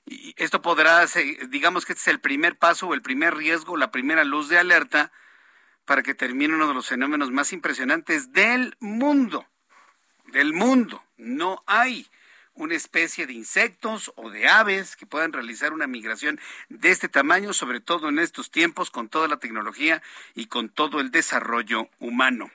[0.05, 1.07] Y esto podrá,
[1.49, 4.59] digamos que este es el primer paso o el primer riesgo, la primera luz de
[4.59, 5.13] alerta
[5.85, 9.47] para que termine uno de los fenómenos más impresionantes del mundo.
[10.27, 11.05] Del mundo.
[11.17, 12.09] No hay
[12.59, 17.53] una especie de insectos o de aves que puedan realizar una migración de este tamaño,
[17.53, 20.03] sobre todo en estos tiempos, con toda la tecnología
[20.35, 22.51] y con todo el desarrollo humano.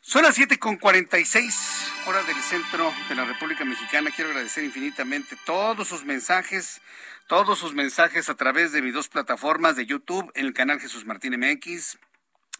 [0.00, 4.10] Son las 7.46 hora del centro de la República Mexicana.
[4.14, 6.80] Quiero agradecer infinitamente todos sus mensajes,
[7.28, 11.04] todos sus mensajes a través de mis dos plataformas de YouTube, en el canal Jesús
[11.04, 11.98] Martín MX,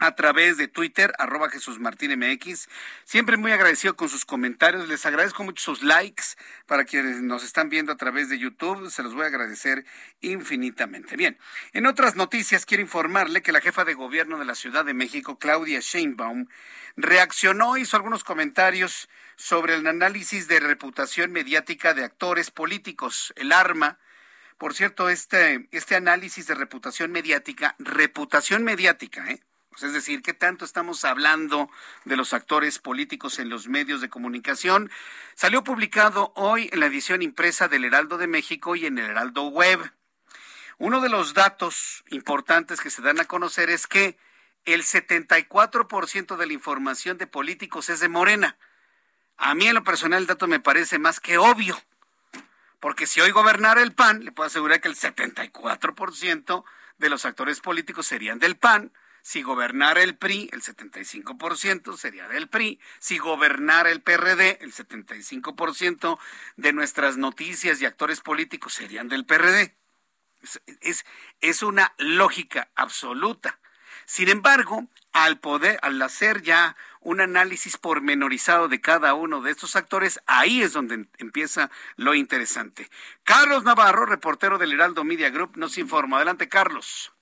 [0.03, 2.69] a través de Twitter, arroba Jesús Martín MX.
[3.05, 4.89] Siempre muy agradecido con sus comentarios.
[4.89, 6.24] Les agradezco mucho sus likes
[6.66, 8.91] para quienes nos están viendo a través de YouTube.
[8.91, 9.85] Se los voy a agradecer
[10.20, 11.16] infinitamente.
[11.16, 11.39] Bien,
[11.73, 15.39] en otras noticias quiero informarle que la jefa de gobierno de la Ciudad de México,
[15.39, 16.49] Claudia Sheinbaum,
[16.97, 24.01] reaccionó, hizo algunos comentarios sobre el análisis de reputación mediática de actores políticos, el arma.
[24.59, 29.41] Por cierto, este, este análisis de reputación mediática, reputación mediática, ¿eh?
[29.73, 31.70] Pues, es decir, ¿qué tanto estamos hablando
[32.05, 34.90] de los actores políticos en los medios de comunicación?
[35.35, 39.44] Salió publicado hoy en la edición impresa del Heraldo de México y en el Heraldo
[39.44, 39.90] Web.
[40.77, 44.19] Uno de los datos importantes que se dan a conocer es que
[44.66, 48.59] el 74% de la información de políticos es de Morena.
[49.39, 51.81] A mí en lo personal el dato me parece más que obvio,
[52.78, 56.65] porque si hoy gobernara el PAN, le puedo asegurar que el 74%
[56.99, 58.93] de los actores políticos serían del PAN,
[59.23, 62.81] si gobernara el PRI, el 75% sería del PRI.
[62.99, 66.19] Si gobernara el PRD, el 75%
[66.57, 69.77] de nuestras noticias y actores políticos serían del PRD.
[70.81, 71.05] Es,
[71.40, 73.61] es, una lógica absoluta.
[74.07, 79.77] Sin embargo, al poder, al hacer ya un análisis pormenorizado de cada uno de estos
[79.77, 82.90] actores, ahí es donde empieza lo interesante.
[83.23, 86.16] Carlos Navarro, reportero del Heraldo Media Group, nos informa.
[86.16, 87.12] Adelante, Carlos.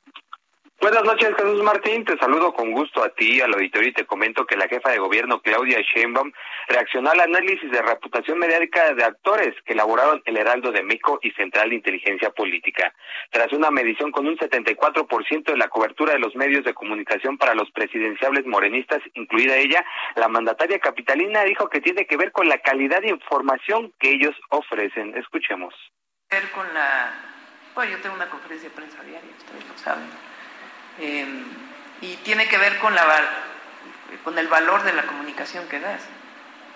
[0.80, 2.06] Buenas noches, Jesús Martín.
[2.06, 4.98] Te saludo con gusto a ti, al auditorio, y te comento que la jefa de
[4.98, 6.32] gobierno, Claudia Sheinbaum,
[6.68, 11.32] reaccionó al análisis de reputación mediática de actores que elaboraron el Heraldo de México y
[11.32, 12.94] Central de Inteligencia Política.
[13.30, 17.54] Tras una medición con un 74% de la cobertura de los medios de comunicación para
[17.54, 19.84] los presidenciables morenistas, incluida ella,
[20.16, 24.34] la mandataria capitalina dijo que tiene que ver con la calidad de información que ellos
[24.48, 25.14] ofrecen.
[25.14, 25.74] Escuchemos.
[26.30, 27.12] Ver con la...
[27.74, 30.29] Bueno, yo tengo una conferencia de prensa diaria, ustedes lo saben
[31.00, 31.44] Em,
[32.02, 33.04] y tiene que ver con, la,
[34.22, 36.02] con el valor de la comunicación que das,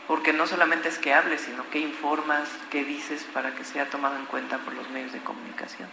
[0.07, 4.17] porque no solamente es que hables, sino que informas, que dices para que sea tomado
[4.17, 5.89] en cuenta por los medios de comunicación.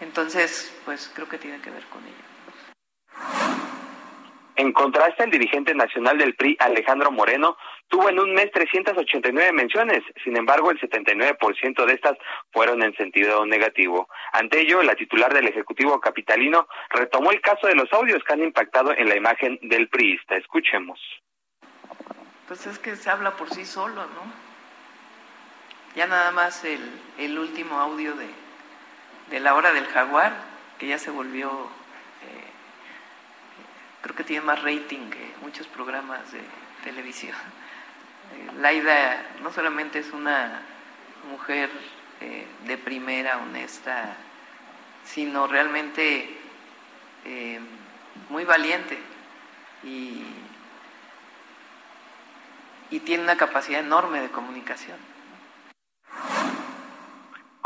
[0.00, 2.36] Entonces, pues creo que tiene que ver con ello.
[4.56, 7.58] En contraste, el dirigente nacional del PRI, Alejandro Moreno,
[7.88, 12.16] tuvo en un mes 389 menciones, sin embargo, el 79% de estas
[12.52, 14.08] fueron en sentido negativo.
[14.32, 18.42] Ante ello, la titular del Ejecutivo Capitalino retomó el caso de los audios que han
[18.42, 20.36] impactado en la imagen del priista.
[20.36, 21.00] Escuchemos.
[22.48, 24.46] Pues es que se habla por sí solo, ¿no?
[25.94, 28.28] Ya nada más el, último audio de,
[29.30, 30.32] de la hora del jaguar,
[30.78, 31.70] que ya se volvió
[34.06, 36.40] creo que tiene más rating que muchos programas de
[36.84, 37.34] televisión.
[38.60, 40.62] Laida no solamente es una
[41.30, 41.70] mujer
[42.20, 44.16] eh, de primera, honesta,
[45.04, 46.36] sino realmente
[47.24, 47.60] eh,
[48.28, 48.98] muy valiente
[49.82, 50.22] y,
[52.90, 54.96] y tiene una capacidad enorme de comunicación.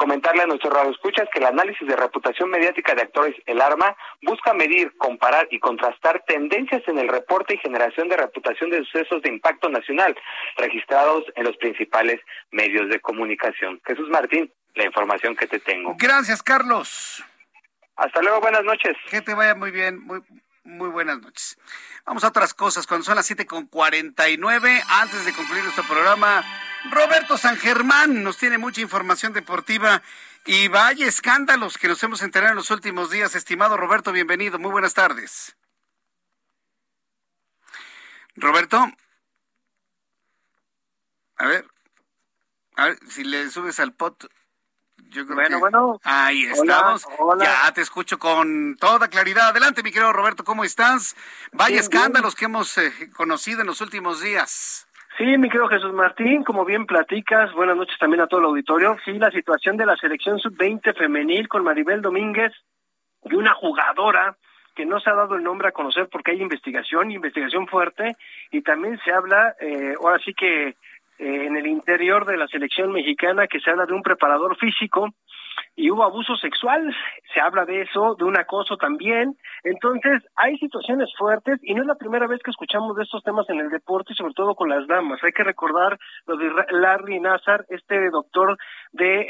[0.00, 4.54] Comentarle a nuestros radioescuchas que el análisis de reputación mediática de actores El Arma busca
[4.54, 9.28] medir, comparar y contrastar tendencias en el reporte y generación de reputación de sucesos de
[9.28, 10.16] impacto nacional
[10.56, 12.18] registrados en los principales
[12.50, 13.78] medios de comunicación.
[13.86, 15.94] Jesús Martín, la información que te tengo.
[15.98, 17.22] Gracias, Carlos.
[17.96, 18.96] Hasta luego, buenas noches.
[19.10, 20.22] Que te vaya muy bien, muy,
[20.64, 21.58] muy buenas noches.
[22.06, 22.86] Vamos a otras cosas.
[22.86, 23.68] Cuando son las siete con
[24.38, 26.42] nueve, antes de concluir nuestro programa,
[26.88, 30.02] Roberto San Germán nos tiene mucha información deportiva
[30.46, 33.34] y vaya escándalos que nos hemos enterado en los últimos días.
[33.34, 34.58] Estimado Roberto, bienvenido.
[34.58, 35.56] Muy buenas tardes.
[38.36, 38.90] Roberto.
[41.36, 41.66] A ver.
[42.76, 44.30] A ver, si le subes al pot.
[45.10, 46.00] Yo creo bueno, bueno.
[46.04, 47.06] Ahí estamos.
[47.40, 49.48] Ya te escucho con toda claridad.
[49.48, 51.16] Adelante, mi querido Roberto, ¿cómo estás?
[51.52, 54.86] Vaya escándalos que hemos eh, conocido en los últimos días.
[55.20, 58.96] Sí, mi querido Jesús Martín, como bien platicas, buenas noches también a todo el auditorio.
[59.04, 62.54] Sí, la situación de la selección sub-20 femenil con Maribel Domínguez
[63.24, 64.38] y una jugadora
[64.74, 68.16] que no se ha dado el nombre a conocer porque hay investigación, investigación fuerte,
[68.50, 70.74] y también se habla, eh, ahora sí que eh,
[71.18, 75.12] en el interior de la selección mexicana, que se habla de un preparador físico
[75.76, 76.94] y hubo abuso sexual,
[77.32, 79.36] se habla de eso, de un acoso también.
[79.64, 83.48] Entonces, hay situaciones fuertes y no es la primera vez que escuchamos de estos temas
[83.48, 85.22] en el deporte sobre todo con las damas.
[85.22, 88.56] Hay que recordar lo de Larry Nazar, este doctor
[88.92, 89.20] de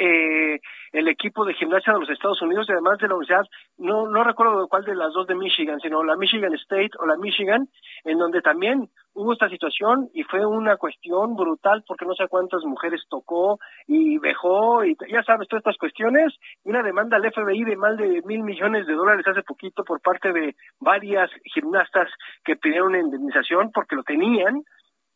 [0.55, 0.61] eh,
[0.93, 3.47] el equipo de gimnasia de los Estados Unidos y además de la universidad,
[3.79, 7.17] no, no recuerdo cuál de las dos de Michigan, sino la Michigan State o la
[7.17, 7.69] Michigan,
[8.05, 12.65] en donde también hubo esta situación y fue una cuestión brutal porque no sé cuántas
[12.65, 16.35] mujeres tocó y dejó y ya sabes todas estas cuestiones
[16.65, 20.01] y una demanda al FBI de más de mil millones de dólares hace poquito por
[20.01, 22.09] parte de varias gimnastas
[22.45, 24.63] que pidieron indemnización porque lo tenían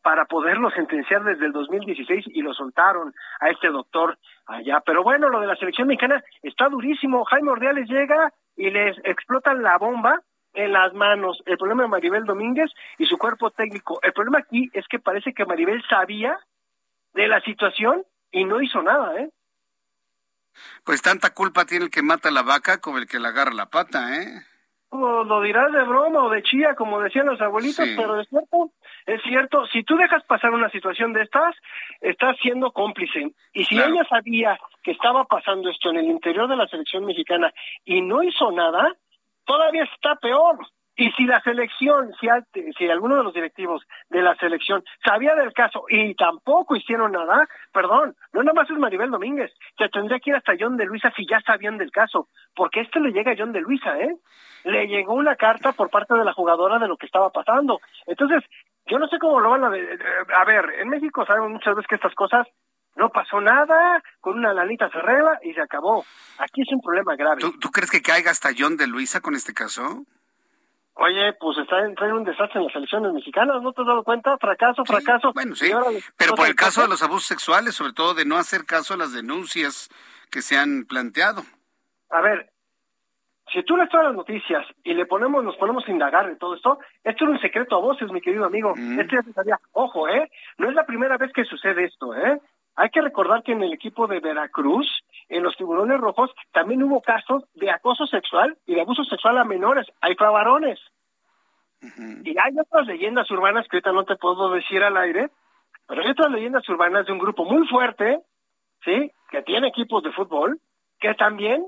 [0.03, 4.83] para poderlo sentenciar desde el 2016 y lo soltaron a este doctor allá.
[4.85, 7.25] Pero bueno, lo de la selección mexicana está durísimo.
[7.25, 10.21] Jaime Ordiales llega y les explotan la bomba
[10.55, 11.43] en las manos.
[11.47, 14.01] El problema de Maribel Domínguez y su cuerpo técnico.
[14.03, 16.39] El problema aquí es que parece que Maribel sabía
[17.13, 19.31] de la situación y no hizo nada, ¿eh?
[20.85, 23.67] Pues tanta culpa tiene el que mata la vaca como el que la agarra la
[23.67, 24.45] pata, ¿eh?
[24.99, 28.71] lo dirás de broma o de chía, como decían los abuelitos, pero es cierto,
[29.07, 31.55] es cierto, si tú dejas pasar una situación de estas,
[32.01, 33.33] estás siendo cómplice.
[33.53, 37.53] Y si ella sabía que estaba pasando esto en el interior de la selección mexicana
[37.85, 38.95] y no hizo nada,
[39.45, 40.59] todavía está peor.
[40.97, 42.29] Y si la selección, si,
[42.79, 47.49] si alguno de los directivos de la selección sabía del caso y tampoco hicieron nada,
[47.73, 51.13] perdón, no nada más es Maribel Domínguez, se tendría que ir hasta John de Luisa
[51.17, 54.15] si ya sabían del caso, porque esto le llega a John de Luisa, ¿eh?
[54.63, 57.81] Le llegó una carta por parte de la jugadora de lo que estaba pasando.
[58.07, 58.45] Entonces,
[58.87, 59.69] yo no sé cómo lo van a...
[59.69, 62.47] A ver, en México sabemos muchas veces que estas cosas
[62.97, 66.05] no pasó nada, con una lanita se arregla y se acabó.
[66.39, 67.41] Aquí es un problema grave.
[67.41, 70.05] ¿Tú, ¿tú crees que caiga hasta John de Luisa con este caso?
[70.97, 74.39] Oye, pues está en un desastre en las elecciones mexicanas, ¿no te has dado cuenta?
[74.39, 75.33] Fracaso, fracaso.
[75.35, 75.73] bueno, sí,
[76.17, 78.97] pero por el caso de los abusos sexuales, sobre todo de no hacer caso a
[78.97, 79.91] las denuncias
[80.31, 81.43] que se han planteado.
[82.11, 82.49] A ver,
[83.53, 86.55] si tú lees todas las noticias y le ponemos, nos ponemos a indagar en todo
[86.55, 88.73] esto, esto es un secreto a voces, mi querido amigo.
[88.77, 89.01] Mm.
[89.01, 89.17] Este
[89.47, 90.31] ya ojo, ¿eh?
[90.59, 92.41] No es la primera vez que sucede esto, ¿eh?
[92.77, 97.01] Hay que recordar que en el equipo de Veracruz, en los tiburones rojos, también hubo
[97.01, 99.87] casos de acoso sexual y de abuso sexual a menores.
[100.01, 100.81] Hay varones.
[101.81, 105.31] Y hay otras leyendas urbanas que ahorita no te puedo decir al aire,
[105.87, 108.21] pero hay otras leyendas urbanas de un grupo muy fuerte,
[108.85, 109.13] ¿sí?
[109.31, 110.59] Que tiene equipos de fútbol,
[110.99, 111.67] que también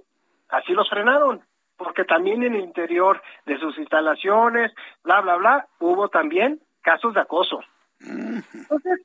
[0.49, 1.43] así los frenaron,
[1.77, 4.73] porque también en el interior de sus instalaciones,
[5.05, 7.61] bla, bla, bla, hubo también casos de acoso.
[8.01, 9.01] Entonces,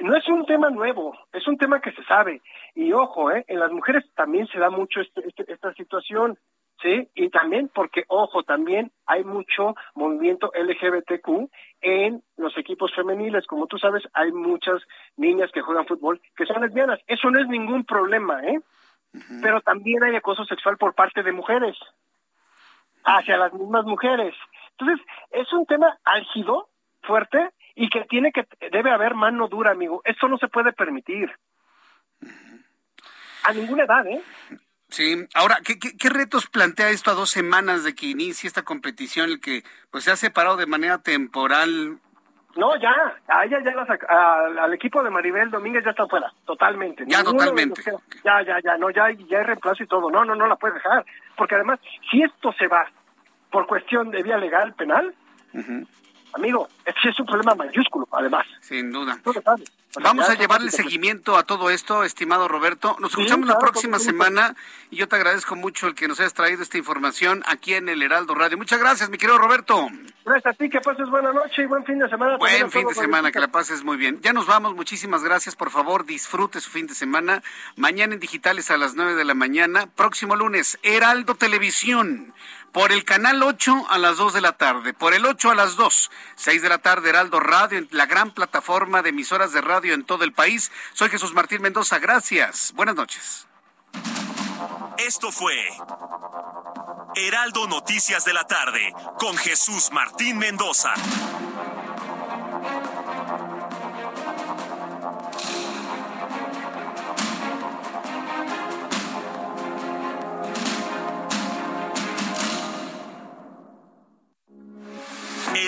[0.00, 2.40] no es un tema nuevo, es un tema que se sabe.
[2.74, 3.44] Y ojo, ¿eh?
[3.48, 6.38] en las mujeres también se da mucho este, este, esta situación,
[6.80, 7.08] ¿sí?
[7.14, 11.50] Y también porque, ojo, también hay mucho movimiento LGBTQ
[11.80, 13.46] en los equipos femeniles.
[13.46, 14.80] Como tú sabes, hay muchas
[15.16, 17.00] niñas que juegan fútbol que son lesbianas.
[17.06, 18.60] Eso no es ningún problema, ¿eh?
[19.42, 21.76] Pero también hay acoso sexual por parte de mujeres
[23.04, 24.34] hacia las mismas mujeres.
[24.78, 26.68] Entonces, es un tema álgido,
[27.02, 30.02] fuerte, y que tiene que debe haber mano dura, amigo.
[30.04, 31.30] Esto no se puede permitir.
[33.44, 34.20] A ninguna edad, ¿eh?
[34.88, 39.30] Sí, ahora, ¿qué, qué, retos plantea esto a dos semanas de que inicie esta competición,
[39.30, 42.00] el que pues se ha separado de manera temporal?
[42.56, 42.90] No, ya,
[43.28, 43.72] a ella ya
[44.60, 47.04] al equipo de Maribel Domínguez ya está fuera, totalmente.
[47.06, 47.80] Ya, totalmente.
[48.24, 50.10] ya, ya, ya, no, ya, ya hay reemplazo y todo.
[50.10, 51.04] No, no, no la puede dejar.
[51.36, 51.78] Porque además,
[52.10, 52.90] si esto se va
[53.52, 55.14] por cuestión de vía legal, penal,
[56.32, 58.46] amigo, este es un problema mayúsculo, además.
[58.60, 59.20] Sin duda.
[60.02, 62.96] Vamos a llevarle seguimiento a todo esto, estimado Roberto.
[63.00, 64.54] Nos escuchamos la próxima semana
[64.90, 68.02] y yo te agradezco mucho el que nos hayas traído esta información aquí en el
[68.02, 68.58] Heraldo Radio.
[68.58, 69.88] Muchas gracias, mi querido Roberto.
[70.24, 72.36] Gracias a ti, que pases buena noche y buen fin de semana.
[72.36, 74.20] Buen fin de semana, que la pases muy bien.
[74.20, 75.56] Ya nos vamos, muchísimas gracias.
[75.56, 77.42] Por favor, disfrute su fin de semana.
[77.76, 79.88] Mañana en Digitales a las 9 de la mañana.
[79.96, 82.34] Próximo lunes, Heraldo Televisión
[82.72, 85.76] por el canal 8 a las 2 de la tarde, por el 8 a las
[85.76, 90.04] 2, 6 de la tarde Heraldo Radio, la gran plataforma de emisoras de radio en
[90.04, 90.70] todo el país.
[90.92, 92.72] Soy Jesús Martín Mendoza, gracias.
[92.74, 93.46] Buenas noches.
[94.98, 95.54] Esto fue
[97.14, 100.94] Heraldo Noticias de la tarde con Jesús Martín Mendoza.